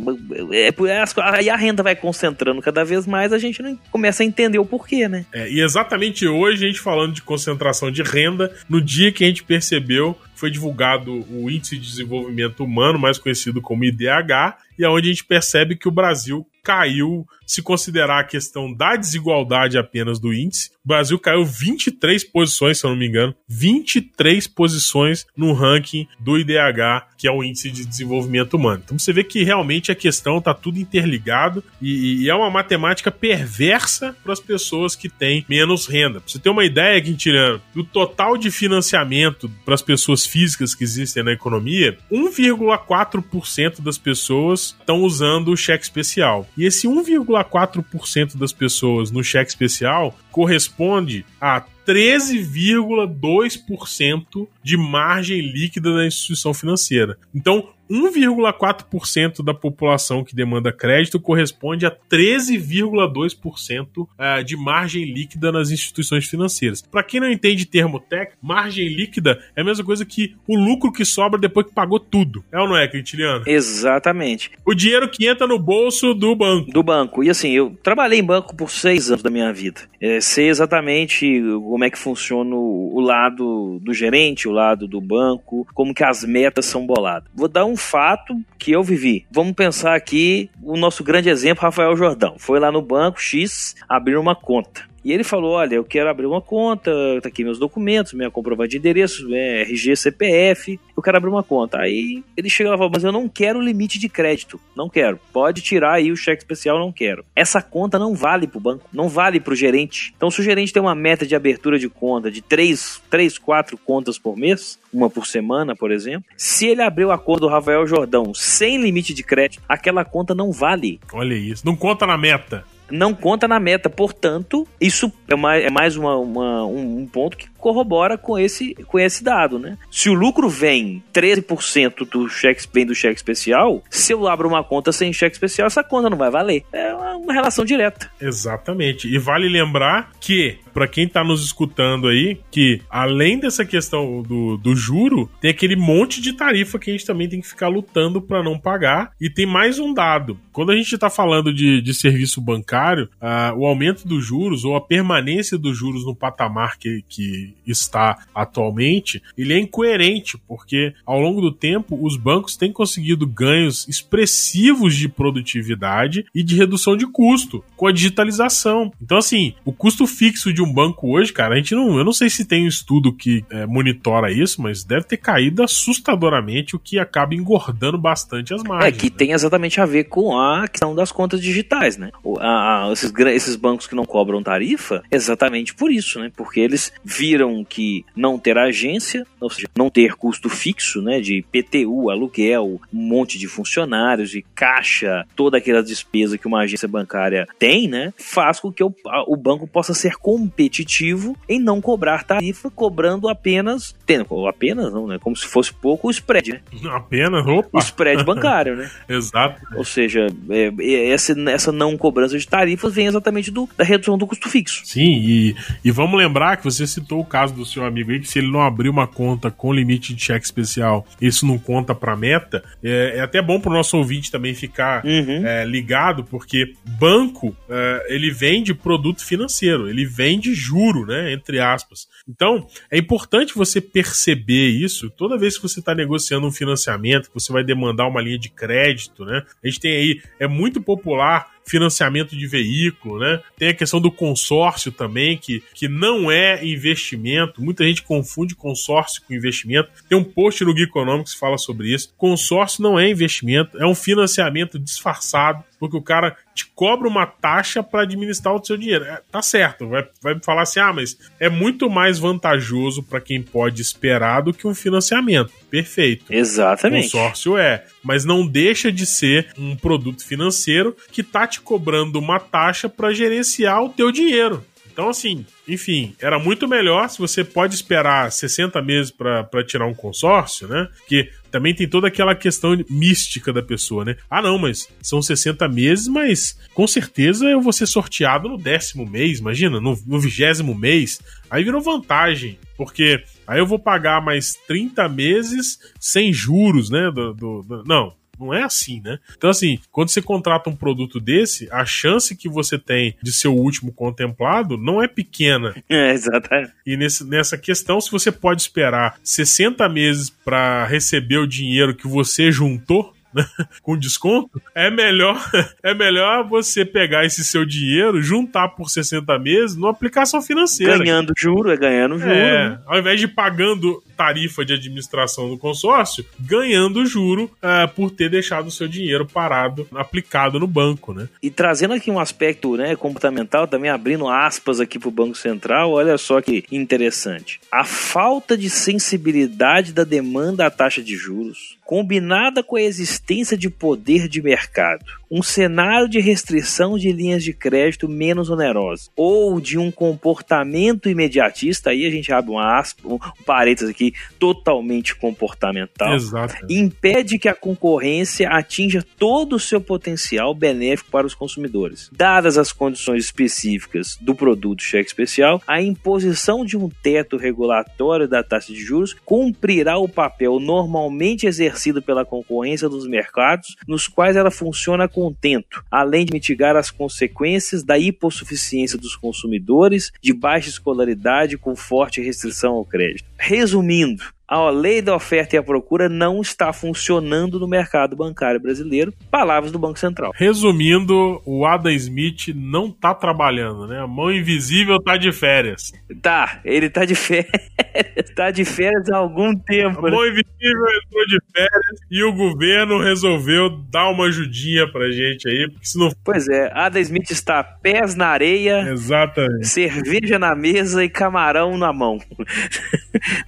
é, 0.51 0.69
é, 0.69 1.05
aí 1.21 1.49
a 1.49 1.55
renda 1.55 1.83
vai 1.83 1.95
concentrando 1.95 2.61
cada 2.61 2.83
vez 2.85 3.05
mais, 3.05 3.33
a 3.33 3.37
gente 3.37 3.61
não 3.61 3.77
começa 3.91 4.23
a 4.23 4.25
entender 4.25 4.57
o 4.57 4.65
porquê, 4.65 5.07
né? 5.07 5.25
É, 5.33 5.49
e 5.49 5.61
exatamente 5.61 6.25
hoje, 6.27 6.63
a 6.63 6.67
gente 6.67 6.79
falando 6.79 7.13
de 7.13 7.21
concentração 7.21 7.91
de 7.91 8.01
renda, 8.01 8.53
no 8.69 8.81
dia 8.81 9.11
que 9.11 9.23
a 9.23 9.27
gente 9.27 9.43
percebeu 9.43 10.17
foi 10.35 10.51
divulgado 10.51 11.25
o 11.31 11.49
Índice 11.49 11.77
de 11.77 11.87
Desenvolvimento 11.87 12.63
Humano, 12.63 12.99
mais 12.99 13.17
conhecido 13.17 13.61
como 13.61 13.85
IDH, 13.85 14.57
e 14.77 14.83
é 14.83 14.89
onde 14.89 15.07
a 15.07 15.11
gente 15.11 15.25
percebe 15.25 15.75
que 15.75 15.87
o 15.87 15.91
Brasil 15.91 16.45
caiu, 16.65 17.27
se 17.45 17.61
considerar 17.61 18.21
a 18.21 18.23
questão 18.23 18.73
da 18.73 18.95
desigualdade 18.95 19.77
apenas 19.77 20.19
do 20.19 20.33
índice, 20.33 20.71
o 20.83 20.87
Brasil 20.87 21.19
caiu 21.19 21.45
23 21.45 22.23
posições, 22.23 22.79
se 22.79 22.85
eu 22.85 22.89
não 22.89 22.97
me 22.97 23.07
engano, 23.07 23.35
23 23.47 24.47
posições 24.47 25.25
no 25.37 25.53
ranking 25.53 26.07
do 26.19 26.37
IDH, 26.37 27.07
que 27.17 27.27
é 27.27 27.31
o 27.31 27.43
Índice 27.43 27.71
de 27.71 27.85
Desenvolvimento 27.85 28.55
Humano. 28.55 28.81
Então 28.83 28.97
você 28.99 29.13
vê 29.13 29.23
que 29.23 29.43
realmente 29.43 29.91
a 29.91 29.95
questão 29.95 30.39
está 30.39 30.53
tudo 30.53 30.79
interligado 30.79 31.63
e, 31.81 32.23
e, 32.23 32.29
é 32.29 32.35
uma 32.35 32.49
matemática 32.49 33.11
perversa 33.11 34.15
para 34.23 34.33
as 34.33 34.39
pessoas 34.39 34.95
que 34.95 35.09
têm 35.09 35.45
menos 35.47 35.87
renda. 35.87 36.19
Pra 36.19 36.29
você 36.29 36.39
ter 36.39 36.49
uma 36.49 36.65
ideia, 36.65 37.01
Quintiliano, 37.01 37.61
do 37.73 37.83
total 37.83 38.37
de 38.37 38.49
financiamento 38.51 39.49
para 39.63 39.75
as 39.75 39.81
pessoas 39.81 40.25
físicas 40.25 40.73
que 40.73 40.83
existem 40.83 41.23
na 41.23 41.31
economia, 41.31 41.97
1,4% 42.11 43.81
das 43.81 43.97
pessoas 43.97 44.75
estão 44.79 45.01
usando 45.01 45.51
o 45.51 45.57
cheque 45.57 45.83
especial. 45.83 46.47
E 46.57 46.65
esse 46.65 46.87
1,4% 46.87 48.37
das 48.37 48.53
pessoas 48.53 49.11
no 49.11 49.23
cheque 49.23 49.49
especial 49.49 50.17
corresponde 50.31 51.25
a 51.39 51.63
13,2% 51.85 54.47
de 54.65 54.75
margem 54.75 55.41
líquida 55.41 55.93
da 55.93 56.07
instituição 56.07 56.51
financeira. 56.51 57.19
Então, 57.35 57.69
1,4% 57.89 59.43
da 59.43 59.53
população 59.53 60.23
que 60.23 60.35
demanda 60.35 60.71
crédito 60.71 61.19
corresponde 61.19 61.85
a 61.85 61.91
13,2% 61.91 64.07
é, 64.17 64.41
de 64.43 64.57
margem 64.57 65.05
líquida 65.05 65.51
nas 65.51 65.69
instituições 65.69 66.25
financeiras. 66.25 66.81
Para 66.81 67.03
quem 67.03 67.19
não 67.19 67.29
entende 67.29 67.65
termo 67.65 67.99
técnico, 67.99 68.37
margem 68.41 68.87
líquida 68.87 69.39
é 69.55 69.61
a 69.61 69.63
mesma 69.63 69.85
coisa 69.85 70.03
que 70.05 70.35
o 70.47 70.57
lucro 70.57 70.91
que 70.91 71.05
sobra 71.05 71.39
depois 71.39 71.67
que 71.67 71.73
pagou 71.73 71.99
tudo. 71.99 72.43
É 72.51 72.59
ou 72.59 72.67
não 72.67 72.77
é, 72.77 72.87
Quintiliano? 72.87 73.43
Exatamente. 73.45 74.51
O 74.65 74.73
dinheiro 74.73 75.09
que 75.09 75.27
entra 75.27 75.45
no 75.47 75.59
bolso 75.59 76.13
do 76.13 76.35
banco. 76.35 76.71
Do 76.71 76.83
banco. 76.83 77.23
E 77.23 77.29
assim, 77.29 77.51
eu 77.51 77.77
trabalhei 77.83 78.19
em 78.19 78.23
banco 78.23 78.55
por 78.55 78.71
seis 78.71 79.09
anos 79.09 79.21
da 79.21 79.29
minha 79.29 79.53
vida. 79.53 79.81
É, 80.01 80.19
sei 80.19 80.49
exatamente 80.49 81.41
como 81.41 81.83
é 81.83 81.89
que 81.89 81.97
funciona 81.97 82.55
o 82.55 82.99
lado 82.99 83.79
do 83.81 83.93
gerente, 83.93 84.47
o 84.47 84.51
lado 84.55 84.87
do 84.87 84.99
banco, 84.99 85.67
como 85.73 85.93
que 85.93 86.03
as 86.03 86.23
metas 86.23 86.65
são 86.65 86.85
boladas. 86.85 87.29
Vou 87.35 87.47
dar 87.47 87.65
um 87.65 87.77
fato 87.77 88.35
que 88.57 88.71
eu 88.71 88.83
vivi. 88.83 89.25
Vamos 89.29 89.53
pensar 89.53 89.95
aqui 89.95 90.49
o 90.63 90.75
nosso 90.77 91.03
grande 91.03 91.29
exemplo, 91.29 91.63
Rafael 91.63 91.95
Jordão. 91.95 92.35
Foi 92.37 92.59
lá 92.59 92.71
no 92.71 92.81
banco 92.81 93.21
X 93.21 93.75
abrir 93.87 94.17
uma 94.17 94.35
conta. 94.35 94.94
E 95.05 95.13
ele 95.13 95.23
falou: 95.23 95.51
Olha, 95.51 95.75
eu 95.75 95.83
quero 95.83 96.09
abrir 96.09 96.25
uma 96.25 96.41
conta, 96.41 96.91
tá 97.21 97.29
aqui 97.29 97.43
meus 97.43 97.59
documentos, 97.59 98.13
minha 98.13 98.31
comprovante 98.31 98.71
de 98.71 98.77
endereço, 98.77 99.33
é, 99.35 99.61
RG, 99.61 99.95
CPF, 99.95 100.79
eu 100.97 101.03
quero 101.03 101.17
abrir 101.17 101.29
uma 101.29 101.43
conta. 101.43 101.77
Aí 101.77 102.23
ele 102.35 102.49
chega 102.49 102.71
lá 102.71 102.75
e 102.75 102.79
fala: 102.79 102.89
Mas 102.91 103.03
eu 103.03 103.11
não 103.11 103.29
quero 103.29 103.61
limite 103.61 103.99
de 103.99 104.09
crédito, 104.09 104.59
não 104.75 104.89
quero. 104.89 105.19
Pode 105.31 105.61
tirar 105.61 105.93
aí 105.93 106.11
o 106.11 106.17
cheque 106.17 106.41
especial, 106.41 106.79
não 106.79 106.91
quero. 106.91 107.23
Essa 107.35 107.61
conta 107.61 107.99
não 107.99 108.15
vale 108.15 108.47
pro 108.47 108.59
banco, 108.59 108.89
não 108.91 109.07
vale 109.07 109.39
pro 109.39 109.53
gerente. 109.53 110.11
Então, 110.17 110.31
se 110.31 110.39
o 110.39 110.43
gerente 110.43 110.73
tem 110.73 110.81
uma 110.81 110.95
meta 110.95 111.23
de 111.23 111.35
abertura 111.35 111.77
de 111.77 111.87
conta 111.87 112.31
de 112.31 112.41
3, 112.41 113.03
3 113.07 113.37
4 113.37 113.77
contas 113.77 114.17
por 114.17 114.35
mês, 114.35 114.79
uma 114.91 115.07
por 115.07 115.27
semana, 115.27 115.75
por 115.75 115.91
exemplo, 115.91 116.27
se 116.35 116.65
ele 116.65 116.81
abriu 116.81 117.11
a 117.11 117.17
conta 117.19 117.41
do 117.41 117.47
Rafael 117.47 117.85
Jordão 117.85 118.33
sem 118.33 118.81
limite 118.81 119.13
de 119.13 119.21
crédito, 119.21 119.61
aquela 119.69 120.03
conta 120.03 120.33
não 120.33 120.51
vale. 120.51 120.99
Olha 121.13 121.35
isso, 121.35 121.63
não 121.63 121.75
conta 121.75 122.07
na 122.07 122.17
meta 122.17 122.65
não 122.89 123.13
conta 123.13 123.47
na 123.47 123.59
meta. 123.59 123.89
Portanto, 123.89 124.67
isso 124.79 125.11
é 125.27 125.35
mais, 125.35 125.65
é 125.65 125.69
mais 125.69 125.95
uma, 125.95 126.15
uma 126.17 126.65
um, 126.65 127.05
ponto 127.05 127.37
que 127.37 127.47
corrobora 127.57 128.17
com 128.17 128.37
esse, 128.37 128.75
com 128.85 128.99
esse 128.99 129.23
dado, 129.23 129.57
né? 129.57 129.77
Se 129.89 130.09
o 130.09 130.13
lucro 130.13 130.47
vem 130.47 131.03
13% 131.13 132.07
do 132.07 132.29
cheque, 132.29 132.63
vem 132.71 132.85
do 132.85 132.93
cheque 132.93 133.15
especial, 133.15 133.83
se 133.89 134.13
eu 134.13 134.27
abro 134.27 134.47
uma 134.47 134.63
conta 134.63 134.91
sem 134.91 135.11
cheque 135.11 135.35
especial, 135.35 135.65
essa 135.65 135.83
conta 135.83 136.09
não 136.09 136.17
vai 136.17 136.29
valer. 136.29 136.63
É 136.71 136.93
uma, 136.93 137.33
relação 137.33 137.65
direta. 137.65 138.09
Exatamente. 138.21 139.07
E 139.07 139.17
vale 139.17 139.49
lembrar 139.49 140.11
que, 140.19 140.57
para 140.73 140.87
quem 140.87 141.07
tá 141.07 141.23
nos 141.23 141.43
escutando 141.43 142.07
aí, 142.07 142.39
que 142.51 142.81
além 142.89 143.39
dessa 143.39 143.65
questão 143.65 144.21
do, 144.21 144.57
do 144.57 144.75
juro, 144.75 145.29
tem 145.41 145.51
aquele 145.51 145.75
monte 145.75 146.21
de 146.21 146.33
tarifa 146.33 146.77
que 146.77 146.89
a 146.89 146.93
gente 146.93 147.05
também 147.05 147.27
tem 147.27 147.41
que 147.41 147.47
ficar 147.47 147.67
lutando 147.67 148.21
para 148.21 148.43
não 148.43 148.59
pagar. 148.59 149.11
E 149.19 149.29
tem 149.29 149.45
mais 149.45 149.79
um 149.79 149.93
dado. 149.93 150.39
Quando 150.51 150.71
a 150.71 150.75
gente 150.75 150.97
tá 150.97 151.09
falando 151.09 151.53
de, 151.53 151.81
de 151.81 151.93
serviço 151.93 152.39
bancário, 152.39 152.74
uh, 152.83 153.57
o 153.57 153.65
aumento 153.65 154.07
dos 154.07 154.25
juros 154.25 154.63
ou 154.63 154.75
a 154.75 154.81
permanência 154.81 155.57
dos 155.57 155.77
juros 155.77 156.05
no 156.05 156.15
patamar 156.15 156.77
que, 156.77 157.03
que 157.07 157.53
está 157.65 158.17
atualmente, 158.33 159.21
ele 159.37 159.53
é 159.53 159.59
incoerente, 159.59 160.37
porque 160.47 160.93
ao 161.05 161.19
longo 161.19 161.41
do 161.41 161.51
tempo 161.51 161.97
os 162.01 162.17
bancos 162.17 162.55
têm 162.55 162.71
conseguido 162.71 163.25
ganhos 163.27 163.87
expressivos 163.87 164.95
de 164.95 165.07
produtividade 165.07 166.25
e 166.33 166.43
de 166.43 166.55
redução 166.55 166.95
de 166.95 167.05
custo 167.07 167.63
com 167.75 167.87
a 167.87 167.91
digitalização. 167.91 168.91
Então, 169.01 169.17
assim, 169.17 169.53
o 169.63 169.71
custo 169.71 170.07
fixo 170.07 170.53
de 170.53 170.61
um 170.61 170.71
banco 170.71 171.15
hoje, 171.15 171.33
cara, 171.33 171.55
a 171.55 171.57
gente 171.57 171.75
não. 171.75 171.97
Eu 171.97 172.03
não 172.03 172.13
sei 172.13 172.29
se 172.29 172.45
tem 172.45 172.65
um 172.65 172.67
estudo 172.67 173.13
que 173.13 173.43
é, 173.49 173.65
monitora 173.65 174.31
isso, 174.31 174.61
mas 174.61 174.83
deve 174.83 175.03
ter 175.03 175.17
caído 175.17 175.63
assustadoramente, 175.63 176.75
o 176.75 176.79
que 176.79 176.99
acaba 176.99 177.35
engordando 177.35 177.97
bastante 177.97 178.53
as 178.53 178.63
margens. 178.63 178.93
É, 178.93 178.97
que 178.97 179.09
né? 179.09 179.15
tem 179.17 179.31
exatamente 179.31 179.79
a 179.79 179.85
ver 179.85 180.05
com 180.05 180.37
a 180.37 180.67
questão 180.67 180.95
das 180.95 181.11
contas 181.11 181.41
digitais, 181.41 181.97
né? 181.97 182.11
O, 182.23 182.39
a, 182.65 182.87
a, 182.87 182.91
esses, 182.91 183.13
esses 183.13 183.55
bancos 183.55 183.87
que 183.87 183.95
não 183.95 184.05
cobram 184.05 184.41
tarifa, 184.41 185.03
exatamente 185.11 185.73
por 185.73 185.91
isso, 185.91 186.19
né? 186.19 186.31
Porque 186.35 186.59
eles 186.59 186.91
viram 187.03 187.63
que 187.63 188.05
não 188.15 188.39
ter 188.39 188.57
agência, 188.57 189.25
ou 189.39 189.49
seja, 189.49 189.67
não 189.77 189.89
ter 189.89 190.15
custo 190.15 190.49
fixo, 190.49 191.01
né, 191.01 191.19
de 191.19 191.45
PTU, 191.51 192.09
aluguel, 192.09 192.81
um 192.93 192.97
monte 192.97 193.37
de 193.37 193.47
funcionários 193.47 194.33
e 194.33 194.43
caixa, 194.55 195.25
toda 195.35 195.57
aquela 195.57 195.83
despesa 195.83 196.37
que 196.37 196.47
uma 196.47 196.61
agência 196.61 196.87
bancária 196.87 197.47
tem, 197.59 197.87
né, 197.87 198.13
faz 198.17 198.59
com 198.59 198.71
que 198.71 198.83
o, 198.83 198.93
o 199.27 199.35
banco 199.35 199.67
possa 199.67 199.93
ser 199.93 200.15
competitivo 200.15 201.37
em 201.47 201.59
não 201.59 201.81
cobrar 201.81 202.23
tarifa, 202.23 202.69
cobrando 202.69 203.29
apenas, 203.29 203.95
tendo 204.05 204.47
apenas 204.47 204.93
não, 204.93 205.07
né, 205.07 205.19
como 205.19 205.35
se 205.35 205.45
fosse 205.45 205.73
pouco 205.73 206.07
o 206.07 206.11
spread, 206.11 206.53
né? 206.53 206.61
Apenas, 206.91 207.45
opa. 207.45 207.69
O 207.73 207.79
spread 207.79 208.23
bancário, 208.23 208.75
né? 208.75 208.89
Exato. 209.07 209.61
Ou 209.75 209.83
seja, 209.83 210.27
é, 210.49 210.71
é, 210.79 211.09
essa, 211.09 211.33
essa 211.49 211.71
não 211.71 211.97
cobrança 211.97 212.37
de 212.37 212.47
tarifas 212.55 212.95
vem 212.95 213.07
exatamente 213.07 213.51
do, 213.51 213.67
da 213.77 213.83
redução 213.83 214.17
do 214.17 214.25
custo 214.25 214.49
fixo. 214.49 214.81
Sim, 214.85 215.19
e, 215.19 215.55
e 215.83 215.91
vamos 215.91 216.17
lembrar 216.17 216.55
que 216.55 216.63
você 216.63 216.87
citou 216.87 217.19
o 217.19 217.25
caso 217.25 217.53
do 217.53 217.65
seu 217.65 217.83
amigo 217.83 218.11
aí, 218.11 218.19
que 218.21 218.29
se 218.29 218.39
ele 218.39 218.49
não 218.49 218.61
abrir 218.61 218.87
uma 218.87 219.05
conta 219.05 219.51
com 219.51 219.73
limite 219.73 220.13
de 220.13 220.23
cheque 220.23 220.45
especial, 220.45 221.05
isso 221.19 221.45
não 221.45 221.59
conta 221.59 221.93
para 221.93 222.15
meta. 222.15 222.63
É, 222.81 223.17
é, 223.17 223.19
até 223.19 223.41
bom 223.41 223.59
para 223.59 223.71
o 223.71 223.73
nosso 223.73 223.97
ouvinte 223.97 224.31
também 224.31 224.53
ficar 224.53 225.03
uhum. 225.03 225.45
é, 225.45 225.65
ligado, 225.65 226.23
porque 226.23 226.73
banco 226.97 227.53
é, 227.69 228.05
ele 228.07 228.31
vende 228.31 228.73
produto 228.73 229.25
financeiro, 229.25 229.89
ele 229.89 230.05
vende 230.05 230.53
juro, 230.53 231.05
né? 231.05 231.33
Entre 231.33 231.59
aspas. 231.59 232.07
Então 232.27 232.67
é 232.89 232.97
importante 232.97 233.53
você 233.53 233.81
perceber 233.81 234.69
isso 234.69 235.09
toda 235.09 235.37
vez 235.37 235.57
que 235.57 235.63
você 235.63 235.81
está 235.81 235.93
negociando 235.93 236.47
um 236.47 236.51
financiamento, 236.51 237.27
que 237.27 237.33
você 237.33 237.51
vai 237.51 237.65
demandar 237.65 238.07
uma 238.07 238.21
linha 238.21 238.39
de 238.39 238.49
crédito, 238.49 239.25
né? 239.25 239.43
A 239.61 239.67
gente 239.67 239.81
tem 239.81 239.91
aí, 239.91 240.21
é 240.39 240.47
muito 240.47 240.79
popular 240.79 241.54
financiamento 241.67 242.35
de 242.35 242.47
veículo, 242.47 243.19
né? 243.19 243.41
Tem 243.57 243.69
a 243.69 243.73
questão 243.73 243.99
do 243.99 244.11
consórcio 244.11 244.91
também, 244.91 245.37
que, 245.37 245.63
que 245.73 245.87
não 245.87 246.31
é 246.31 246.65
investimento. 246.65 247.61
Muita 247.61 247.83
gente 247.83 248.03
confunde 248.03 248.55
consórcio 248.55 249.21
com 249.27 249.33
investimento. 249.33 249.89
Tem 250.07 250.17
um 250.17 250.23
post 250.23 250.63
no 250.63 250.73
Geek 250.73 250.89
Economics 250.89 251.33
que 251.33 251.39
fala 251.39 251.57
sobre 251.57 251.93
isso. 251.93 252.13
Consórcio 252.17 252.83
não 252.83 252.99
é 252.99 253.09
investimento, 253.09 253.77
é 253.77 253.85
um 253.85 253.95
financiamento 253.95 254.77
disfarçado, 254.77 255.63
porque 255.79 255.97
o 255.97 256.01
cara 256.01 256.35
te 256.53 256.65
cobra 256.67 257.07
uma 257.07 257.25
taxa 257.25 257.83
para 257.83 258.01
administrar 258.01 258.53
o 258.55 258.63
seu 258.63 258.77
dinheiro. 258.77 259.05
É, 259.05 259.21
tá 259.31 259.41
certo, 259.41 259.87
vai, 259.87 260.07
vai 260.21 260.39
falar 260.39 260.63
assim: 260.63 260.79
ah, 260.79 260.93
mas 260.93 261.17
é 261.39 261.49
muito 261.49 261.89
mais 261.89 262.17
vantajoso 262.17 263.03
para 263.03 263.21
quem 263.21 263.41
pode 263.41 263.81
esperar 263.81 264.41
do 264.41 264.53
que 264.53 264.67
um 264.67 264.75
financiamento. 264.75 265.51
Perfeito. 265.69 266.25
Exatamente. 266.33 267.11
Consórcio 267.11 267.57
é, 267.57 267.85
mas 268.03 268.25
não 268.25 268.45
deixa 268.45 268.91
de 268.91 269.05
ser 269.05 269.49
um 269.57 269.75
produto 269.75 270.25
financeiro 270.25 270.95
que 271.11 271.23
tá 271.23 271.45
te 271.47 271.61
cobrando 271.61 272.19
uma 272.19 272.39
taxa 272.39 272.87
para 272.87 273.13
gerenciar 273.13 273.83
o 273.83 273.89
teu 273.89 274.11
dinheiro. 274.11 274.63
Então, 274.95 275.09
assim, 275.09 275.45
enfim, 275.67 276.15
era 276.21 276.39
muito 276.39 276.69
melhor 276.69 277.09
se 277.09 277.19
você 277.19 277.43
pode 277.43 277.75
esperar 277.75 278.31
60 278.31 278.81
meses 278.81 279.11
para 279.11 279.61
tirar 279.65 279.85
um 279.85 279.93
consórcio, 279.93 280.69
né? 280.69 280.87
Que 281.05 281.29
também 281.55 281.73
tem 281.73 281.87
toda 281.87 282.09
aquela 282.09 282.35
questão 282.35 282.75
mística 282.89 283.53
da 283.53 283.61
pessoa, 283.61 284.03
né? 284.03 284.17
Ah, 284.29 284.41
não, 284.41 284.57
mas 284.57 284.89
são 285.01 285.21
60 285.21 285.65
meses, 285.69 286.05
mas 286.05 286.59
com 286.73 286.85
certeza 286.85 287.45
eu 287.45 287.61
vou 287.61 287.71
ser 287.71 287.85
sorteado 287.85 288.49
no 288.49 288.57
décimo 288.57 289.09
mês, 289.09 289.39
imagina, 289.39 289.79
no, 289.79 289.97
no 290.05 290.19
vigésimo 290.19 290.75
mês. 290.75 291.21
Aí 291.49 291.63
virou 291.63 291.79
vantagem, 291.79 292.59
porque 292.75 293.23
aí 293.47 293.57
eu 293.57 293.65
vou 293.65 293.79
pagar 293.79 294.21
mais 294.21 294.55
30 294.67 295.07
meses 295.07 295.79
sem 295.97 296.33
juros, 296.33 296.89
né? 296.89 297.09
Do, 297.09 297.33
do, 297.33 297.61
do, 297.61 297.83
não, 297.85 298.13
não 298.39 298.53
é 298.53 298.63
assim, 298.63 299.01
né? 299.01 299.19
Então, 299.37 299.49
assim, 299.49 299.79
quando 299.91 300.09
você 300.09 300.21
contrata 300.21 300.69
um 300.69 300.75
produto 300.75 301.19
desse, 301.19 301.67
a 301.71 301.85
chance 301.85 302.35
que 302.35 302.49
você 302.49 302.77
tem 302.77 303.15
de 303.21 303.31
ser 303.31 303.47
o 303.47 303.53
último 303.53 303.91
contemplado 303.91 304.77
não 304.77 305.01
é 305.01 305.07
pequena. 305.07 305.73
É, 305.87 306.11
exatamente. 306.11 306.73
E 306.85 306.97
nesse, 306.97 307.23
nessa 307.23 307.57
questão, 307.57 308.01
se 308.01 308.11
você 308.11 308.31
pode 308.31 308.61
esperar 308.61 309.17
60 309.23 309.87
meses 309.87 310.29
para 310.29 310.85
receber 310.85 311.37
o 311.37 311.47
dinheiro 311.47 311.95
que 311.95 312.07
você 312.07 312.51
juntou, 312.51 313.14
com 313.81 313.97
desconto, 313.97 314.61
é 314.73 314.89
melhor 314.89 315.43
é 315.83 315.93
melhor 315.93 316.47
você 316.47 316.85
pegar 316.85 317.25
esse 317.25 317.43
seu 317.43 317.65
dinheiro, 317.65 318.21
juntar 318.21 318.69
por 318.69 318.89
60 318.89 319.37
meses 319.39 319.75
numa 319.75 319.91
aplicação 319.91 320.41
financeira. 320.41 320.97
Ganhando 320.97 321.33
juro, 321.37 321.71
é 321.71 321.77
ganhando 321.77 322.17
juro. 322.17 322.31
É, 322.31 322.69
né? 322.69 322.79
ao 322.85 322.99
invés 322.99 323.19
de 323.19 323.27
pagando 323.27 324.03
tarifa 324.15 324.63
de 324.63 324.73
administração 324.73 325.49
do 325.49 325.57
consórcio, 325.57 326.25
ganhando 326.39 327.05
juro 327.05 327.51
é, 327.61 327.85
por 327.85 328.09
ter 328.09 328.29
deixado 328.29 328.67
o 328.67 328.71
seu 328.71 328.87
dinheiro 328.87 329.25
parado, 329.25 329.87
aplicado 329.93 330.59
no 330.59 330.67
banco, 330.67 331.13
né? 331.13 331.27
E 331.41 331.49
trazendo 331.49 331.93
aqui 331.93 332.09
um 332.09 332.19
aspecto 332.19 332.77
né, 332.77 332.95
comportamental, 332.95 333.67
também 333.67 333.89
abrindo 333.89 334.27
aspas 334.27 334.79
aqui 334.79 334.97
para 334.97 335.09
o 335.09 335.11
Banco 335.11 335.37
Central, 335.37 335.91
olha 335.91 336.17
só 336.17 336.41
que 336.41 336.63
interessante. 336.71 337.59
A 337.71 337.83
falta 337.83 338.57
de 338.57 338.69
sensibilidade 338.69 339.93
da 339.93 340.03
demanda 340.03 340.65
à 340.65 340.71
taxa 340.71 341.01
de 341.01 341.15
juros, 341.15 341.77
combinada 341.85 342.63
com 342.63 342.75
a 342.75 342.81
existência 342.81 343.55
de 343.55 343.69
poder 343.69 344.27
de 344.27 344.41
mercado, 344.41 345.05
um 345.29 345.41
cenário 345.41 346.07
de 346.07 346.19
restrição 346.19 346.97
de 346.97 347.11
linhas 347.11 347.43
de 347.43 347.53
crédito 347.53 348.07
menos 348.07 348.49
onerosas, 348.49 349.09
ou 349.15 349.59
de 349.59 349.77
um 349.77 349.91
comportamento 349.91 351.09
imediatista, 351.09 351.89
aí 351.89 352.05
a 352.05 352.09
gente 352.09 352.31
abre 352.31 352.51
um 352.51 352.59
aspa, 352.59 353.07
um 353.07 353.19
parênteses 353.45 353.89
aqui, 353.89 354.13
totalmente 354.39 355.15
comportamental, 355.15 356.13
Exato. 356.13 356.55
impede 356.69 357.37
que 357.39 357.49
a 357.49 357.55
concorrência 357.55 358.49
atinja 358.49 359.03
todo 359.17 359.55
o 359.55 359.59
seu 359.59 359.81
potencial 359.81 360.53
benéfico 360.53 361.11
para 361.11 361.27
os 361.27 361.33
consumidores. 361.33 362.09
Dadas 362.11 362.57
as 362.57 362.71
condições 362.71 363.25
específicas 363.25 364.17
do 364.19 364.35
produto 364.35 364.83
cheque 364.83 365.07
especial, 365.07 365.61
a 365.67 365.81
imposição 365.81 366.65
de 366.65 366.77
um 366.77 366.89
teto 366.89 367.37
regulatório 367.37 368.27
da 368.27 368.43
taxa 368.43 368.73
de 368.73 368.79
juros 368.79 369.15
cumprirá 369.25 369.97
o 369.97 370.07
papel 370.07 370.59
normalmente 370.59 371.47
exercido 371.47 372.01
pela 372.01 372.25
concorrência 372.25 372.89
dos 372.89 373.07
mercados, 373.07 373.75
nos 373.87 374.07
quais 374.07 374.35
ela 374.35 374.51
funciona 374.51 375.07
contento, 375.15 375.81
além 375.89 376.25
de 376.25 376.33
mitigar 376.33 376.75
as 376.75 376.91
consequências 376.91 377.83
da 377.83 377.97
hipossuficiência 377.97 378.99
dos 378.99 379.15
consumidores, 379.15 380.11
de 380.21 380.33
baixa 380.33 380.67
escolaridade 380.67 381.57
com 381.57 381.73
forte 381.73 382.21
restrição 382.21 382.73
ao 382.73 382.83
crédito. 382.83 383.25
Resumindo, 383.37 384.34
a 384.47 384.69
lei 384.69 385.01
da 385.01 385.15
oferta 385.15 385.55
e 385.55 385.59
a 385.59 385.63
procura 385.63 386.07
não 386.07 386.41
está 386.41 386.71
funcionando 386.71 387.59
no 387.59 387.67
mercado 387.67 388.15
bancário 388.15 388.59
brasileiro. 388.59 389.13
Palavras 389.31 389.71
do 389.71 389.79
Banco 389.79 389.97
Central. 389.97 390.31
Resumindo, 390.35 391.41
o 391.45 391.65
Adam 391.65 391.91
Smith 391.91 392.53
não 392.55 392.87
está 392.87 393.13
trabalhando, 393.13 393.87
né? 393.87 393.99
A 393.99 394.07
mão 394.07 394.31
invisível 394.31 394.97
está 394.97 395.17
de 395.17 395.31
férias. 395.31 395.91
Tá, 396.21 396.59
ele 396.63 396.87
está 396.87 397.05
de 397.05 397.15
férias. 397.15 397.45
Está 398.15 398.51
de 398.51 398.65
férias 398.65 399.09
há 399.09 399.17
algum 399.17 399.55
tempo. 399.55 400.05
A 400.05 400.11
mão 400.11 400.21
né? 400.21 400.29
invisível 400.29 400.85
entrou 401.03 401.25
de 401.27 401.37
férias 401.55 401.99
e 402.11 402.23
o 402.23 402.33
governo 402.33 402.99
resolveu 402.99 403.69
dar 403.89 404.09
uma 404.09 404.25
ajudinha 404.25 404.89
pra 404.91 405.09
gente 405.11 405.47
aí, 405.47 405.69
porque 405.69 405.85
senão... 405.85 406.11
Pois 406.23 406.47
é, 406.49 406.69
Adam 406.73 407.01
Smith 407.01 407.31
está 407.31 407.63
pés 407.63 408.15
na 408.15 408.27
areia, 408.27 408.89
Exatamente. 408.89 409.67
cerveja 409.67 410.37
na 410.37 410.55
mesa 410.55 411.03
e 411.03 411.09
camarão 411.09 411.77
na 411.77 411.93
mão. 411.93 412.19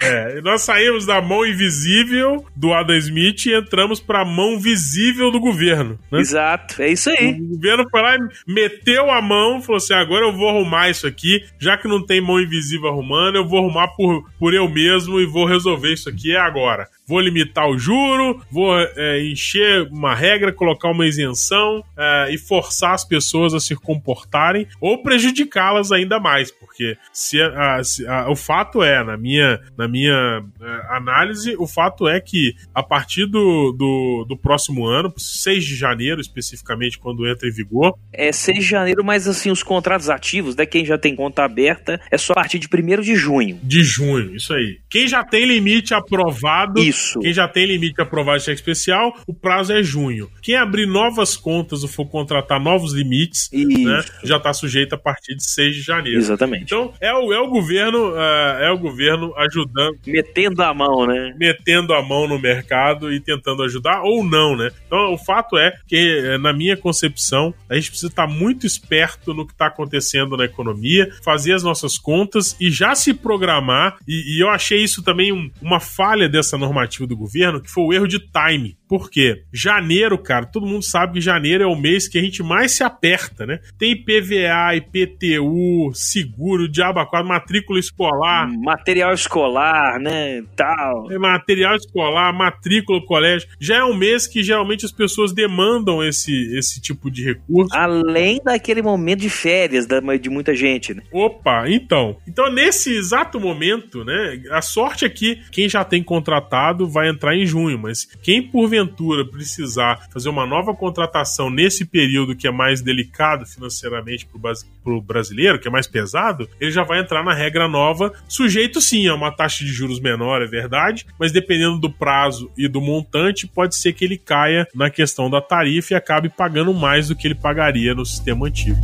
É, 0.02 0.42
nós 0.42 0.62
saímos 0.62 0.87
da 1.06 1.22
mão 1.22 1.46
invisível 1.46 2.46
do 2.56 2.74
Adam 2.74 2.96
Smith 2.98 3.46
e 3.46 3.56
entramos 3.56 4.00
para 4.00 4.22
a 4.22 4.26
mão 4.26 4.60
visível 4.60 5.32
do 5.32 5.40
governo. 5.40 6.00
Né? 6.12 6.20
Exato, 6.20 6.82
é 6.82 6.92
isso 6.92 7.10
aí. 7.10 7.34
O 7.34 7.56
governo 7.56 7.90
foi 7.90 8.02
lá 8.02 8.16
e 8.16 8.20
meteu 8.48 9.12
a 9.12 9.22
mão, 9.22 9.62
falou 9.62 9.78
assim: 9.78 9.94
agora 9.94 10.26
eu 10.26 10.34
vou 10.34 10.50
arrumar 10.50 10.90
isso 10.90 11.06
aqui, 11.08 11.44
já 11.60 11.78
que 11.78 11.88
não 11.88 12.06
tem 12.06 12.22
mão 12.22 12.40
invisível 12.40 12.90
arrumando, 12.90 13.36
eu 13.36 13.48
vou 13.48 13.60
arrumar 13.60 13.90
por, 13.90 14.24
por 14.40 14.54
eu 14.54 14.70
mesmo 14.70 15.20
e 15.20 15.26
vou 15.26 15.46
resolver 15.46 15.94
isso 15.94 16.10
aqui 16.10 16.36
agora 16.36 16.88
vou 17.08 17.22
limitar 17.22 17.68
o 17.70 17.80
juro, 17.80 18.42
vou 18.52 18.78
é, 18.78 19.24
encher 19.24 19.88
uma 19.90 20.14
regra, 20.14 20.52
colocar 20.52 20.90
uma 20.90 21.08
isenção 21.08 21.84
é, 21.96 22.28
e 22.32 22.38
forçar 22.38 22.94
as 22.94 23.06
pessoas 23.06 23.54
a 23.54 23.60
se 23.60 23.76
comportarem 23.76 24.68
ou 24.82 25.02
prejudicá-las 25.02 25.92
ainda 25.92 26.20
mais, 26.20 26.52
porque 26.52 26.98
se, 27.14 27.42
a, 27.42 27.82
se 27.84 28.06
a, 28.06 28.30
o 28.30 28.36
fato 28.36 28.84
é, 28.84 29.02
na 29.04 29.16
minha, 29.16 29.60
na 29.78 29.88
minha 29.88 30.44
é, 30.62 30.77
análise, 30.90 31.56
o 31.58 31.68
fato 31.68 32.08
é 32.08 32.20
que 32.20 32.56
a 32.74 32.84
partir 32.84 33.26
do, 33.26 33.72
do, 33.72 34.26
do, 34.28 34.38
próximo 34.38 34.86
ano, 34.86 35.14
6 35.18 35.66
de 35.66 35.76
janeiro 35.76 36.22
especificamente, 36.22 36.98
quando 36.98 37.28
entra 37.28 37.48
em 37.48 37.52
vigor. 37.52 37.98
É 38.12 38.32
6 38.32 38.60
de 38.60 38.64
janeiro, 38.64 39.04
mas 39.04 39.28
assim, 39.28 39.52
os 39.52 39.64
contratos 39.64 40.10
ativos, 40.10 40.56
né, 40.56 40.66
quem 40.66 40.86
já 40.86 40.98
tem 40.98 41.16
conta 41.16 41.44
aberta, 41.44 42.00
é 42.12 42.18
só 42.18 42.34
a 42.34 42.36
partir 42.36 42.60
de 42.60 42.68
1 42.68 43.02
de 43.02 43.16
junho. 43.16 43.60
De 43.64 43.84
junho, 43.84 44.36
isso 44.36 44.54
aí. 44.54 44.80
Quem 44.90 45.08
já 45.08 45.24
tem 45.24 45.46
limite 45.46 45.94
aprovado. 45.94 46.82
Isso. 46.82 47.20
Quem 47.20 47.34
já 47.34 47.48
tem 47.48 47.66
limite 47.66 48.02
aprovado 48.02 48.40
de 48.40 48.46
cheque 48.46 48.60
especial, 48.60 49.14
o 49.26 49.34
prazo 49.34 49.74
é 49.74 49.84
junho. 49.84 50.30
Quem 50.42 50.56
abrir 50.56 50.86
novas 50.86 51.36
contas 51.36 51.84
ou 51.84 51.90
for 51.90 52.06
contratar 52.06 52.60
novos 52.60 52.94
limites, 52.94 53.50
né, 53.52 54.04
já 54.24 54.38
está 54.38 54.54
sujeito 54.54 54.94
a 54.94 54.98
partir 54.98 55.36
de 55.36 55.44
6 55.44 55.76
de 55.76 55.82
janeiro. 55.82 56.20
Exatamente. 56.20 56.64
Então, 56.64 56.94
é 57.00 57.14
o, 57.14 57.34
é 57.34 57.40
o 57.40 57.50
governo, 57.50 58.12
uh, 58.12 58.62
é 58.62 58.72
o 58.72 58.78
governo 58.78 59.34
ajudando. 59.38 59.98
Metendo 60.06 60.62
a 60.62 60.67
mão, 60.74 61.06
né? 61.06 61.34
Metendo 61.38 61.94
a 61.94 62.02
mão 62.02 62.28
no 62.28 62.40
mercado 62.40 63.12
e 63.12 63.20
tentando 63.20 63.64
ajudar, 63.64 64.02
ou 64.04 64.24
não, 64.24 64.56
né? 64.56 64.72
Então, 64.86 65.14
o 65.14 65.18
fato 65.18 65.58
é 65.58 65.74
que, 65.88 65.96
eh, 65.96 66.38
na 66.38 66.54
minha 66.54 66.78
concepção, 66.78 67.54
a 67.70 67.76
gente 67.76 67.90
precisa 67.90 68.12
estar 68.12 68.28
muito 68.28 68.66
esperto 68.66 69.34
no 69.34 69.46
que 69.46 69.54
está 69.54 69.68
acontecendo 69.68 70.38
na 70.38 70.46
economia, 70.46 71.10
fazer 71.24 71.54
as 71.54 71.64
nossas 71.64 71.98
contas 71.98 72.56
e 72.60 72.70
já 72.70 72.96
se 72.96 73.14
programar. 73.14 73.98
E, 74.08 74.38
e 74.38 74.44
eu 74.44 74.50
achei 74.50 74.84
isso 74.84 75.04
também 75.04 75.32
um, 75.32 75.50
uma 75.62 75.80
falha 75.80 76.30
dessa 76.30 76.58
normativa 76.58 77.08
do 77.08 77.18
governo, 77.18 77.62
que 77.62 77.70
foi 77.70 77.84
o 77.84 77.94
erro 77.94 78.08
de 78.08 78.20
time. 78.20 78.77
Por 78.88 79.10
quê? 79.10 79.44
Janeiro, 79.52 80.18
cara, 80.18 80.46
todo 80.46 80.66
mundo 80.66 80.84
sabe 80.84 81.14
que 81.14 81.22
janeiro 81.22 81.64
é 81.64 81.68
o 81.68 81.76
mês 81.76 82.08
que 82.08 82.18
a 82.18 82.22
gente 82.22 82.42
mais 82.42 82.74
se 82.74 82.84
aperta, 82.84 83.46
né? 83.46 83.60
Tem 83.78 83.92
IPVA, 83.92 84.76
IPTU, 84.76 85.92
seguro, 85.94 86.70
diabo 86.70 86.98
matrícula 87.24 87.80
escolar. 87.80 88.50
Material 88.50 89.14
escolar, 89.14 90.00
né? 90.00 90.44
Tal. 90.56 91.12
É 91.12 91.18
material 91.18 91.76
escolar, 91.76 92.34
matrícula, 92.34 93.02
colégio. 93.06 93.48
Já 93.60 93.78
é 93.78 93.84
um 93.84 93.96
mês 93.96 94.28
que 94.28 94.42
geralmente 94.44 94.86
as 94.86 94.92
pessoas 94.92 95.34
demandam 95.34 96.04
esse, 96.04 96.56
esse 96.58 96.82
tipo 96.82 97.12
de 97.12 97.24
recurso. 97.24 97.76
Além 97.76 98.40
daquele 98.44 98.82
momento 98.82 99.20
de 99.22 99.30
férias 99.30 99.86
de 99.86 100.30
muita 100.30 100.56
gente, 100.56 100.94
né? 100.94 101.04
Opa, 101.12 101.70
então. 101.70 102.18
Então, 102.28 102.52
nesse 102.52 102.96
exato 102.96 103.40
momento, 103.40 104.04
né? 104.04 104.42
A 104.52 104.62
sorte 104.62 105.06
é 105.06 105.10
que 105.10 105.42
quem 105.52 105.68
já 105.68 105.84
tem 105.84 106.02
contratado 106.04 106.88
vai 106.88 107.10
entrar 107.10 107.36
em 107.36 107.46
junho, 107.46 107.78
mas 107.78 108.06
quem 108.22 108.42
porventura 108.78 109.26
precisar 109.26 110.08
fazer 110.12 110.30
uma 110.30 110.46
nova 110.46 110.74
contratação 110.74 111.50
nesse 111.50 111.86
período 111.86 112.36
que 112.36 112.48
é 112.48 112.52
mais 112.52 112.82
delicado 112.82 113.46
financeiramente 113.46 114.28
para 114.28 114.94
o 114.94 115.02
brasileiro, 115.02 115.60
que 115.60 115.68
é 115.68 115.72
mais 115.72 115.88
pesado, 115.88 116.48
ele 116.60 116.72
já 116.72 116.84
vai 116.84 117.00
entrar 117.00 117.24
na 117.24 117.34
regra 117.34 117.68
nova, 117.68 118.12
sujeito 118.28 118.80
sim 118.80 119.08
a 119.08 119.16
uma 119.16 119.32
taxa 119.32 119.64
de 119.64 119.72
juros 119.72 120.00
menor, 120.00 120.42
é 120.42 120.46
verdade, 120.46 121.06
mas 121.20 121.32
dependendo 121.32 121.80
do 121.80 121.92
prazo 121.92 122.52
e 122.58 122.68
do 122.68 122.82
montante, 122.82 123.48
pode 123.48 123.76
ser 123.76 123.94
que 123.94 124.06
ele 124.06 124.18
caia 124.18 124.68
na 124.76 124.90
questão 124.90 125.30
da 125.30 125.42
tarifa 125.42 125.94
e 125.94 125.98
acabe 125.98 126.30
pagando 126.30 126.74
mais 126.74 127.08
do 127.08 127.16
que 127.16 127.28
ele 127.28 127.36
pagaria 127.36 127.96
no 127.96 128.06
sistema 128.06 128.48
antigo. 128.48 128.80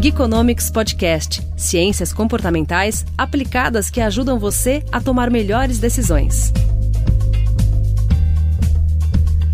Geekonomics 0.00 0.70
Podcast 0.70 1.42
Ciências 1.58 2.10
comportamentais 2.10 3.04
aplicadas 3.18 3.90
que 3.90 4.00
ajudam 4.00 4.38
você 4.38 4.82
a 4.90 4.98
tomar 4.98 5.30
melhores 5.30 5.78
decisões. 5.78 6.50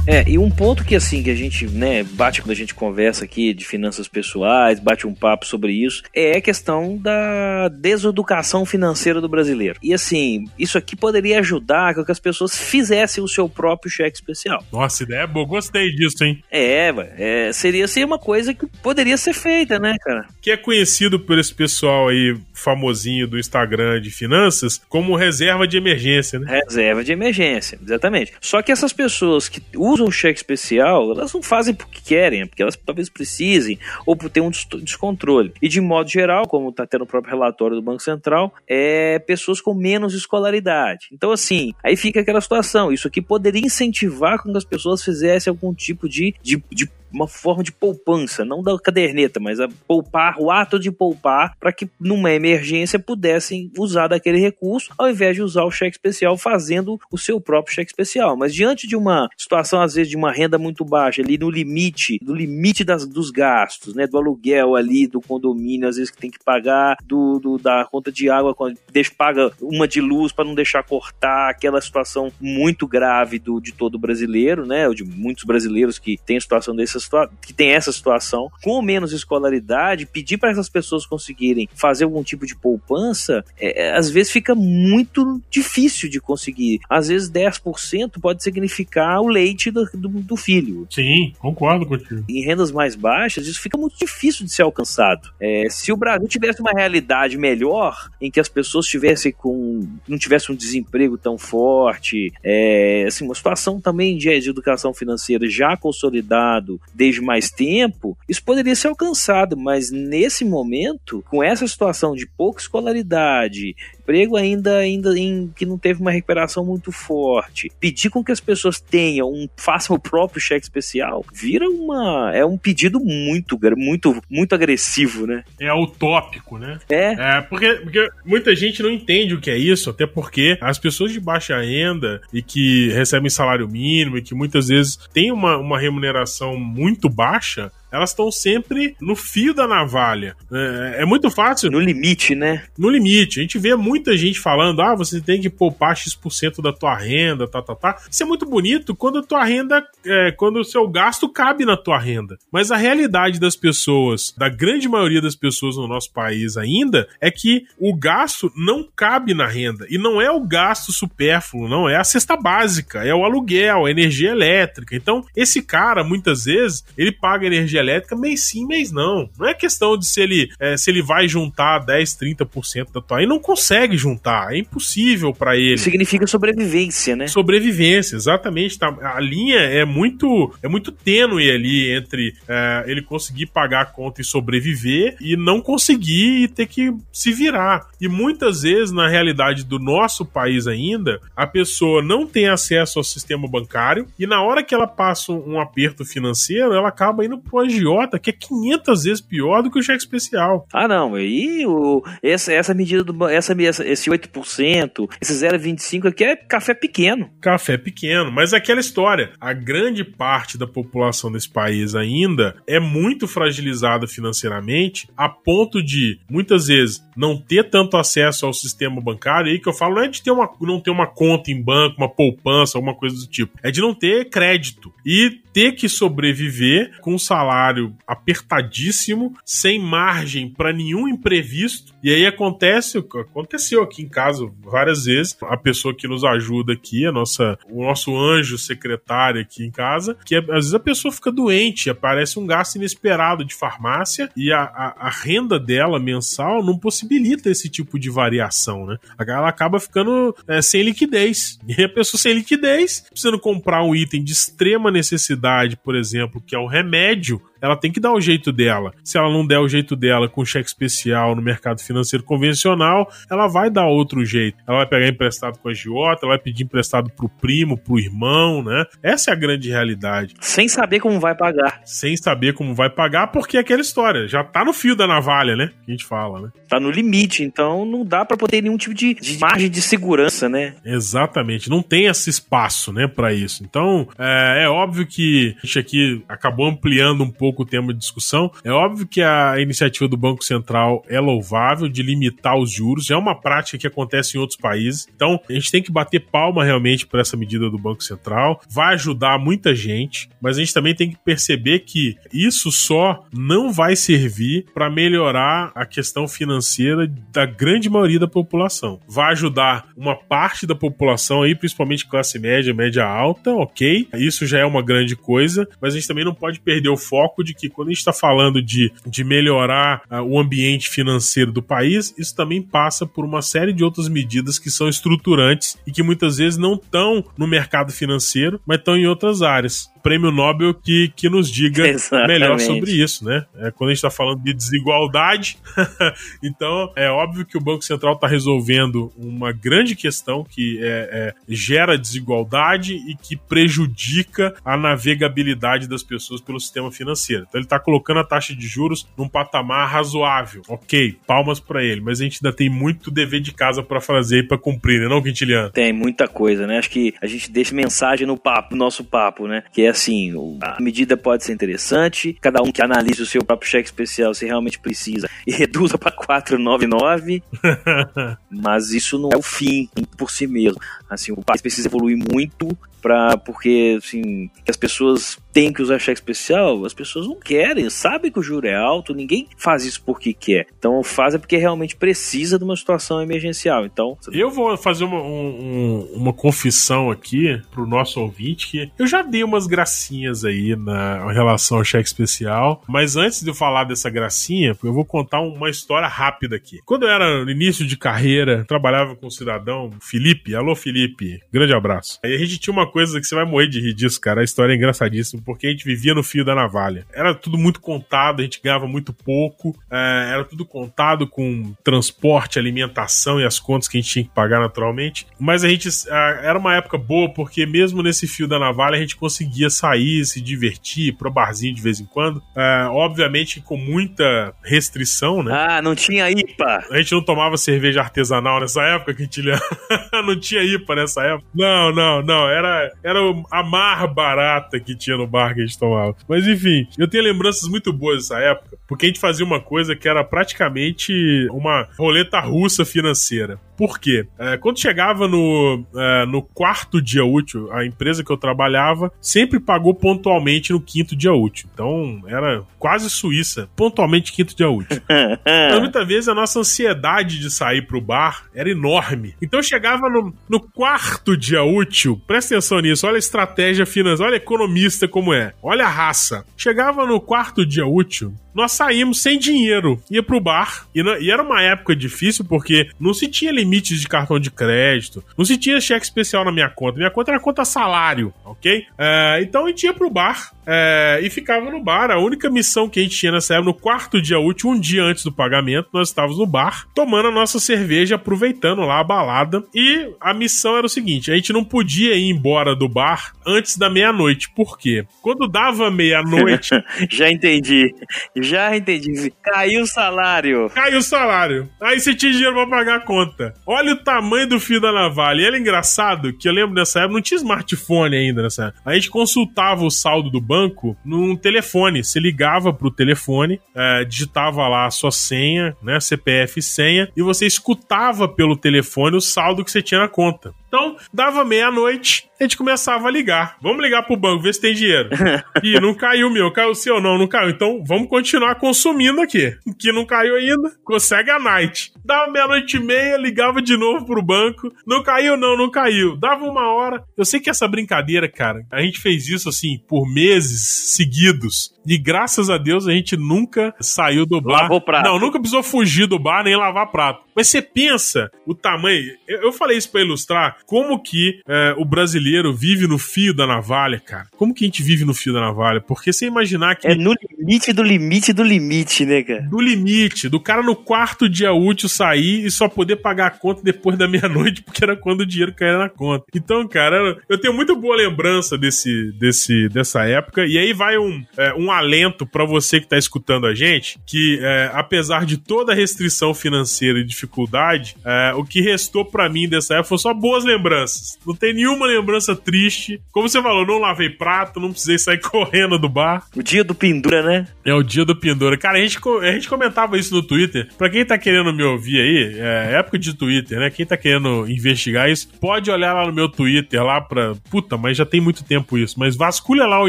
É, 0.07 0.25
e 0.29 0.39
um 0.39 0.49
ponto 0.49 0.85
que 0.85 0.95
assim, 0.95 1.23
que 1.23 1.31
a 1.31 1.35
gente, 1.35 1.67
né, 1.67 2.05
bate 2.05 2.41
quando 2.41 2.53
a 2.53 2.55
gente 2.55 2.75
conversa 2.75 3.25
aqui 3.25 3.53
de 3.53 3.65
finanças 3.65 4.07
pessoais, 4.07 4.79
bate 4.79 5.07
um 5.07 5.15
papo 5.15 5.45
sobre 5.45 5.73
isso, 5.73 6.03
é 6.15 6.37
a 6.37 6.41
questão 6.41 6.97
da 6.97 7.69
deseducação 7.69 8.65
financeira 8.65 9.21
do 9.21 9.29
brasileiro. 9.29 9.79
E 9.83 9.93
assim, 9.93 10.45
isso 10.59 10.79
aqui 10.79 10.95
poderia 10.95 11.41
ajudar 11.41 11.95
que 11.95 12.13
as 12.13 12.21
pessoas 12.21 12.57
fizessem 12.57 13.23
o 13.23 13.29
seu 13.29 13.49
próprio 13.49 13.91
cheque 13.91 14.17
especial. 14.17 14.65
Nossa, 14.73 15.03
ideia 15.03 15.23
é 15.23 15.27
boa, 15.27 15.47
gostei 15.47 15.91
disso, 15.91 16.23
hein? 16.25 16.43
É, 16.51 16.93
é 17.17 17.53
seria 17.53 17.85
assim 17.85 18.05
uma 18.05 18.19
coisa 18.19 18.55
que 18.55 18.67
poderia 18.83 19.17
ser 19.17 19.33
feita, 19.33 19.79
né, 19.79 19.97
cara? 20.01 20.27
Que 20.41 20.51
é 20.51 20.57
conhecido 20.57 21.19
por 21.19 21.39
esse 21.39 21.53
pessoal 21.53 22.09
aí 22.09 22.37
famosinho 22.53 23.27
do 23.27 23.39
Instagram 23.39 24.01
de 24.01 24.11
finanças 24.11 24.81
como 24.89 25.17
reserva 25.17 25.67
de 25.67 25.77
emergência, 25.77 26.39
né? 26.39 26.61
Reserva 26.65 27.03
de 27.03 27.13
emergência, 27.13 27.79
exatamente. 27.83 28.33
Só 28.41 28.63
que 28.63 28.71
essas 28.71 28.93
pessoas 28.93 29.49
que 29.49 29.63
usam 29.75 29.96
usam 29.97 30.07
o 30.07 30.13
cheque 30.13 30.39
especial, 30.39 31.13
elas 31.13 31.33
não 31.33 31.43
fazem 31.43 31.75
porque 31.75 32.01
querem, 32.05 32.43
é 32.43 32.47
porque 32.47 32.63
elas 32.63 32.77
talvez 32.77 33.09
precisem, 33.09 33.79
ou 34.05 34.15
por 34.15 34.31
ter 34.31 34.41
um 34.41 34.51
descontrole. 34.51 35.53
E 35.61 35.69
de 35.69 35.81
modo 35.81 36.09
geral, 36.09 36.47
como 36.47 36.69
está 36.69 36.87
tendo 36.87 37.03
o 37.03 37.07
próprio 37.07 37.35
relatório 37.35 37.77
do 37.77 37.83
Banco 37.83 38.03
Central, 38.03 38.55
é 38.69 39.19
pessoas 39.19 39.61
com 39.61 39.75
menos 39.75 40.15
escolaridade. 40.15 41.09
Então, 41.13 41.33
assim, 41.33 41.73
aí 41.83 41.97
fica 41.97 42.21
aquela 42.21 42.41
situação. 42.41 42.93
Isso 42.93 43.09
aqui 43.09 43.21
poderia 43.21 43.65
incentivar 43.65 44.43
com 44.43 44.53
que 44.53 44.59
as 44.59 44.65
pessoas 44.65 45.03
fizessem 45.03 45.51
algum 45.51 45.75
tipo 45.75 46.09
de, 46.09 46.35
de, 46.43 46.63
de 46.71 46.89
uma 47.13 47.29
forma 47.29 47.63
de 47.63 47.73
poupança, 47.73 48.45
não 48.45 48.63
da 48.63 48.79
caderneta, 48.79 49.41
mas 49.41 49.61
a 49.61 49.69
poupar, 49.87 50.37
o 50.39 50.51
ato 50.51 50.79
de 50.79 50.91
poupar, 50.91 51.57
para 51.59 51.73
que 51.73 51.89
numa 52.01 52.33
emergência 52.33 52.99
pudessem 52.99 53.71
usar 53.79 54.09
daquele 54.09 54.39
recurso, 54.39 54.93
ao 54.99 55.11
invés 55.11 55.37
de 55.37 55.43
usar 55.43 55.65
o 55.65 55.71
cheque 55.71 55.97
especial 55.97 56.37
fazendo 56.37 56.99
o 57.11 57.19
seu 57.19 57.41
próprio 57.41 57.75
cheque 57.75 57.91
especial. 57.91 58.37
Mas 58.37 58.55
diante 58.55 58.87
de 58.87 58.97
uma 58.97 59.29
situação, 59.37 59.81
às 59.81 59.95
vezes, 59.95 60.11
de 60.11 60.17
uma 60.17 60.33
renda 60.33 60.59
muito 60.59 60.85
baixa, 60.85 61.23
ali 61.23 61.39
no 61.39 61.51
limite, 61.51 62.19
no 62.23 62.35
limite 62.35 62.85
das, 62.85 63.07
dos 63.07 63.31
gastos, 63.31 63.95
né? 63.95 64.07
Do 64.07 64.19
aluguel 64.19 64.75
ali, 64.77 65.07
do 65.07 65.21
condomínio, 65.21 65.89
às 65.89 65.97
vezes 65.97 66.11
que 66.11 66.19
tem 66.19 66.31
que 66.31 66.43
pagar, 66.45 66.97
do, 67.05 67.39
do 67.39 67.59
da 67.59 67.85
conta 67.85 68.13
de 68.13 68.29
água, 68.29 68.55
deixa, 68.93 69.13
paga 69.17 69.51
uma 69.61 69.89
de 69.89 70.01
luz 70.01 70.33
para 70.33 70.45
não 70.45 70.55
deixar 70.55 70.83
cortar, 70.83 71.51
aquela 71.51 71.81
situação 71.81 72.31
muito 72.41 72.87
grave 72.87 73.39
do, 73.39 73.61
de 73.61 73.73
todo 73.73 73.99
brasileiro, 73.99 74.67
né? 74.67 74.89
Ou 74.89 74.95
de 74.95 75.05
muitos 75.05 75.45
brasileiros 75.45 75.99
que 75.99 76.19
têm 76.25 76.41
situação 76.41 76.75
dessas 76.75 77.06
que 77.41 77.53
tem 77.53 77.71
essa 77.71 77.93
situação, 77.93 78.51
com 78.63 78.81
menos 78.83 79.13
escolaridade, 79.13 80.07
pedir 80.07 80.39
para 80.39 80.51
essas 80.51 80.69
pessoas 80.69 81.07
conseguirem 81.07 81.69
fazer 81.75 82.05
algum 82.05 82.23
tipo 82.23 82.47
de 82.47 82.57
poupança, 82.57 83.45
é, 83.59 83.87
é 83.87 83.97
às 83.97 84.11
vezes 84.11 84.33
fica 84.33 84.55
muito 84.55 85.41
difícil 85.51 86.09
de 86.09 86.21
conseguir. 86.21 86.81
Às 86.89 87.09
vezes 87.09 87.31
10% 87.31 88.21
pode 88.21 88.43
significar 88.43 89.21
o 89.21 89.29
leite 89.29 89.71
do, 89.71 89.85
do, 89.95 90.09
do, 90.09 90.37
filho. 90.37 90.87
Sim, 90.91 91.33
concordo 91.39 91.87
contigo. 91.87 92.25
Em 92.29 92.45
rendas 92.45 92.71
mais 92.71 92.95
baixas, 92.95 93.47
isso 93.47 93.61
fica 93.61 93.79
muito 93.79 93.97
difícil 93.99 94.45
de 94.45 94.53
ser 94.53 94.63
alcançado. 94.63 95.31
É, 95.41 95.69
se 95.71 95.93
o 95.93 95.97
Brasil 95.97 96.29
tivesse 96.29 96.61
uma 96.61 96.73
realidade 96.73 97.39
melhor, 97.39 98.11
em 98.21 98.31
que 98.31 98.41
as 98.41 98.49
pessoas 98.49 98.87
tivessem 98.87 99.33
com. 99.33 99.87
não 100.07 100.19
tivessem 100.19 100.55
um 100.55 100.59
desemprego 100.59 101.17
tão 101.17 101.39
forte, 101.39 102.33
é, 102.43 103.05
assim, 103.07 103.25
uma 103.25 103.35
situação 103.35 103.81
também 103.81 104.17
de, 104.17 104.39
de 104.39 104.51
educação 104.51 104.93
financeira 104.93 105.49
já 105.49 105.77
consolidado, 105.77 106.81
desde 106.97 107.21
mais 107.21 107.51
tempo, 107.51 108.17
isso 108.27 108.43
poderia 108.43 108.75
ser 108.75 108.89
alcançado, 108.89 109.57
mas 109.57 109.91
nesse 109.91 110.45
momento, 110.45 111.23
com 111.29 111.45
essa 111.45 111.67
situação 111.69 112.15
de 112.15 112.27
pouca 112.27 112.61
escolaridade, 112.61 113.77
emprego 114.07 114.37
ainda, 114.37 114.79
ainda 114.79 115.19
em, 115.19 115.53
que 115.55 115.67
não 115.67 115.77
teve 115.77 116.01
uma 116.01 116.13
recuperação 116.13 116.65
muito 116.65 116.93
forte, 116.93 117.71
pedir 117.81 118.09
com 118.09 118.23
que 118.23 118.31
as 118.31 118.41
pessoas 118.41 118.81
tenham, 118.81 119.29
um, 119.29 119.49
façam 119.57 119.97
o 119.97 119.99
próprio 119.99 120.41
cheque 120.41 120.65
especial, 120.65 121.25
vira 121.35 121.69
uma. 121.69 122.31
É 122.33 122.45
um 122.45 122.57
pedido 122.57 123.01
muito, 123.01 123.59
muito, 123.77 124.23
muito 124.31 124.55
agressivo, 124.55 125.27
né? 125.27 125.43
É 125.61 125.73
utópico, 125.73 126.57
né? 126.57 126.79
É. 126.89 127.17
É, 127.19 127.41
porque, 127.41 127.75
porque 127.75 128.09
muita 128.25 128.55
gente 128.55 128.83
não 128.83 128.91
entende 128.91 129.35
o 129.35 129.41
que 129.41 129.51
é 129.51 129.59
isso, 129.59 129.91
até 129.91 130.07
porque 130.07 130.57
as 130.61 130.79
pessoas 130.79 131.13
de 131.13 131.19
baixa 131.19 131.59
renda 131.59 132.21
e 132.33 132.41
que 132.43 132.89
recebem 132.91 133.29
salário 133.29 133.69
mínimo 133.69 134.19
e 134.19 134.23
que 134.23 134.35
muitas 134.35 134.69
vezes 134.69 134.99
têm 135.13 135.33
uma, 135.33 135.57
uma 135.57 135.79
remuneração 135.79 136.57
muito 136.57 137.09
baixa, 137.09 137.73
elas 137.91 138.11
estão 138.11 138.31
sempre 138.31 138.97
no 139.01 139.17
fio 139.17 139.55
da 139.55 139.67
navalha. 139.67 140.37
É, 140.53 141.03
é, 141.03 141.05
muito 141.05 141.31
fácil. 141.31 141.71
No 141.71 141.81
limite, 141.81 142.35
né? 142.35 142.65
No 142.77 142.91
limite. 142.91 143.41
A 143.41 143.43
gente 143.43 143.59
vê 143.59 143.75
muita 143.75 144.17
gente 144.17 144.41
falando: 144.41 144.83
ah, 144.83 144.95
você 144.95 145.21
tem 145.21 145.41
que 145.41 145.51
poupar 145.51 145.97
X% 145.97 146.63
da 146.63 146.73
tua 146.73 146.97
renda, 146.97 147.49
tá, 147.49 147.63
tá, 147.63 147.75
tá. 147.75 147.97
Isso 148.11 148.23
é 148.23 148.27
muito 148.27 148.47
bonito 148.47 148.95
quando 148.95 149.19
a 149.19 149.23
tua 149.23 149.45
renda, 149.45 149.85
é, 150.05 150.33
quando 150.33 150.61
o 150.61 150.65
seu 150.65 150.87
gasto 150.89 151.29
cabe 151.29 151.65
na 151.65 151.77
tua 151.77 151.99
renda. 151.99 152.39
Mas 152.51 152.71
a 152.71 152.77
realidade 152.77 153.41
das 153.41 153.57
pessoas, 153.57 154.35
da 154.37 154.49
grande 154.49 154.89
maioria 154.89 155.21
das 155.21 155.35
pessoas 155.35 155.77
no 155.77 155.89
nosso 155.89 156.13
país 156.13 156.57
ainda, 156.57 157.09
é 157.21 157.31
que 157.31 157.65
o 157.79 157.95
gasto 157.95 158.53
não 158.57 158.87
cabe 158.95 159.35
na 159.35 159.47
renda. 159.47 159.87
E 159.89 159.99
não 159.99 160.21
é 160.21 160.31
o 160.31 160.41
gasto 160.41 160.93
supérfluo, 160.93 161.69
não. 161.69 161.89
É 161.89 161.97
a 161.97 162.05
cesta 162.05 162.37
básica, 162.37 163.05
é 163.05 163.15
o 163.15 163.25
aluguel, 163.25 163.87
a 163.87 163.91
energia 163.91 164.31
elétrica. 164.31 164.95
Então, 164.95 165.25
esse 165.35 165.63
cara, 165.63 166.05
muitas 166.05 166.45
vezes, 166.45 166.85
ele 166.97 167.13
paga 167.13 167.47
energia 167.47 167.76
elétrica 167.79 168.17
mês 168.17 168.43
sim, 168.43 168.67
mês 168.67 168.93
não. 168.93 169.29
Não 169.39 169.47
é 169.49 169.55
questão 169.55 169.97
de 169.97 170.07
se 170.07 170.21
ele, 170.21 170.51
é, 170.59 170.77
se 170.77 170.91
ele 170.91 171.03
vai 171.03 171.29
juntar 171.29 171.81
10, 171.81 172.17
30% 172.17 172.93
da 172.93 173.01
tua. 173.01 173.19
Ele 173.19 173.29
não 173.29 173.39
consegue 173.39 173.97
juntar, 173.97 174.55
é 174.55 174.59
impossível 174.59 175.33
para 175.33 175.57
ele. 175.57 175.79
Significa 175.79 176.27
sobrevivência, 176.27 177.17
né? 177.17 177.27
Sobrevivência, 177.29 178.17
exatamente. 178.17 178.79
Tá, 178.79 178.95
a 179.15 179.21
linha 179.21 179.59
é 179.59 179.85
muito, 179.85 180.53
é 180.63 180.69
muito 180.69 180.91
tênue 180.93 181.51
ali 181.51 181.91
entre 181.93 182.35
é, 182.49 182.85
ele 182.87 183.03
conseguir 183.03 183.47
pagar 183.47 183.83
a 183.83 183.87
conta 183.87 184.21
e 184.21 184.25
sobreviver 184.25 185.17
e 185.21 185.37
não 185.37 185.61
conseguir 185.61 186.43
e 186.43 186.49
ter 186.49 186.67
que 186.67 186.93
se 187.13 187.33
virar. 187.33 187.89
E 188.01 188.09
muitas 188.09 188.63
vezes, 188.63 188.93
na 188.93 189.09
realidade 189.09 189.65
do 189.65 189.79
nosso 189.79 190.25
país 190.25 190.67
ainda, 190.67 191.21
a 191.37 191.47
pessoa 191.47 192.03
não 192.03 192.27
tem 192.27 192.49
acesso 192.49 192.99
ao 192.99 193.05
sistema 193.05 193.49
bancário 193.49 194.07
e 194.19 194.27
na 194.27 194.43
hora 194.43 194.63
que 194.63 194.75
ela 194.75 194.87
passa 194.87 195.33
um 195.33 195.61
aperto 195.61 196.05
financeiro, 196.05 196.73
ela 196.73 196.89
acaba 196.89 197.25
indo 197.25 197.39
pro 197.39 197.59
agiota, 197.67 198.19
que 198.19 198.31
é 198.31 198.33
500 198.33 199.05
vezes 199.05 199.21
pior 199.21 199.63
do 199.63 199.71
que 199.71 199.79
o 199.79 199.83
cheque 199.83 199.99
especial. 199.99 200.67
Ah, 200.73 200.89
não. 200.89 201.15
aí 201.15 201.65
o, 201.67 202.03
essa, 202.23 202.53
essa 202.53 202.75
medida 202.75 203.03
do. 203.03 203.27
Essa, 203.27 203.55
esse 203.85 204.11
8%, 204.11 205.09
esse 205.21 205.35
0,25% 205.35 206.09
aqui 206.09 206.25
é 206.25 206.37
café 206.37 206.75
pequeno. 206.75 207.31
Café 207.41 207.77
pequeno. 207.77 208.31
Mas 208.31 208.53
é 208.53 208.57
aquela 208.57 208.81
história. 208.81 209.33
A 209.41 209.53
grande 209.53 210.05
parte 210.05 210.59
da 210.59 210.67
população 210.67 211.31
desse 211.31 211.49
país 211.49 211.95
ainda 211.95 212.57
é 212.67 212.79
muito 212.79 213.27
fragilizada 213.27 214.07
financeiramente, 214.07 215.09
a 215.17 215.29
ponto 215.29 215.83
de, 215.83 216.19
muitas 216.31 216.67
vezes, 216.67 217.05
não 217.17 217.37
ter 217.37 217.71
tanto 217.71 217.97
acesso 217.97 218.47
ao 218.47 218.53
sistema 218.53 219.01
bancário. 219.01 219.49
E 219.49 219.53
aí 219.53 219.59
que 219.59 219.69
eu 219.69 219.73
falo 219.73 219.97
não 219.97 220.03
é 220.03 220.09
de 220.09 220.23
ter 220.23 220.31
uma, 220.31 220.51
não 220.61 220.81
ter 220.81 220.91
uma 220.91 221.07
conta 221.07 221.51
em 221.51 221.63
banco, 221.63 221.97
uma 221.99 222.09
poupança, 222.09 222.77
alguma 222.77 222.95
coisa 222.95 223.17
do 223.17 223.27
tipo. 223.27 223.59
É 223.63 223.71
de 223.71 223.81
não 223.81 223.95
ter 223.95 224.29
crédito. 224.29 224.93
E 225.05 225.41
ter 225.57 225.73
que 225.73 225.89
sobreviver 225.89 227.01
com 227.01 227.15
um 227.15 227.19
salário 227.19 227.97
apertadíssimo, 228.07 229.35
sem 229.43 229.81
margem 229.81 230.51
para 230.51 230.71
nenhum 230.71 231.09
imprevisto. 231.09 231.95
E 232.03 232.13
aí 232.13 232.27
acontece, 232.27 232.99
aconteceu 232.99 233.83
aqui 233.83 234.03
em 234.03 234.09
casa 234.09 234.47
várias 234.63 235.07
vezes, 235.07 235.35
a 235.45 235.57
pessoa 235.57 235.97
que 235.97 236.07
nos 236.07 236.25
ajuda 236.25 236.75
aqui, 236.75 237.07
a 237.07 237.11
nossa, 237.11 237.59
o 237.71 237.85
nosso 237.85 238.15
anjo 238.15 238.59
secretário 238.59 239.41
aqui 239.41 239.65
em 239.65 239.71
casa, 239.71 240.15
que 240.27 240.35
é, 240.35 240.41
às 240.41 240.47
vezes 240.47 240.75
a 240.75 240.79
pessoa 240.79 241.11
fica 241.11 241.33
doente, 241.33 241.89
aparece 241.89 242.39
um 242.39 242.47
gasto 242.47 242.77
inesperado 242.77 243.43
de 243.43 243.55
farmácia 243.55 244.29
e 244.37 244.53
a, 244.53 244.61
a, 244.61 245.07
a 245.07 245.11
renda 245.11 245.59
dela 245.59 245.99
mensal 245.99 246.63
não 246.63 246.79
possibilita 246.79 247.49
esse 247.49 247.71
tipo 247.71 247.99
de 247.99 248.11
variação, 248.11 248.85
né? 248.85 248.99
Ela 249.27 249.49
acaba 249.49 249.81
ficando 249.81 250.37
é, 250.47 250.61
sem 250.61 250.83
liquidez. 250.83 251.59
E 251.67 251.83
a 251.83 251.89
pessoa 251.89 252.21
sem 252.21 252.35
liquidez, 252.35 253.07
precisando 253.09 253.41
comprar 253.41 253.83
um 253.83 253.95
item 253.95 254.23
de 254.23 254.33
extrema 254.33 254.91
necessidade, 254.91 255.46
por 255.77 255.95
exemplo, 255.95 256.41
que 256.41 256.55
é 256.55 256.59
o 256.59 256.67
remédio, 256.67 257.41
ela 257.61 257.77
tem 257.77 257.93
que 257.93 258.01
dar 258.01 258.13
o 258.13 258.21
jeito 258.21 258.53
dela. 258.53 258.93
Se 259.03 259.19
ela 259.19 259.31
não 259.31 259.47
der 259.47 259.59
o 259.59 259.69
jeito 259.69 259.97
dela 259.97 260.29
com 260.29 260.45
cheque 260.45 260.69
especial 260.69 261.35
no 261.35 261.43
mercado 261.43 261.81
financeiro 261.81 262.25
convencional, 262.25 263.11
ela 263.31 263.47
vai 263.47 263.71
dar 263.71 263.87
outro 263.87 264.25
jeito. 264.25 264.59
Ela 264.67 264.79
vai 264.79 264.87
pegar 264.87 265.09
emprestado 265.09 265.59
com 265.59 265.69
a 265.69 265.71
agiota, 265.73 266.27
ela 266.27 266.37
vai 266.37 266.43
pedir 266.43 266.65
emprestado 266.65 267.11
pro 267.11 267.29
primo, 267.29 267.77
pro 267.77 267.99
irmão, 267.99 268.63
né? 268.63 268.85
Essa 269.03 269.31
é 269.31 269.33
a 269.33 269.37
grande 269.37 269.69
realidade. 269.69 270.35
Sem 270.41 270.69
saber 270.69 271.01
como 271.01 271.19
vai 271.19 271.35
pagar. 271.35 271.81
Sem 271.85 272.17
saber 272.17 272.55
como 272.55 272.75
vai 272.75 272.91
pagar, 272.91 273.29
porque 273.29 273.57
é 273.57 273.61
aquela 273.61 273.81
história, 273.81 274.29
já 274.29 274.43
tá 274.45 274.65
no 274.65 274.73
fio 274.73 274.97
da 274.97 275.07
navalha, 275.07 275.57
né? 275.57 275.71
Que 275.85 275.93
a 275.93 275.95
gente 275.95 276.05
fala, 276.05 276.41
né? 276.41 276.49
Tá 276.69 276.81
no 276.81 276.91
limite, 276.91 277.43
então 277.43 277.85
não 277.85 278.05
dá 278.05 278.25
para 278.25 278.37
poder 278.37 278.63
nenhum 278.63 278.77
tipo 278.77 278.95
de, 278.95 279.15
de, 279.15 279.39
margem 279.39 279.71
de 279.71 279.81
segurança, 279.81 280.49
né? 280.49 280.75
Exatamente, 280.85 281.71
não 281.71 281.83
tem 281.83 282.07
esse 282.07 282.31
espaço, 282.31 282.93
né, 282.93 283.07
para 283.07 283.33
isso. 283.33 283.65
Então, 283.65 284.09
é, 284.19 284.65
é 284.65 284.69
óbvio 284.69 285.07
que 285.07 285.55
a 285.63 285.67
gente 285.67 285.79
aqui 285.79 286.25
acabou 286.29 286.67
ampliando 286.67 287.23
um 287.23 287.31
pouco 287.31 287.46
pouco 287.47 287.63
o 287.63 287.67
tema 287.67 287.93
de 287.93 288.01
discussão. 288.01 288.51
É 288.65 288.73
óbvio 288.73 289.07
que 289.07 289.23
a 289.23 289.61
iniciativa 289.61 290.09
do 290.09 290.17
Banco 290.17 290.43
Central 290.43 291.05
é 291.09 291.21
louvável 291.21 291.89
de 291.89 292.03
limitar 292.03 292.59
os 292.59 292.73
juros, 292.73 293.09
é 293.09 293.17
uma 293.17 293.41
prática 293.41 293.79
que 293.79 293.87
acontece 293.87 294.37
em 294.37 294.41
outros 294.41 294.59
países. 294.59 295.07
Então, 295.15 295.41
a 295.49 295.53
gente 295.53 295.71
tem 295.71 295.83
que 295.83 295.93
bater 295.93 296.27
palma 296.27 296.65
realmente 296.65 297.07
por 297.07 297.21
essa 297.21 297.37
medida 297.37 297.71
do 297.71 297.79
Banco 297.79 298.03
Central. 298.03 298.61
Vai 298.69 298.95
ajudar 298.95 299.39
muita 299.39 299.75
gente, 299.75 300.29
mas 300.41 300.57
a 300.57 300.61
gente 300.61 300.75
também 300.75 300.95
tem 300.95 301.11
que 301.11 301.19
perceber 301.25 301.81
que 301.81 302.17
isso 302.33 302.73
só 302.73 303.25
não 303.33 303.73
vai 303.73 303.95
servir 303.95 304.67
para 304.75 304.91
melhorar 304.91 305.71
a 305.75 305.87
questão 305.87 306.27
financeira 306.27 307.07
da 307.33 307.47
grande 307.47 307.89
maioria 307.89 308.19
da 308.19 308.27
população. 308.27 309.01
Vai 309.09 309.33
ajudar 309.33 309.87
uma 309.97 310.17
parte 310.17 310.67
da 310.67 310.75
população 310.75 311.43
aí, 311.43 311.55
principalmente 311.55 312.07
classe 312.07 312.39
média, 312.39 312.75
média 312.75 313.05
alta, 313.05 313.53
ok? 313.53 314.09
Isso 314.15 314.47
já 314.47 314.59
é 314.59 314.65
uma 314.65 314.83
grande 314.83 315.15
coisa, 315.15 315.69
mas 315.81 315.95
a 315.95 315.97
gente 315.97 316.09
também 316.09 316.25
não 316.25 316.35
pode 316.35 316.59
perder 316.59 316.89
o 316.89 316.97
foco 316.97 317.36
foco 317.37 317.45
de 317.45 317.55
que 317.55 317.69
quando 317.69 317.89
a 317.89 317.91
gente 317.91 317.99
está 317.99 318.13
falando 318.13 318.63
de, 318.63 318.91
de 319.07 319.23
melhorar 319.23 320.03
uh, 320.11 320.23
o 320.23 320.41
ambiente 320.41 320.89
financeiro 320.89 321.53
do 321.53 321.63
país, 321.63 322.15
isso 322.17 322.35
também 322.35 322.63
passa 322.63 323.07
por 323.07 323.25
uma 323.25 323.43
série 323.43 323.73
de 323.73 323.85
outras 323.85 324.09
medidas 324.09 324.59
que 324.59 324.71
são 324.71 324.89
estruturantes 324.89 325.77
e 325.87 325.93
que 325.93 326.03
muitas 326.03 326.39
vezes 326.39 326.59
não 326.59 326.75
estão 326.75 327.25
no 327.37 327.47
mercado 327.47 327.93
financeiro, 327.93 328.61
mas 328.65 328.79
estão 328.79 328.97
em 328.97 329.07
outras 329.07 329.43
áreas 329.43 329.91
prêmio 330.07 330.31
Nobel 330.31 330.73
que, 330.73 331.13
que 331.17 331.29
nos 331.29 331.51
diga 331.51 331.83
Exatamente. 331.91 332.29
melhor 332.29 332.61
sobre 332.61 332.93
isso, 332.93 333.25
né? 333.25 333.45
É, 333.57 333.73
quando 333.73 333.91
a 333.91 333.93
gente 333.93 333.99
está 333.99 334.11
falando 334.11 334.41
de 334.41 334.55
desigualdade, 334.55 335.59
então 336.41 336.93
é 336.95 337.11
óbvio 337.11 337.45
que 337.45 337.59
o 337.59 337.61
Banco 337.61 337.83
Central 337.83 338.15
está 338.15 338.29
resolvendo 338.29 339.13
uma 339.17 339.51
grande 339.51 339.97
questão 339.97 340.45
que 340.45 340.79
é, 340.81 341.09
é, 341.11 341.35
gera 341.49 341.99
desigualdade 341.99 342.95
e 342.95 343.17
que 343.17 343.37
prejudica 343.37 344.55
a 344.65 344.77
navegabilidade 344.77 345.89
das 345.89 346.05
pessoas 346.05 346.41
pelo 346.41 346.61
sistema 346.61 346.93
financeiro. 346.93 347.45
Então 347.49 347.59
ele 347.59 347.67
está 347.67 347.81
colocando 347.81 348.21
a 348.21 348.25
taxa 348.25 348.55
de 348.55 348.65
juros 348.65 349.09
num 349.19 349.29
patamar 349.29 349.89
razoável. 349.89 350.63
Ok, 350.69 351.19
palmas 351.27 351.59
para 351.59 351.83
ele, 351.83 352.01
mas 352.01 352.21
a 352.21 352.25
gente 352.25 352.39
ainda 352.45 352.57
tem 352.57 352.71
muito 352.71 353.11
dever 353.11 353.41
de 353.41 353.53
casa 353.53 353.83
para 353.83 354.01
fazer 354.01 354.45
e 354.45 354.47
para 354.47 354.57
cumprir, 354.57 355.01
né, 355.01 355.09
não, 355.09 355.21
Quintiliano? 355.21 355.71
Tem 355.71 355.93
muita 355.93 356.29
coisa, 356.29 356.65
né? 356.65 356.79
Acho 356.79 356.91
que 356.91 357.13
a 357.21 357.27
gente 357.27 357.51
deixa 357.51 357.75
mensagem 357.75 358.25
no 358.25 358.37
papo, 358.37 358.77
no 358.77 358.85
nosso 358.85 359.03
papo, 359.03 359.49
né? 359.49 359.65
Que 359.73 359.83
é 359.83 359.96
assim, 359.97 360.33
a 360.61 360.81
medida 360.81 361.17
pode 361.17 361.45
ser 361.45 361.53
interessante, 361.53 362.37
cada 362.41 362.63
um 362.63 362.71
que 362.71 362.83
analise 362.83 363.23
o 363.23 363.27
seu 363.27 363.43
próprio 363.45 363.69
cheque 363.69 363.89
especial 363.89 364.35
se 364.35 364.45
realmente 364.45 364.79
precisa 364.79 365.29
e 365.47 365.53
reduza 365.53 365.97
para 365.97 366.13
499, 366.13 367.43
mas 368.51 368.91
isso 368.91 369.19
não 369.19 369.31
é 369.33 369.37
o 369.37 369.43
fim 369.43 369.89
por 370.17 370.31
si 370.31 370.47
mesmo. 370.47 370.81
Assim, 371.09 371.33
o 371.33 371.43
país 371.43 371.61
precisa 371.61 371.89
evoluir 371.89 372.19
muito 372.31 372.77
para 373.01 373.37
porque 373.39 373.99
assim, 373.99 374.51
que 374.65 374.71
as 374.71 374.77
pessoas 374.77 375.39
têm 375.57 375.73
que 375.73 375.81
usar 375.81 375.99
cheque 375.99 376.21
especial, 376.21 376.85
as 376.85 376.93
pessoas 376.93 377.27
não 377.27 377.41
querem, 377.41 377.89
sabem 377.89 378.31
que 378.31 378.39
o 378.39 378.43
juro 378.43 378.67
é 378.67 378.77
alto, 378.77 379.15
ninguém 379.15 379.49
faz 379.57 379.87
isso 379.87 380.03
porque 380.05 380.35
quer. 380.35 380.67
Então 380.79 381.03
faz 381.03 381.35
é 381.35 381.39
porque 381.39 381.57
realmente 381.57 381.97
precisa 381.97 382.59
de 382.59 382.65
uma 382.65 382.77
situação 382.77 383.23
emergencial. 383.23 383.87
Então, 383.87 384.19
eu 384.33 384.51
vou 384.51 384.77
fazer 384.77 385.05
uma, 385.05 385.19
um, 385.19 386.11
uma 386.13 386.33
confissão 386.35 387.11
aqui 387.11 387.59
pro 387.71 387.87
nosso 387.87 388.21
ouvinte 388.21 388.71
que 388.71 388.93
eu 388.99 389.07
já 389.07 389.23
dei 389.23 389.43
umas 389.43 389.67
gracinhas 389.67 390.45
aí 390.45 390.77
na 390.77 391.33
relação 391.33 391.79
ao 391.79 391.85
cheque 391.85 392.07
especial, 392.07 392.83
mas 392.87 393.17
antes 393.17 393.41
de 393.41 393.49
eu 393.49 393.55
falar 393.55 393.85
dessa 393.85 394.11
gracinha, 394.11 394.77
eu 394.85 394.93
vou 394.93 395.07
contar 395.07 395.41
uma 395.41 395.71
história 395.71 396.07
rápida 396.07 396.57
aqui. 396.57 396.81
Quando 396.85 397.05
eu 397.05 397.09
era 397.09 397.43
no 397.47 397.51
início 397.51 397.87
de 397.87 397.97
carreira, 397.97 398.63
trabalhava 398.69 399.17
com 399.17 399.29
um 399.29 399.31
cidadão, 399.31 399.91
Felipe, 400.03 400.55
alô 400.55 400.77
Felipe, 400.77 401.41
grande 401.51 401.73
abraço. 401.73 402.19
Aí 402.23 402.35
a 402.35 402.39
gente 402.39 402.59
tinha 402.59 402.75
uma 402.75 402.87
coisa 402.87 403.19
que 403.19 403.27
você 403.27 403.35
vai 403.35 403.47
morrer 403.47 403.69
de 403.69 403.81
rir 403.81 403.95
disso, 403.95 404.21
cara. 404.21 404.43
A 404.43 404.45
história 404.45 404.75
é 404.75 404.77
engraçadíssima, 404.77 405.46
porque 405.47 405.69
a 405.69 405.71
gente 405.71 405.85
vivia 405.85 406.15
no 406.15 406.23
fio 406.23 406.45
da 406.45 406.55
navalha. 406.55 407.07
Era 407.15 407.35
tudo 407.35 407.57
muito 407.57 407.81
contado, 407.81 408.41
a 408.41 408.43
gente 408.43 408.61
ganhava 408.63 408.87
muito 408.87 409.13
pouco, 409.13 409.75
é, 409.91 410.31
era 410.33 410.45
tudo 410.45 410.67
contado 410.67 411.27
com 411.27 411.73
transporte, 411.85 412.59
alimentação 412.59 413.41
e 413.41 413.45
as 413.45 413.59
contas 413.59 413.89
que 413.89 413.97
a 413.97 414.01
gente 414.01 414.13
tinha 414.13 414.25
que 414.25 414.31
pagar 414.31 414.61
naturalmente. 414.61 415.27
Mas 415.39 415.65
a 415.65 415.69
gente. 415.69 415.89
era 416.11 416.59
uma 416.59 416.75
época 416.75 416.99
boa, 416.99 417.33
porque 417.33 417.65
mesmo 417.65 418.03
nesse 418.03 418.27
fio 418.27 418.49
da 418.49 418.59
navalha 418.59 418.97
a 418.97 419.01
gente 419.01 419.17
conseguia 419.17 419.71
sair, 419.71 420.25
se 420.25 420.41
divertir, 420.41 421.09
ir 421.09 421.13
pro 421.13 421.31
barzinho 421.31 421.75
de 421.75 421.81
vez 421.81 422.01
em 422.01 422.07
quando. 422.07 422.43
É, 422.57 422.87
obviamente 422.91 423.61
com 423.61 423.77
muita 423.77 424.53
restrição, 424.63 425.43
né? 425.43 425.53
Ah, 425.55 425.81
não 425.81 425.95
tinha 425.95 426.29
IPA. 426.31 426.87
A 426.91 426.99
gente 426.99 427.13
não 427.13 427.23
tomava 427.23 427.57
cerveja 427.57 428.01
artesanal 428.01 428.61
nessa 428.61 428.83
época, 428.83 429.15
que 429.15 429.29
não 430.13 430.39
tinha 430.39 430.63
IPA 430.63 430.97
nessa 430.97 431.23
época. 431.23 431.47
Não, 431.55 431.93
não, 431.93 432.23
não. 432.23 432.49
Era 432.49 432.77
era, 433.03 433.21
a 433.51 433.63
mar 433.63 434.07
barata 434.13 434.79
que 434.81 434.97
tinha 434.97 435.17
no 435.17 435.27
bar 435.37 435.55
que 435.55 435.61
a 435.61 435.67
gente 435.67 435.79
tomava. 435.79 436.17
Mas 436.27 436.47
enfim, 436.47 436.89
eu 436.99 437.09
tenho 437.09 437.23
lembranças 437.23 437.69
muito 437.69 437.93
boas 437.93 438.23
dessa 438.29 438.41
época, 438.41 438.79
porque 438.89 439.07
a 439.07 439.09
gente 439.09 439.21
fazia 439.21 439.45
uma 439.45 439.61
coisa 439.61 439.95
que 439.95 440.09
era 440.09 440.25
praticamente 440.25 441.13
uma 441.51 441.89
roleta 441.99 442.41
russa 442.41 442.85
financeira. 442.85 443.61
Por 443.77 443.99
quê? 443.99 444.27
É, 444.39 444.57
quando 444.57 444.81
chegava 444.81 445.29
no, 445.29 445.85
é, 445.95 446.27
no 446.27 446.43
quarto 446.43 447.01
dia 447.01 447.25
útil, 447.25 447.71
a 447.73 447.85
empresa 447.85 448.25
que 448.25 448.31
eu 448.31 448.37
trabalhava 448.37 449.13
sempre 449.21 449.61
pagou 449.61 449.95
pontualmente 449.95 450.73
no 450.73 450.81
quinto 450.81 451.15
dia 451.15 451.33
útil. 451.33 451.69
Então 451.73 452.23
era 452.27 452.63
quase 452.79 453.11
Suíça, 453.11 453.69
pontualmente 453.77 454.33
quinto 454.33 454.57
dia 454.57 454.69
útil. 454.69 455.01
Mas 455.45 455.79
muitas 455.81 456.07
vezes 456.07 456.29
a 456.29 456.35
nossa 456.35 456.61
ansiedade 456.61 457.39
de 457.39 457.51
sair 457.51 457.83
pro 457.83 458.01
bar 458.01 458.45
era 458.55 458.71
enorme. 458.71 459.35
Então 459.41 459.59
eu 459.59 459.65
chegava 459.65 460.09
no, 460.09 460.35
no 460.49 460.61
quarto 460.61 461.37
dia 461.37 461.63
útil, 461.63 462.21
presta 462.27 462.55
atenção 462.55 462.81
nisso. 462.81 463.07
Olha 463.07 463.17
a 463.17 463.19
estratégia 463.19 463.87
financeira, 463.87 464.31
olha 464.31 464.37
economista 464.37 465.09
como 465.09 465.33
é. 465.33 465.53
Olha 465.63 465.85
a 465.87 465.91
raça. 465.91 466.45
Chegava 466.57 467.07
no 467.07 467.21
quarto 467.21 467.67
dia 467.67 467.87
útil, 467.87 468.35
nós 468.57 468.73
saímos 468.73 469.21
sem 469.21 469.39
dinheiro. 469.39 470.01
Ia 470.11 470.23
pro 470.23 470.41
bar. 470.41 470.87
E, 470.95 471.01
e, 471.01 471.31
era 471.31 471.43
uma 471.43 471.61
época 471.61 471.95
difícil 471.95 472.43
porque 472.45 472.89
não 472.99 473.13
se 473.13 473.29
tinha 473.29 473.53
limites 473.67 474.01
de 474.01 474.09
cartão 474.09 474.39
de 474.39 474.51
crédito, 474.51 475.23
não 475.37 475.45
se 475.45 475.59
tinha 475.59 475.81
cheque 475.81 476.05
especial 476.05 476.45
na 476.45 476.53
minha 476.53 476.69
conta. 476.69 476.99
Minha 476.99 477.11
conta 477.11 477.33
era 477.33 477.41
conta 477.41 477.65
salário, 477.65 478.33
ok? 478.45 478.87
É, 478.97 479.41
então 479.43 479.65
a 479.65 479.69
gente 479.69 479.85
ia 479.85 479.93
pro 479.93 480.09
bar 480.09 480.53
é, 480.67 481.21
e 481.23 481.29
ficava 481.29 481.71
no 481.71 481.83
bar. 481.83 482.11
A 482.11 482.19
única 482.19 482.49
missão 482.49 482.89
que 482.89 483.01
a 483.01 483.03
gente 483.03 483.17
tinha 483.17 483.33
nessa 483.33 483.55
época, 483.55 483.67
no 483.67 483.75
quarto 483.75 484.23
dia 484.23 484.39
útil, 484.39 484.71
um 484.71 484.79
dia 484.79 485.03
antes 485.03 485.25
do 485.25 485.33
pagamento, 485.33 485.89
nós 485.93 486.09
estávamos 486.09 486.39
no 486.39 486.47
bar, 486.47 486.87
tomando 486.95 487.29
a 487.29 487.33
nossa 487.33 487.59
cerveja, 487.59 488.15
aproveitando 488.15 488.83
lá 488.83 489.01
a 489.01 489.05
balada. 489.05 489.63
E 489.75 490.09
a 490.21 490.33
missão 490.33 490.77
era 490.77 490.87
o 490.87 490.91
seguinte: 490.91 491.31
a 491.31 491.35
gente 491.35 491.53
não 491.53 491.65
podia 491.65 492.15
ir 492.15 492.31
embora 492.31 492.75
do 492.77 492.89
bar 492.89 493.33
antes 493.47 493.77
da 493.77 493.91
meia-noite. 493.91 494.51
Por 494.51 494.79
quê? 494.79 495.05
Quando 495.21 495.49
dava 495.49 495.91
meia-noite. 495.91 496.71
Já 497.11 497.31
entendi 497.31 497.93
já 498.37 498.77
entendi. 498.77 499.33
Caiu 499.43 499.83
o 499.83 499.87
salário. 499.87 500.71
Caiu 500.71 500.99
o 500.99 501.03
salário. 501.03 501.69
Aí 501.81 501.99
você 501.99 502.15
tinha 502.15 502.33
dinheiro 502.33 502.55
pra 502.55 502.67
pagar 502.67 502.97
a 502.97 503.01
conta. 503.01 503.55
Olha 503.67 503.93
o 503.93 503.97
tamanho 503.97 504.49
do 504.49 504.61
fio 504.61 504.81
da 504.81 504.93
navalha. 504.93 505.43
E 505.43 505.45
era 505.45 505.59
engraçado 505.59 506.33
que 506.33 506.49
eu 506.49 506.53
lembro 506.53 506.75
dessa 506.75 507.01
época, 507.01 507.15
não 507.15 507.23
tinha 507.23 507.39
smartphone 507.39 508.17
ainda 508.17 508.43
nessa 508.43 508.67
época. 508.67 508.83
A 508.85 508.95
gente 508.95 509.11
consultava 509.11 509.85
o 509.85 509.91
saldo 509.91 510.31
do 510.31 510.41
banco 510.41 510.97
num 511.05 511.37
telefone. 511.37 512.05
Você 512.05 512.21
ligava 512.21 512.73
pro 512.73 512.91
telefone, 512.91 513.61
é, 513.75 514.05
digitava 514.05 514.69
lá 514.69 514.87
a 514.87 514.91
sua 514.91 515.11
senha, 515.11 515.77
né? 515.83 516.01
CPF 516.01 516.61
senha, 516.63 517.09
e 517.17 517.23
você 517.23 517.47
escutava 517.47 518.29
pelo 518.29 518.57
telefone 518.57 519.17
o 519.17 519.21
saldo 519.21 519.65
que 519.65 519.71
você 519.71 519.83
tinha 519.83 520.01
na 520.01 520.09
conta. 520.09 520.55
Então, 520.69 520.97
dava 521.13 521.45
meia-noite, 521.45 522.29
a 522.39 522.45
gente 522.45 522.57
começava 522.57 523.09
a 523.09 523.11
ligar. 523.11 523.57
Vamos 523.63 523.83
ligar 523.83 524.03
pro 524.03 524.17
banco, 524.17 524.43
ver 524.43 524.55
se 524.55 524.61
tem 524.61 524.75
dinheiro. 524.75 525.09
e 525.63 525.81
não 525.81 525.95
caiu 525.95 526.31
meu, 526.31 526.53
caiu 526.53 526.71
o 526.71 526.75
seu, 526.75 527.01
não, 527.01 527.17
não 527.17 527.27
caiu. 527.27 527.51
Então, 527.51 527.83
vamos 527.87 528.09
continuar 528.09 528.57
consumindo 528.57 529.21
aqui. 529.21 529.57
Que 529.79 529.93
não 529.93 530.05
caiu 530.05 530.35
ainda, 530.35 530.73
consegue 530.85 531.31
a 531.31 531.39
night. 531.39 531.93
Dava 532.05 532.31
meia-noite 532.31 532.77
e 532.77 532.81
meia, 532.81 533.17
ligava 533.17 533.63
de 533.63 533.77
novo 533.77 534.05
pro 534.05 534.23
banco. 534.23 534.71
Não 534.87 535.03
caiu, 535.03 535.37
não, 535.37 535.57
não 535.57 535.71
caiu. 535.71 536.17
Dava 536.17 536.45
uma 536.45 536.73
hora. 536.73 537.03
Eu 537.17 537.25
sei 537.25 537.41
que 537.41 537.51
essa 537.51 537.67
brincadeira, 537.67 538.29
cara, 538.29 538.67
a 538.71 538.83
gente 538.83 539.01
fez 539.01 539.29
isso 539.29 539.49
assim 539.49 539.81
por 539.89 540.07
meses 540.07 540.95
seguidos. 540.95 541.75
E 541.87 541.97
graças 541.97 542.51
a 542.51 542.59
Deus 542.59 542.87
a 542.87 542.93
gente 542.93 543.17
nunca 543.17 543.75
saiu 543.81 544.27
do 544.27 544.41
bar. 544.41 544.63
Lavou 544.63 544.81
prato. 544.81 545.09
Não, 545.09 545.19
nunca 545.19 545.39
precisou 545.39 545.63
fugir 545.63 546.07
do 546.07 546.19
bar 546.19 546.43
nem 546.43 546.57
lavar 546.57 546.91
prato. 546.91 547.25
Mas 547.35 547.49
você 547.49 547.63
pensa 547.63 548.31
o 548.45 548.55
tamanho. 548.55 549.13
Eu, 549.29 549.43
eu 549.43 549.53
falei 549.53 549.77
isso 549.77 549.91
pra 549.91 550.01
ilustrar 550.01 550.57
como 550.67 551.01
que 551.01 551.41
é, 551.49 551.75
o 551.79 551.85
brasileiro 551.85 552.53
vive 552.53 552.87
no 552.87 552.99
fio 552.99 553.33
da 553.33 553.47
navalha, 553.47 554.01
cara. 554.01 554.27
Como 554.37 554.53
que 554.53 554.65
a 554.65 554.67
gente 554.67 554.83
vive 554.83 555.05
no 555.05 555.15
fio 555.15 555.33
da 555.33 555.41
navalha? 555.41 555.81
Porque 555.81 556.13
você 556.13 556.27
imaginar 556.27 556.77
que. 556.77 556.87
É 556.87 556.95
no 556.95 557.15
limite 557.39 557.73
do 557.73 557.83
limite 557.83 558.33
do 558.33 558.43
limite, 558.43 559.07
né, 559.07 559.23
cara? 559.23 559.43
Do 559.43 559.61
limite, 559.61 560.29
do 560.29 560.41
cara 560.41 560.63
no 560.63 560.75
quarto 560.75 561.29
dia 561.29 561.53
útil 561.53 561.89
sair 561.89 562.45
e 562.45 562.51
só 562.51 562.69
poder 562.69 562.97
pagar 562.97 563.27
a 563.29 563.31
conta 563.31 563.63
depois 563.63 563.97
da 563.97 564.09
meia-noite, 564.09 564.63
porque 564.63 564.83
era 564.83 564.97
quando 564.97 565.21
o 565.21 565.27
dinheiro 565.27 565.55
caía 565.55 565.79
na 565.79 565.89
conta. 565.89 566.25
Então, 566.35 566.67
cara, 566.67 567.17
eu 567.29 567.39
tenho 567.39 567.55
muito 567.55 567.77
boa 567.77 567.97
lembrança 567.97 568.59
desse, 568.59 569.13
desse, 569.13 569.69
dessa 569.69 570.05
época. 570.05 570.45
E 570.47 570.59
aí 570.59 570.73
vai 570.73 570.99
um, 570.99 571.25
é, 571.37 571.55
um 571.55 571.71
alento 571.71 572.27
para 572.27 572.45
você 572.45 572.81
que 572.81 572.89
tá 572.89 572.99
escutando 572.99 573.47
a 573.47 573.55
gente, 573.55 573.99
que 574.05 574.39
é, 574.43 574.71
apesar 574.73 575.25
de 575.25 575.37
toda 575.37 575.73
a 575.73 575.77
restrição 575.77 576.35
financeira 576.35 576.99
e 576.99 577.05
dificuldade, 577.05 577.97
é, 578.05 578.33
o 578.35 578.45
que 578.45 578.61
restou 578.61 579.05
para 579.05 579.29
mim 579.29 579.49
dessa 579.49 579.75
época 579.75 579.89
foi 579.89 579.99
só 579.99 580.13
boas 580.13 580.45
lembranças. 580.47 581.19
Não 581.27 581.35
tem 581.35 581.53
nenhuma 581.53 581.87
lembrança 581.87 582.35
triste. 582.35 583.01
Como 583.13 583.29
você 583.29 583.43
falou, 583.43 583.67
não 583.67 583.79
lavei 583.79 584.11
prato, 584.11 584.61
não 584.61 584.71
precisei 584.71 584.99
sair 584.99 585.21
correndo 585.31 585.79
do 585.79 585.89
bar. 585.89 586.25
O 586.35 586.43
dia 586.43 586.65
do 586.65 586.75
pendura, 586.75 587.23
né? 587.23 587.47
É 587.65 587.75
o 587.75 587.83
dia 587.83 588.05
do 588.05 588.17
pendura. 588.17 588.57
Cara, 588.57 588.79
a 588.79 588.81
gente, 588.81 588.99
a 589.23 589.33
gente 589.33 589.49
comentava 589.49 589.99
isso 589.99 590.15
no 590.15 590.23
Twitter. 590.23 590.69
Pra 590.79 590.89
quem 590.89 591.05
tá 591.05 591.19
querendo 591.19 591.53
me 591.53 591.63
ouvir 591.63 592.01
aí, 592.01 592.41
é 592.41 592.79
época 592.79 592.99
de 592.99 593.15
Twitter, 593.15 593.59
né? 593.59 593.71
Quem 593.71 593.85
tá 593.85 593.97
querendo 593.97 594.49
investigar 594.49 595.11
isso, 595.11 595.29
pode 595.41 595.71
olhar 595.71 595.93
lá 595.93 596.07
no 596.07 596.13
meu 596.13 596.29
Twitter, 596.29 596.83
lá 596.83 597.01
pra. 597.01 597.35
Puta, 597.51 597.77
mas 597.77 597.97
já 597.97 598.07
tem 598.07 598.21
muito 598.21 598.45
tempo 598.45 598.79
isso. 598.79 598.99
Mas 598.99 599.17
vasculha 599.17 599.67
lá 599.67 599.83
o 599.83 599.89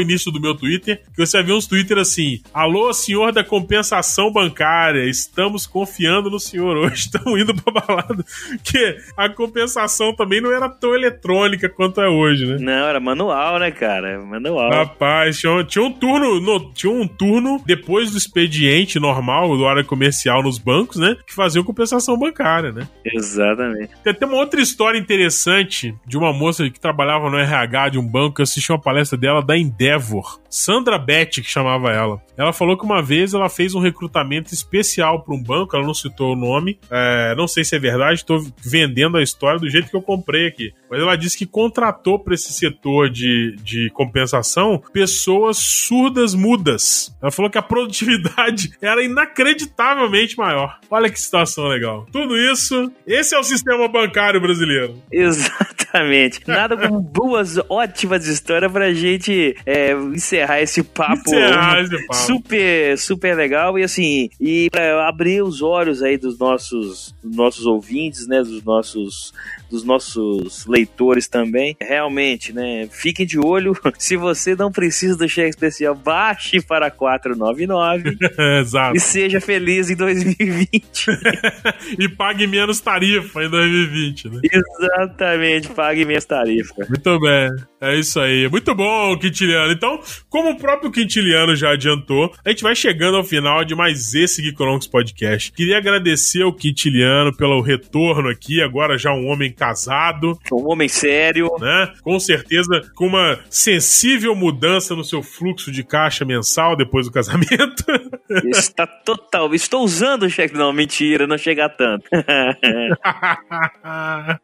início 0.00 0.30
do 0.32 0.40
meu 0.40 0.54
Twitter, 0.54 1.02
que 1.14 1.24
você 1.24 1.38
vai 1.38 1.46
ver 1.46 1.52
uns 1.52 1.66
Twitter 1.66 1.98
assim: 1.98 2.40
Alô, 2.52 2.92
senhor 2.92 3.32
da 3.32 3.44
compensação 3.44 4.32
bancária, 4.32 5.08
estamos 5.08 5.66
confiando 5.66 6.30
no 6.30 6.40
senhor 6.40 6.76
hoje, 6.76 7.06
estamos 7.06 7.40
indo 7.40 7.54
pra 7.54 7.72
balada. 7.72 8.24
Que 8.64 8.96
a 9.16 9.28
compensação 9.28 10.14
também 10.14 10.40
não 10.40 10.47
era 10.52 10.68
tão 10.68 10.94
eletrônica 10.94 11.68
quanto 11.68 12.00
é 12.00 12.08
hoje, 12.08 12.46
né? 12.46 12.56
Não, 12.60 12.88
era 12.88 13.00
manual, 13.00 13.58
né, 13.58 13.70
cara? 13.70 14.18
Manual. 14.20 14.70
Rapaz, 14.70 15.38
tinha, 15.38 15.64
tinha 15.64 15.84
um 15.84 15.92
turno, 15.92 16.40
no, 16.40 16.72
tinha 16.72 16.92
um 16.92 17.06
turno 17.06 17.62
depois 17.66 18.10
do 18.10 18.18
expediente 18.18 18.98
normal 18.98 19.56
do 19.56 19.66
área 19.66 19.84
comercial 19.84 20.42
nos 20.42 20.58
bancos, 20.58 20.96
né? 20.96 21.16
Que 21.26 21.34
fazia 21.34 21.62
compensação 21.62 22.18
bancária, 22.18 22.72
né? 22.72 22.88
Exatamente. 23.04 23.90
Tem 24.02 24.12
até 24.12 24.26
uma 24.26 24.36
outra 24.36 24.60
história 24.60 24.98
interessante 24.98 25.94
de 26.06 26.16
uma 26.16 26.32
moça 26.32 26.68
que 26.70 26.80
trabalhava 26.80 27.30
no 27.30 27.38
RH 27.38 27.90
de 27.90 27.98
um 27.98 28.06
banco 28.06 28.36
que 28.36 28.42
assisti 28.42 28.70
uma 28.70 28.80
palestra 28.80 29.18
dela 29.18 29.42
da 29.42 29.56
Endeavor. 29.56 30.40
Sandra 30.48 30.98
Betty, 30.98 31.42
que 31.42 31.50
chamava 31.50 31.90
ela. 31.90 32.20
Ela 32.36 32.52
falou 32.52 32.76
que 32.76 32.84
uma 32.84 33.02
vez 33.02 33.34
ela 33.34 33.48
fez 33.48 33.74
um 33.74 33.80
recrutamento 33.80 34.52
especial 34.54 35.22
para 35.22 35.34
um 35.34 35.42
banco, 35.42 35.76
ela 35.76 35.86
não 35.86 35.94
citou 35.94 36.32
o 36.32 36.36
nome. 36.36 36.78
É, 36.90 37.34
não 37.36 37.46
sei 37.46 37.64
se 37.64 37.76
é 37.76 37.78
verdade, 37.78 38.20
estou 38.20 38.40
vendendo 38.64 39.16
a 39.16 39.22
história 39.22 39.58
do 39.58 39.68
jeito 39.68 39.90
que 39.90 39.96
eu 39.96 40.02
comprei 40.02 40.37
aqui. 40.46 40.72
Mas 40.90 41.00
ela 41.00 41.16
disse 41.16 41.36
que 41.36 41.46
contratou 41.46 42.18
para 42.18 42.34
esse 42.34 42.52
setor 42.52 43.10
de, 43.10 43.56
de 43.62 43.90
compensação 43.90 44.82
pessoas 44.92 45.58
surdas 45.58 46.34
mudas. 46.34 47.14
Ela 47.20 47.30
falou 47.30 47.50
que 47.50 47.58
a 47.58 47.62
produtividade 47.62 48.72
era 48.80 49.02
inacreditavelmente 49.02 50.36
maior. 50.36 50.78
Olha 50.90 51.10
que 51.10 51.20
situação 51.20 51.66
legal. 51.66 52.06
Tudo 52.10 52.36
isso, 52.36 52.90
esse 53.06 53.34
é 53.34 53.38
o 53.38 53.42
sistema 53.42 53.86
bancário 53.88 54.40
brasileiro. 54.40 54.94
Exatamente. 55.12 56.40
Nada 56.46 56.76
como 56.76 57.00
duas 57.00 57.58
ótimas 57.68 58.26
histórias 58.26 58.70
pra 58.70 58.92
gente 58.92 59.56
é, 59.66 59.92
encerrar 59.92 60.60
esse 60.60 60.82
papo. 60.82 61.28
Encerrar 61.28 61.82
esse 61.82 62.06
papo. 62.06 62.14
Super, 62.14 62.98
super 62.98 63.36
legal. 63.36 63.78
E 63.78 63.82
assim, 63.82 64.30
e 64.40 64.68
pra 64.70 65.08
abrir 65.08 65.42
os 65.42 65.62
olhos 65.62 66.02
aí 66.02 66.16
dos 66.16 66.38
nossos, 66.38 67.14
dos 67.22 67.36
nossos 67.36 67.66
ouvintes, 67.66 68.26
né? 68.26 68.38
Dos 68.38 68.62
nossos 68.62 69.32
dos 69.70 69.84
nossos 69.84 70.66
leitores 70.66 71.28
também. 71.28 71.76
Realmente, 71.80 72.52
né? 72.52 72.88
Fiquem 72.90 73.26
de 73.26 73.38
olho. 73.38 73.76
Se 73.98 74.16
você 74.16 74.54
não 74.54 74.70
precisa 74.70 75.16
do 75.16 75.28
cheque 75.28 75.50
especial, 75.50 75.94
baixe 75.94 76.60
para 76.60 76.90
499 76.90 78.16
Exato. 78.60 78.96
e 78.96 79.00
seja 79.00 79.40
feliz 79.40 79.90
em 79.90 79.96
2020. 79.96 81.06
e 81.98 82.08
pague 82.08 82.46
menos 82.46 82.80
tarifa 82.80 83.44
em 83.44 83.50
2020, 83.50 84.28
né? 84.28 84.40
Exatamente, 84.52 85.68
pague 85.68 86.04
minhas 86.04 86.24
tarifas. 86.24 86.88
Muito 86.88 87.20
bem, 87.20 87.50
é 87.80 87.96
isso 87.98 88.18
aí. 88.20 88.48
Muito 88.48 88.74
bom, 88.74 89.16
Quintiliano. 89.18 89.72
Então, 89.72 90.00
como 90.28 90.50
o 90.50 90.56
próprio 90.58 90.90
Quintiliano 90.90 91.54
já 91.54 91.70
adiantou, 91.70 92.32
a 92.44 92.50
gente 92.50 92.62
vai 92.62 92.74
chegando 92.74 93.16
ao 93.16 93.24
final 93.24 93.64
de 93.64 93.74
mais 93.74 94.14
esse 94.14 94.42
Geekonomics 94.42 94.86
Podcast. 94.88 95.52
Queria 95.52 95.78
agradecer 95.78 96.42
ao 96.42 96.52
Quintiliano 96.52 97.36
pelo 97.36 97.60
retorno 97.60 98.28
aqui, 98.28 98.60
agora 98.62 98.98
já 98.98 99.12
um 99.12 99.26
homem 99.28 99.52
casado, 99.52 100.38
Um 100.52 100.68
homem 100.70 100.88
sério. 100.88 101.48
né? 101.60 101.92
Com 102.02 102.18
certeza 102.18 102.82
com 102.94 103.06
uma 103.06 103.38
sensível 103.48 104.34
mudança 104.34 104.94
no 104.96 105.04
seu 105.04 105.22
fluxo 105.22 105.70
de 105.70 105.84
caixa 105.84 106.24
mensal 106.24 106.76
depois 106.76 107.06
do 107.06 107.12
casamento. 107.12 107.84
Está 108.44 108.86
total. 108.86 109.54
Estou 109.54 109.84
usando 109.84 110.24
o 110.24 110.30
cheque. 110.30 110.54
Não, 110.54 110.72
mentira, 110.72 111.26
não 111.26 111.38
chega 111.38 111.66
a 111.66 111.68
tanto. 111.68 112.04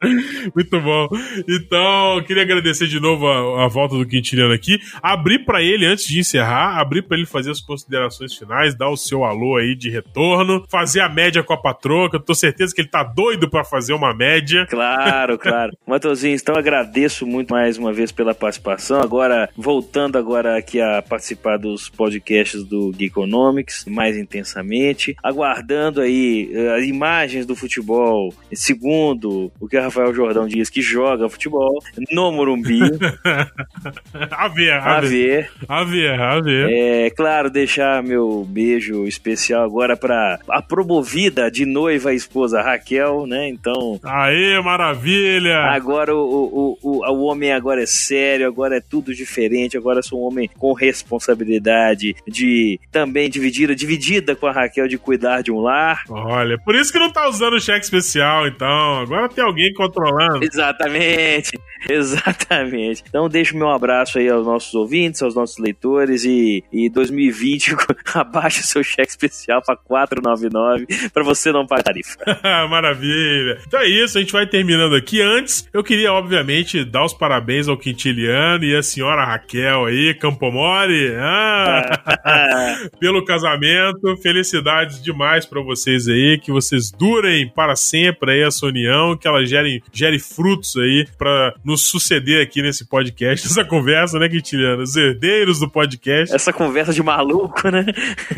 Muito 0.54 0.80
bom. 0.80 1.08
Então, 1.48 2.22
queria 2.26 2.42
agradecer 2.42 2.86
de 2.86 3.00
novo 3.00 3.23
a, 3.26 3.64
a 3.64 3.68
volta 3.68 3.96
do 3.96 4.06
Quintiliano 4.06 4.52
aqui. 4.52 4.78
Abrir 5.02 5.44
para 5.44 5.62
ele, 5.62 5.86
antes 5.86 6.06
de 6.06 6.20
encerrar, 6.20 6.78
abrir 6.78 7.02
para 7.02 7.16
ele 7.16 7.26
fazer 7.26 7.50
as 7.50 7.60
considerações 7.60 8.34
finais, 8.34 8.74
dar 8.74 8.90
o 8.90 8.96
seu 8.96 9.24
alô 9.24 9.56
aí 9.56 9.74
de 9.74 9.90
retorno, 9.90 10.64
fazer 10.70 11.00
a 11.00 11.08
média 11.08 11.42
com 11.42 11.52
a 11.52 11.60
patroa, 11.60 12.10
que 12.10 12.16
eu 12.16 12.20
tô 12.20 12.34
certeza 12.34 12.74
que 12.74 12.80
ele 12.80 12.88
tá 12.88 13.02
doido 13.02 13.48
para 13.48 13.64
fazer 13.64 13.92
uma 13.92 14.14
média. 14.14 14.66
Claro, 14.66 15.38
claro. 15.38 15.76
Matheusinho, 15.86 16.34
então 16.34 16.56
agradeço 16.56 17.26
muito 17.26 17.52
mais 17.52 17.78
uma 17.78 17.92
vez 17.92 18.12
pela 18.12 18.34
participação. 18.34 19.00
Agora, 19.00 19.48
voltando 19.56 20.18
agora 20.18 20.56
aqui 20.56 20.80
a 20.80 21.02
participar 21.02 21.58
dos 21.58 21.88
podcasts 21.88 22.64
do 22.64 22.92
Geekonomics 22.96 23.84
mais 23.86 24.16
intensamente, 24.16 25.16
aguardando 25.22 26.00
aí 26.00 26.50
eh, 26.52 26.76
as 26.76 26.84
imagens 26.84 27.46
do 27.46 27.54
futebol, 27.54 28.34
segundo 28.52 29.52
o 29.60 29.68
que 29.68 29.76
o 29.76 29.82
Rafael 29.82 30.14
Jordão 30.14 30.46
diz, 30.46 30.68
que 30.70 30.82
joga 30.82 31.28
futebol 31.28 31.82
no 32.10 32.32
Morumbi, 32.32 32.80
a 34.30 34.48
ver, 34.48 34.72
a, 34.72 34.96
a 34.96 35.00
ver. 35.00 35.50
A 35.68 35.84
ver, 35.84 36.20
a 36.20 36.40
ver. 36.40 36.68
É 36.70 37.10
claro, 37.10 37.50
deixar 37.50 38.02
meu 38.02 38.44
beijo 38.48 39.06
especial 39.06 39.64
agora 39.64 39.96
para 39.96 40.38
a 40.48 40.62
promovida 40.62 41.50
de 41.50 41.64
noiva 41.64 42.10
a 42.10 42.14
esposa 42.14 42.62
Raquel, 42.62 43.26
né? 43.26 43.48
Então, 43.48 44.00
Aê, 44.02 44.60
maravilha! 44.60 45.58
Agora 45.58 46.14
o, 46.14 46.18
o, 46.20 46.78
o, 46.82 47.12
o 47.12 47.22
homem 47.24 47.52
agora 47.52 47.82
é 47.82 47.86
sério, 47.86 48.46
agora 48.46 48.76
é 48.76 48.80
tudo 48.80 49.14
diferente, 49.14 49.76
agora 49.76 50.02
sou 50.02 50.22
um 50.22 50.26
homem 50.26 50.48
com 50.58 50.72
responsabilidade 50.72 52.14
de 52.26 52.78
também 52.90 53.28
dividida, 53.30 53.74
dividida 53.74 54.34
com 54.34 54.46
a 54.46 54.52
Raquel 54.52 54.88
de 54.88 54.98
cuidar 54.98 55.42
de 55.42 55.52
um 55.52 55.60
lar. 55.60 56.02
Olha, 56.08 56.58
por 56.58 56.74
isso 56.74 56.92
que 56.92 56.98
não 56.98 57.12
tá 57.12 57.28
usando 57.28 57.54
o 57.54 57.60
cheque 57.60 57.84
especial, 57.84 58.46
então. 58.46 59.00
Agora 59.00 59.28
tem 59.28 59.44
alguém 59.44 59.72
controlando. 59.74 60.44
Exatamente, 60.44 61.58
exatamente. 61.90 63.04
Então 63.08 63.28
deixo 63.28 63.56
meu 63.56 63.70
abraço 63.70 64.18
aí 64.18 64.28
aos 64.28 64.46
nossos 64.46 64.74
ouvintes, 64.74 65.22
aos 65.22 65.34
nossos 65.34 65.58
leitores 65.58 66.24
e, 66.24 66.64
e 66.72 66.88
2020 66.88 67.76
abaixa 68.14 68.62
seu 68.62 68.82
cheque 68.82 69.10
especial 69.10 69.62
para 69.62 69.76
499 69.76 70.86
para 71.12 71.22
você 71.22 71.52
não 71.52 71.66
pagar 71.66 71.84
tarifa. 71.84 72.18
Maravilha. 72.68 73.58
Então 73.66 73.80
é 73.80 73.86
isso, 73.86 74.18
a 74.18 74.20
gente 74.20 74.32
vai 74.32 74.46
terminando 74.46 74.94
aqui. 74.94 75.20
Antes, 75.20 75.68
eu 75.72 75.84
queria, 75.84 76.12
obviamente, 76.12 76.84
dar 76.84 77.04
os 77.04 77.12
parabéns 77.12 77.68
ao 77.68 77.76
Quintiliano 77.76 78.64
e 78.64 78.74
a 78.74 78.82
senhora 78.82 79.24
Raquel 79.24 79.84
aí, 79.84 80.14
Campomori, 80.14 81.14
ah, 81.16 82.88
pelo 82.98 83.24
casamento. 83.24 84.16
Felicidades 84.22 85.02
demais 85.02 85.44
para 85.46 85.60
vocês 85.60 86.08
aí, 86.08 86.38
que 86.42 86.50
vocês 86.50 86.90
durem 86.90 87.48
para 87.48 87.76
sempre 87.76 88.32
aí 88.32 88.42
essa 88.42 88.66
união, 88.66 89.16
que 89.16 89.28
ela 89.28 89.44
gere, 89.44 89.82
gere 89.92 90.18
frutos 90.18 90.76
aí 90.76 91.06
para 91.18 91.54
nos 91.64 91.73
nos 91.74 91.82
suceder 91.82 92.40
aqui 92.40 92.62
nesse 92.62 92.84
podcast, 92.84 93.46
essa 93.50 93.64
conversa, 93.64 94.18
né, 94.18 94.28
Quintiliano? 94.28 94.82
Os 94.82 94.96
herdeiros 94.96 95.58
do 95.58 95.68
podcast. 95.68 96.34
Essa 96.34 96.52
conversa 96.52 96.92
de 96.92 97.02
maluco, 97.02 97.68
né? 97.68 97.84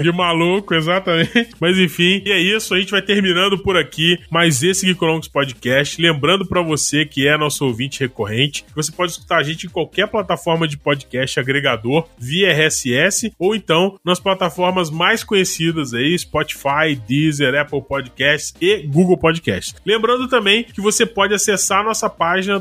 De 0.00 0.10
maluco, 0.10 0.74
exatamente. 0.74 1.50
Mas 1.60 1.78
enfim, 1.78 2.22
e 2.24 2.32
é 2.32 2.38
isso. 2.38 2.74
A 2.74 2.78
gente 2.78 2.90
vai 2.90 3.02
terminando 3.02 3.58
por 3.58 3.76
aqui 3.76 4.18
mais 4.30 4.62
esse 4.62 4.86
Geekonomics 4.86 5.28
Podcast. 5.28 6.00
Lembrando 6.00 6.46
para 6.46 6.62
você 6.62 7.04
que 7.04 7.28
é 7.28 7.36
nosso 7.36 7.64
ouvinte 7.66 8.00
recorrente, 8.00 8.64
você 8.74 8.90
pode 8.90 9.12
escutar 9.12 9.38
a 9.38 9.42
gente 9.42 9.66
em 9.66 9.70
qualquer 9.70 10.08
plataforma 10.08 10.66
de 10.66 10.78
podcast 10.78 11.38
agregador 11.38 12.08
via 12.18 12.52
RSS 12.52 13.32
ou 13.38 13.54
então 13.54 13.98
nas 14.04 14.18
plataformas 14.18 14.90
mais 14.90 15.22
conhecidas 15.22 15.92
aí, 15.92 16.18
Spotify, 16.18 16.96
Deezer, 17.06 17.54
Apple 17.54 17.82
Podcasts 17.82 18.54
e 18.60 18.78
Google 18.86 19.18
Podcasts. 19.18 19.74
Lembrando 19.84 20.26
também 20.28 20.64
que 20.64 20.80
você 20.80 21.04
pode 21.04 21.34
acessar 21.34 21.80
a 21.80 21.84
nossa 21.84 22.08
página 22.08 22.58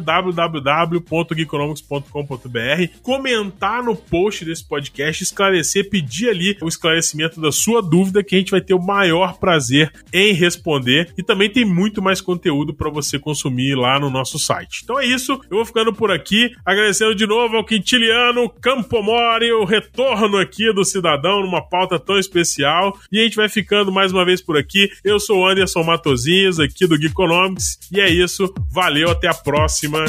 www.geekonomics.com.br, 0.65 2.99
comentar 3.03 3.83
no 3.83 3.95
post 3.95 4.43
desse 4.43 4.67
podcast, 4.67 5.23
esclarecer, 5.23 5.87
pedir 5.89 6.29
ali 6.29 6.57
o 6.61 6.67
esclarecimento 6.67 7.39
da 7.39 7.51
sua 7.51 7.81
dúvida 7.81 8.23
que 8.23 8.35
a 8.35 8.39
gente 8.39 8.49
vai 8.49 8.61
ter 8.61 8.73
o 8.73 8.81
maior 8.81 9.37
prazer 9.37 9.93
em 10.11 10.33
responder. 10.33 11.13
E 11.17 11.23
também 11.23 11.49
tem 11.49 11.63
muito 11.63 12.01
mais 12.01 12.19
conteúdo 12.19 12.73
para 12.73 12.89
você 12.89 13.19
consumir 13.19 13.75
lá 13.75 13.99
no 13.99 14.09
nosso 14.09 14.39
site. 14.39 14.81
Então 14.83 14.99
é 14.99 15.05
isso, 15.05 15.39
eu 15.49 15.57
vou 15.57 15.65
ficando 15.65 15.93
por 15.93 16.11
aqui, 16.11 16.51
agradecendo 16.65 17.13
de 17.13 17.27
novo 17.27 17.57
ao 17.57 17.65
Quintiliano 17.65 18.49
Campomori, 18.49 19.51
o 19.51 19.65
retorno 19.65 20.37
aqui 20.37 20.73
do 20.73 20.83
cidadão 20.83 21.41
numa 21.41 21.61
pauta 21.61 21.99
tão 21.99 22.17
especial. 22.17 22.97
E 23.11 23.19
a 23.19 23.23
gente 23.23 23.35
vai 23.35 23.49
ficando 23.49 23.91
mais 23.91 24.11
uma 24.11 24.25
vez 24.25 24.41
por 24.41 24.57
aqui. 24.57 24.89
Eu 25.03 25.19
sou 25.19 25.41
o 25.41 25.47
Anderson 25.47 25.83
Matozinhos, 25.83 26.59
aqui 26.59 26.87
do 26.87 26.99
Geekonomics, 26.99 27.77
e 27.91 27.99
é 27.99 28.09
isso, 28.09 28.51
valeu, 28.71 29.11
até 29.11 29.27
a 29.27 29.33
próxima, 29.33 30.05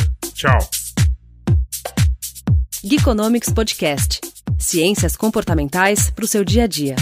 tchau. 0.47 0.59
Geekonomics 2.85 3.53
Podcast. 3.53 4.21
Ciências 4.59 5.17
comportamentais 5.17 6.11
para 6.11 6.25
o 6.25 6.29
seu 6.29 6.45
dia 6.45 6.65
a 6.65 6.67
dia. 6.67 6.95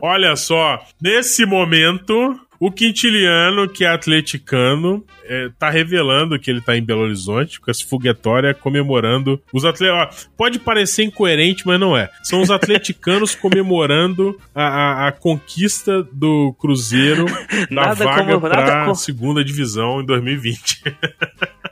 Olha 0.00 0.36
só, 0.36 0.78
nesse 1.00 1.44
momento, 1.44 2.38
o 2.60 2.70
Quintiliano, 2.70 3.68
que 3.68 3.84
é 3.84 3.88
atleticano, 3.88 5.04
é, 5.24 5.50
tá 5.58 5.70
revelando 5.70 6.38
que 6.38 6.50
ele 6.50 6.60
tá 6.60 6.76
em 6.76 6.82
Belo 6.82 7.02
Horizonte 7.02 7.60
com 7.60 7.70
essa 7.70 7.86
foguetória 7.86 8.54
comemorando 8.54 9.40
os 9.52 9.64
atletas. 9.64 10.28
Pode 10.36 10.58
parecer 10.58 11.04
incoerente, 11.04 11.66
mas 11.66 11.78
não 11.78 11.96
é. 11.96 12.10
São 12.22 12.40
os 12.40 12.50
atleticanos 12.50 13.34
comemorando 13.36 14.38
a, 14.54 14.64
a, 14.64 15.08
a, 15.08 15.12
conquista 15.12 16.02
do 16.12 16.54
Cruzeiro 16.58 17.26
da 17.70 17.94
vaga 17.94 18.34
como, 18.34 18.40
pra 18.40 18.84
como... 18.84 18.94
segunda 18.94 19.44
divisão 19.44 20.00
em 20.00 20.06
2020. 20.06 20.82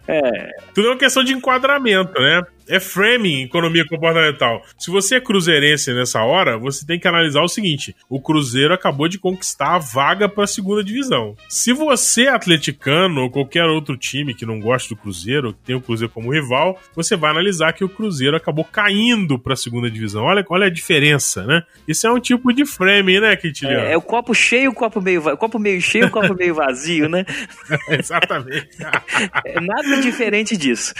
É. 0.07 0.51
Tudo 0.74 0.89
é 0.89 0.91
uma 0.91 0.99
questão 0.99 1.24
de 1.24 1.32
enquadramento, 1.32 2.20
né? 2.20 2.43
É 2.69 2.81
framing 2.81 3.43
economia 3.43 3.85
comportamental. 3.87 4.62
Se 4.79 4.91
você 4.91 5.17
é 5.17 5.21
cruzeirense 5.21 5.93
nessa 5.93 6.23
hora, 6.23 6.59
você 6.59 6.87
tem 6.87 6.99
que 6.99 7.09
analisar 7.09 7.43
o 7.43 7.49
seguinte: 7.49 7.95
o 8.09 8.21
Cruzeiro 8.21 8.75
acabou 8.75 9.09
de 9.09 9.19
conquistar 9.19 9.75
a 9.75 9.79
vaga 9.79 10.29
para 10.29 10.45
a 10.45 10.49
segunda 10.49 10.83
divisão. 10.83 11.37
Se 11.49 11.73
você 11.73 12.25
é 12.25 12.31
atleticano 12.31 13.23
ou 13.23 13.31
qualquer 13.31 13.64
outro 13.64 13.97
time 13.97 14.35
que 14.35 14.47
não 14.47 14.61
gosta 14.61 14.95
do 14.95 15.01
Cruzeiro, 15.01 15.53
que 15.53 15.61
tem 15.64 15.77
o 15.77 15.81
Cruzeiro 15.81 16.12
como 16.12 16.33
rival, 16.33 16.81
você 16.95 17.17
vai 17.17 17.31
analisar 17.31 17.73
que 17.73 17.85
o 17.85 17.89
Cruzeiro 17.89 18.37
acabou 18.37 18.64
caindo 18.64 19.39
para 19.39 19.55
a 19.55 19.57
segunda 19.57 19.91
divisão. 19.91 20.25
Olha, 20.25 20.45
olha 20.49 20.67
a 20.67 20.71
diferença, 20.71 21.45
né? 21.45 21.62
Isso 21.87 22.07
é 22.07 22.12
um 22.12 22.21
tipo 22.21 22.53
de 22.53 22.64
framing, 22.64 23.21
né, 23.21 23.37
Quintiliano? 23.37 23.87
É, 23.87 23.93
é 23.93 23.97
o 23.97 24.03
copo 24.03 24.35
cheio, 24.35 24.71
o 24.71 24.75
copo 24.75 25.01
meio, 25.01 25.27
o 25.29 25.37
copo 25.37 25.59
meio 25.59 25.81
cheio, 25.81 26.07
o 26.07 26.11
copo 26.11 26.35
meio 26.35 26.55
vazio, 26.55 27.09
né? 27.09 27.25
Exatamente. 27.89 28.69
é 29.45 29.61
nada 29.61 30.01
diferente 30.01 30.57
disso. 30.57 30.95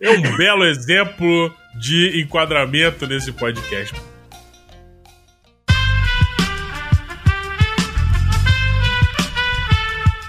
É 0.00 0.10
um 0.10 0.36
belo 0.36 0.64
exemplo 0.64 1.11
exemplo 1.12 1.54
de 1.74 2.20
enquadramento 2.22 3.06
nesse 3.06 3.32
podcast. 3.32 3.94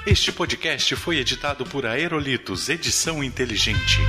Este 0.06 0.32
podcast 0.32 0.96
foi 0.98 1.18
editado 1.18 1.66
por 1.66 1.86
Aerolitos 1.86 2.68
Edição 2.70 3.24
Inteligente. 3.24 4.00